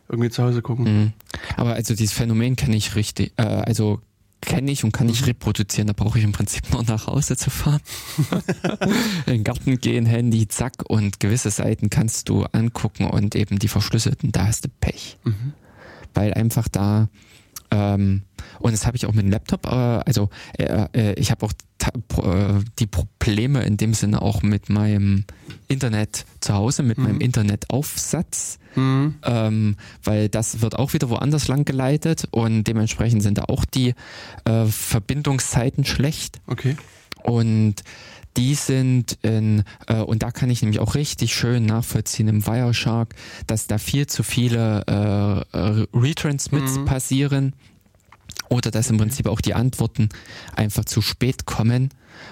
[0.09, 1.13] irgendwie zu Hause gucken.
[1.59, 4.01] Aber also dieses Phänomen kenne ich richtig, äh, also
[4.41, 5.13] kenne ich und kann Mhm.
[5.13, 5.87] ich reproduzieren.
[5.89, 7.81] Da brauche ich im Prinzip nur nach Hause zu fahren.
[9.27, 13.69] In den Garten gehen, Handy, zack und gewisse Seiten kannst du angucken und eben die
[13.69, 15.19] verschlüsselten, da hast du Pech.
[15.25, 15.53] Mhm.
[16.15, 17.09] Weil einfach da
[17.71, 18.23] ähm,
[18.61, 20.29] und das habe ich auch mit dem Laptop, äh, also
[20.59, 21.53] äh, äh, ich habe auch
[22.23, 25.25] äh, die Probleme in dem Sinne auch mit meinem
[25.69, 27.05] Internet zu Hause, mit Mhm.
[27.05, 29.15] meinem Internetaufsatz Mhm.
[29.25, 33.95] ähm, weil das wird auch wieder woanders lang geleitet und dementsprechend sind da auch die
[34.45, 36.77] äh, Verbindungszeiten schlecht Okay.
[37.23, 37.77] und
[38.37, 43.15] die sind in, äh, und da kann ich nämlich auch richtig schön nachvollziehen im Wireshark,
[43.49, 46.85] dass da viel zu viele äh, äh, Retransmits Mhm.
[46.85, 47.55] passieren
[48.49, 50.09] oder dass im Prinzip auch die Antworten
[50.55, 51.91] einfach zu spät kommen,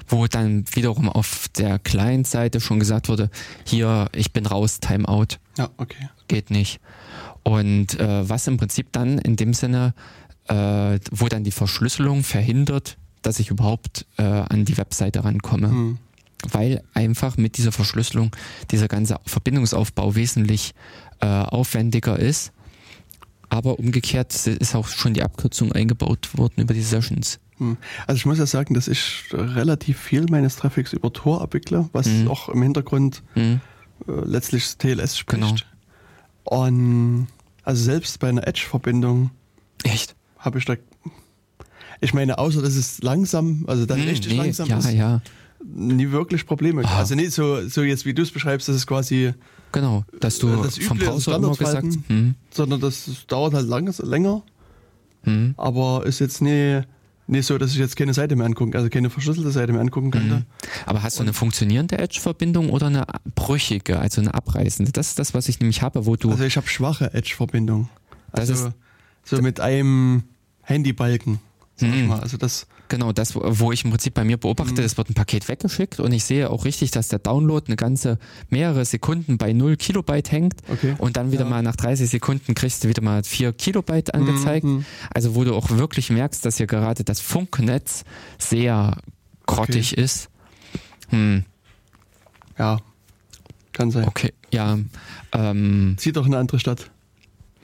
[0.09, 3.30] wo dann wiederum auf der Client-Seite schon gesagt wurde,
[3.64, 6.09] hier, ich bin raus, Timeout Ja, okay.
[6.28, 6.80] geht nicht.
[7.43, 9.94] Und äh, was im Prinzip dann in dem Sinne,
[10.48, 15.68] äh, wo dann die Verschlüsselung verhindert, dass ich überhaupt äh, an die Webseite rankomme.
[15.68, 15.98] Mhm.
[16.51, 18.30] Weil einfach mit dieser Verschlüsselung
[18.70, 20.74] dieser ganze Verbindungsaufbau wesentlich
[21.20, 22.52] äh, aufwendiger ist.
[23.48, 27.39] Aber umgekehrt ist auch schon die Abkürzung eingebaut worden über die Sessions.
[27.59, 27.77] Hm.
[28.06, 32.06] Also ich muss ja sagen, dass ich relativ viel meines Traffics über Tor abwickle, was
[32.06, 32.28] Mhm.
[32.28, 33.60] auch im Hintergrund Hm?
[34.09, 35.40] äh, letztlich TLS spricht.
[35.43, 35.55] Genau.
[36.44, 37.28] Und
[37.62, 39.31] also selbst bei einer Edge-Verbindung
[39.85, 40.14] Echt?
[40.39, 40.74] habe ich da.
[42.01, 45.23] Ich meine, außer dass es langsam, also dann Hm, richtig nee, langsam ja, ist, ja,
[45.64, 46.82] nie wirklich Probleme.
[46.85, 46.98] Ah.
[46.98, 49.32] Also nicht so, so jetzt wie du es beschreibst, dass es quasi,
[49.76, 50.04] genau.
[50.20, 52.04] Dass du Das vom Browser immer gesagt, Standardverhalten.
[52.08, 54.42] hm, sondern das dauert halt lang, länger,
[55.24, 56.80] hm, aber ist jetzt nie,
[57.28, 60.10] nicht so, dass ich jetzt keine Seite mehr angucken, also keine verschlüsselte Seite mehr angucken
[60.12, 60.34] könnte.
[60.36, 60.44] Mhm.
[60.86, 63.04] Aber hast du eine funktionierende Edge-Verbindung oder eine
[63.34, 64.92] brüchige, also eine abreißende?
[64.92, 66.30] Das ist das, was ich nämlich habe, wo du.
[66.30, 67.88] Also ich habe schwache Edge-Verbindung.
[68.32, 68.74] Das Also ist-
[69.24, 70.22] so mit einem
[70.62, 71.40] Handybalken.
[71.74, 72.06] Sag ich Mhm.
[72.08, 72.20] mal.
[72.20, 74.86] Also das, Genau, das, wo- ich im Prinzip bei mir beobachte, Mhm.
[74.86, 78.18] es wird ein Paket weggeschickt und ich sehe auch richtig, dass der Download eine ganze
[78.48, 80.94] mehrere Sekunden bei 0 Kilobyte hängt okay.
[80.98, 81.50] und dann wieder Ja.
[81.50, 84.64] mal nach 30 Sekunden kriegst du wieder mal 4 Kilobyte angezeigt.
[84.64, 84.84] Mhm.
[85.12, 88.04] Also wo du auch wirklich merkst, dass hier gerade das Funknetz
[88.38, 88.96] sehr
[89.46, 90.28] grottig ist.
[91.08, 91.44] Hm,
[92.58, 92.78] Ja,
[93.72, 94.06] kann sein.
[94.06, 94.78] okay, ja.
[95.32, 96.90] Ähm, Zieh doch in eine andere Stadt.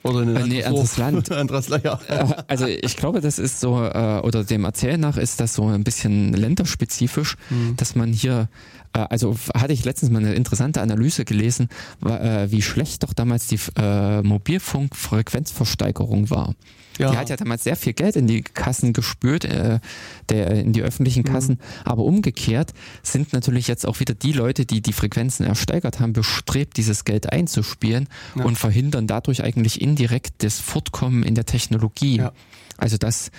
[0.05, 1.31] Oder in ein Äh, nee, anderes Land.
[1.31, 2.01] anderes Land, ja.
[2.09, 5.66] Äh, Also ich glaube, das ist so, äh, oder dem Erzählen nach ist das so
[5.69, 7.77] ein bisschen länderspezifisch, Mhm.
[7.77, 8.49] dass man hier,
[8.95, 11.69] äh, also hatte ich letztens mal eine interessante Analyse gelesen,
[12.05, 16.55] äh, wie schlecht doch damals die äh, Mobilfunkfrequenzversteigerung war.
[16.98, 17.10] Ja.
[17.10, 19.81] Die hat ja damals sehr viel Geld in die Kassen gespürt, äh,
[20.28, 21.59] der, in die öffentlichen Kassen.
[21.85, 26.77] Aber umgekehrt sind natürlich jetzt auch wieder die Leute, die die Frequenzen ersteigert haben, bestrebt,
[26.77, 28.44] dieses Geld einzuspielen Ja.
[28.44, 32.16] und verhindern dadurch eigentlich indirekt das Fortkommen in der Technologie.
[32.19, 32.32] Ja.
[32.78, 33.31] Also dass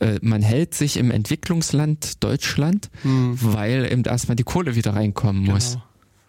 [0.00, 5.44] äh, man hält sich im Entwicklungsland Deutschland, Hm, weil eben erstmal die Kohle wieder reinkommen
[5.44, 5.78] muss.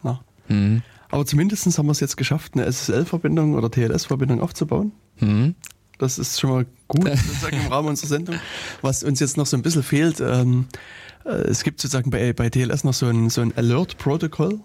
[0.02, 0.14] genau.
[0.16, 0.22] Ja.
[0.48, 0.82] Hm.
[1.12, 4.92] Aber zumindest haben wir es jetzt geschafft, eine SSL-Verbindung oder TLS-Verbindung aufzubauen.
[5.18, 5.54] Hm.
[5.98, 7.10] Das ist schon mal gut
[7.52, 8.36] im Rahmen unserer Sendung.
[8.82, 10.66] Was uns jetzt noch so ein bisschen fehlt, ähm,
[11.26, 14.60] äh, es gibt sozusagen bei, bei TLS noch so ein, so ein Alert-Protokoll.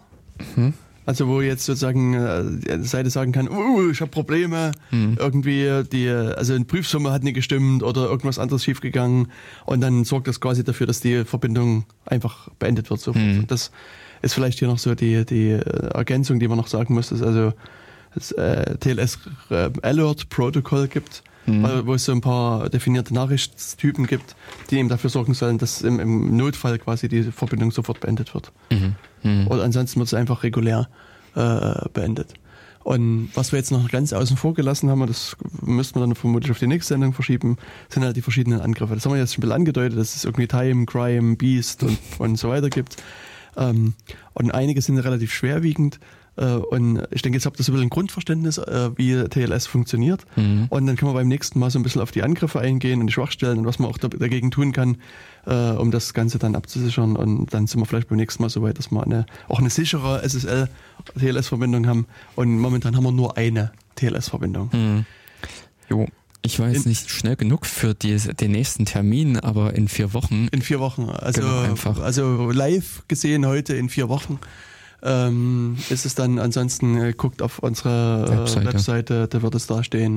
[0.56, 0.74] Mhm.
[1.08, 5.16] Also wo jetzt sozusagen äh, die Seite sagen kann, uh, ich habe Probleme, Mhm.
[5.18, 9.28] irgendwie die, also eine Prüfsumme hat nicht gestimmt oder irgendwas anderes schiefgegangen
[9.64, 13.06] und dann sorgt das quasi dafür, dass die Verbindung einfach beendet wird.
[13.06, 13.38] Mhm.
[13.40, 13.70] Und das
[14.20, 15.60] ist vielleicht hier noch so die, die äh,
[15.94, 17.54] Ergänzung, die man noch sagen muss, dass also
[18.18, 19.18] das äh, TLS
[19.50, 21.62] äh, Alert Protocol gibt, Mhm.
[21.62, 24.36] weil- wo es so ein paar definierte Nachrichtstypen gibt,
[24.70, 28.52] die eben dafür sorgen sollen, dass im, im Notfall quasi die Verbindung sofort beendet wird.
[28.70, 28.94] Mhm.
[29.22, 29.46] Mhm.
[29.48, 30.88] Oder ansonsten wird es einfach regulär
[31.34, 32.34] äh, beendet.
[32.84, 36.14] Und was wir jetzt noch ganz außen vor gelassen haben, und das müssten wir dann
[36.14, 37.56] vermutlich auf die nächste Sendung verschieben,
[37.90, 38.94] sind halt die verschiedenen Angriffe.
[38.94, 41.98] Das haben wir jetzt schon ein bisschen angedeutet, dass es irgendwie Time, Crime, Beast und,
[42.18, 42.96] und so weiter gibt.
[43.56, 43.94] Ähm,
[44.34, 45.98] und einige sind relativ schwerwiegend.
[46.38, 49.66] Äh, und ich denke, jetzt habt ihr so ein bisschen ein Grundverständnis, äh, wie TLS
[49.66, 50.24] funktioniert.
[50.36, 50.66] Mhm.
[50.70, 53.08] Und dann können wir beim nächsten Mal so ein bisschen auf die Angriffe eingehen und
[53.08, 54.98] die Schwachstellen und was man auch da, dagegen tun kann,
[55.46, 57.16] äh, um das Ganze dann abzusichern.
[57.16, 59.70] Und dann sind wir vielleicht beim nächsten Mal so weit, dass wir eine, auch eine
[59.70, 62.06] sichere SSL-TLS-Verbindung haben.
[62.36, 64.70] Und momentan haben wir nur eine TLS-Verbindung.
[64.72, 65.04] Mhm.
[65.90, 66.06] Jo,
[66.42, 70.12] ich war jetzt In- nicht schnell genug für die, den nächsten Termin, aber in vier
[70.14, 70.48] Wochen.
[70.52, 71.08] In vier Wochen.
[71.08, 71.98] Also, Genau, einfach.
[72.00, 74.38] also live gesehen heute in vier Wochen.
[75.00, 78.66] Ähm, ist es dann ansonsten, äh, guckt auf unsere äh, Webseite.
[78.66, 80.16] Webseite, da wird es da stehen.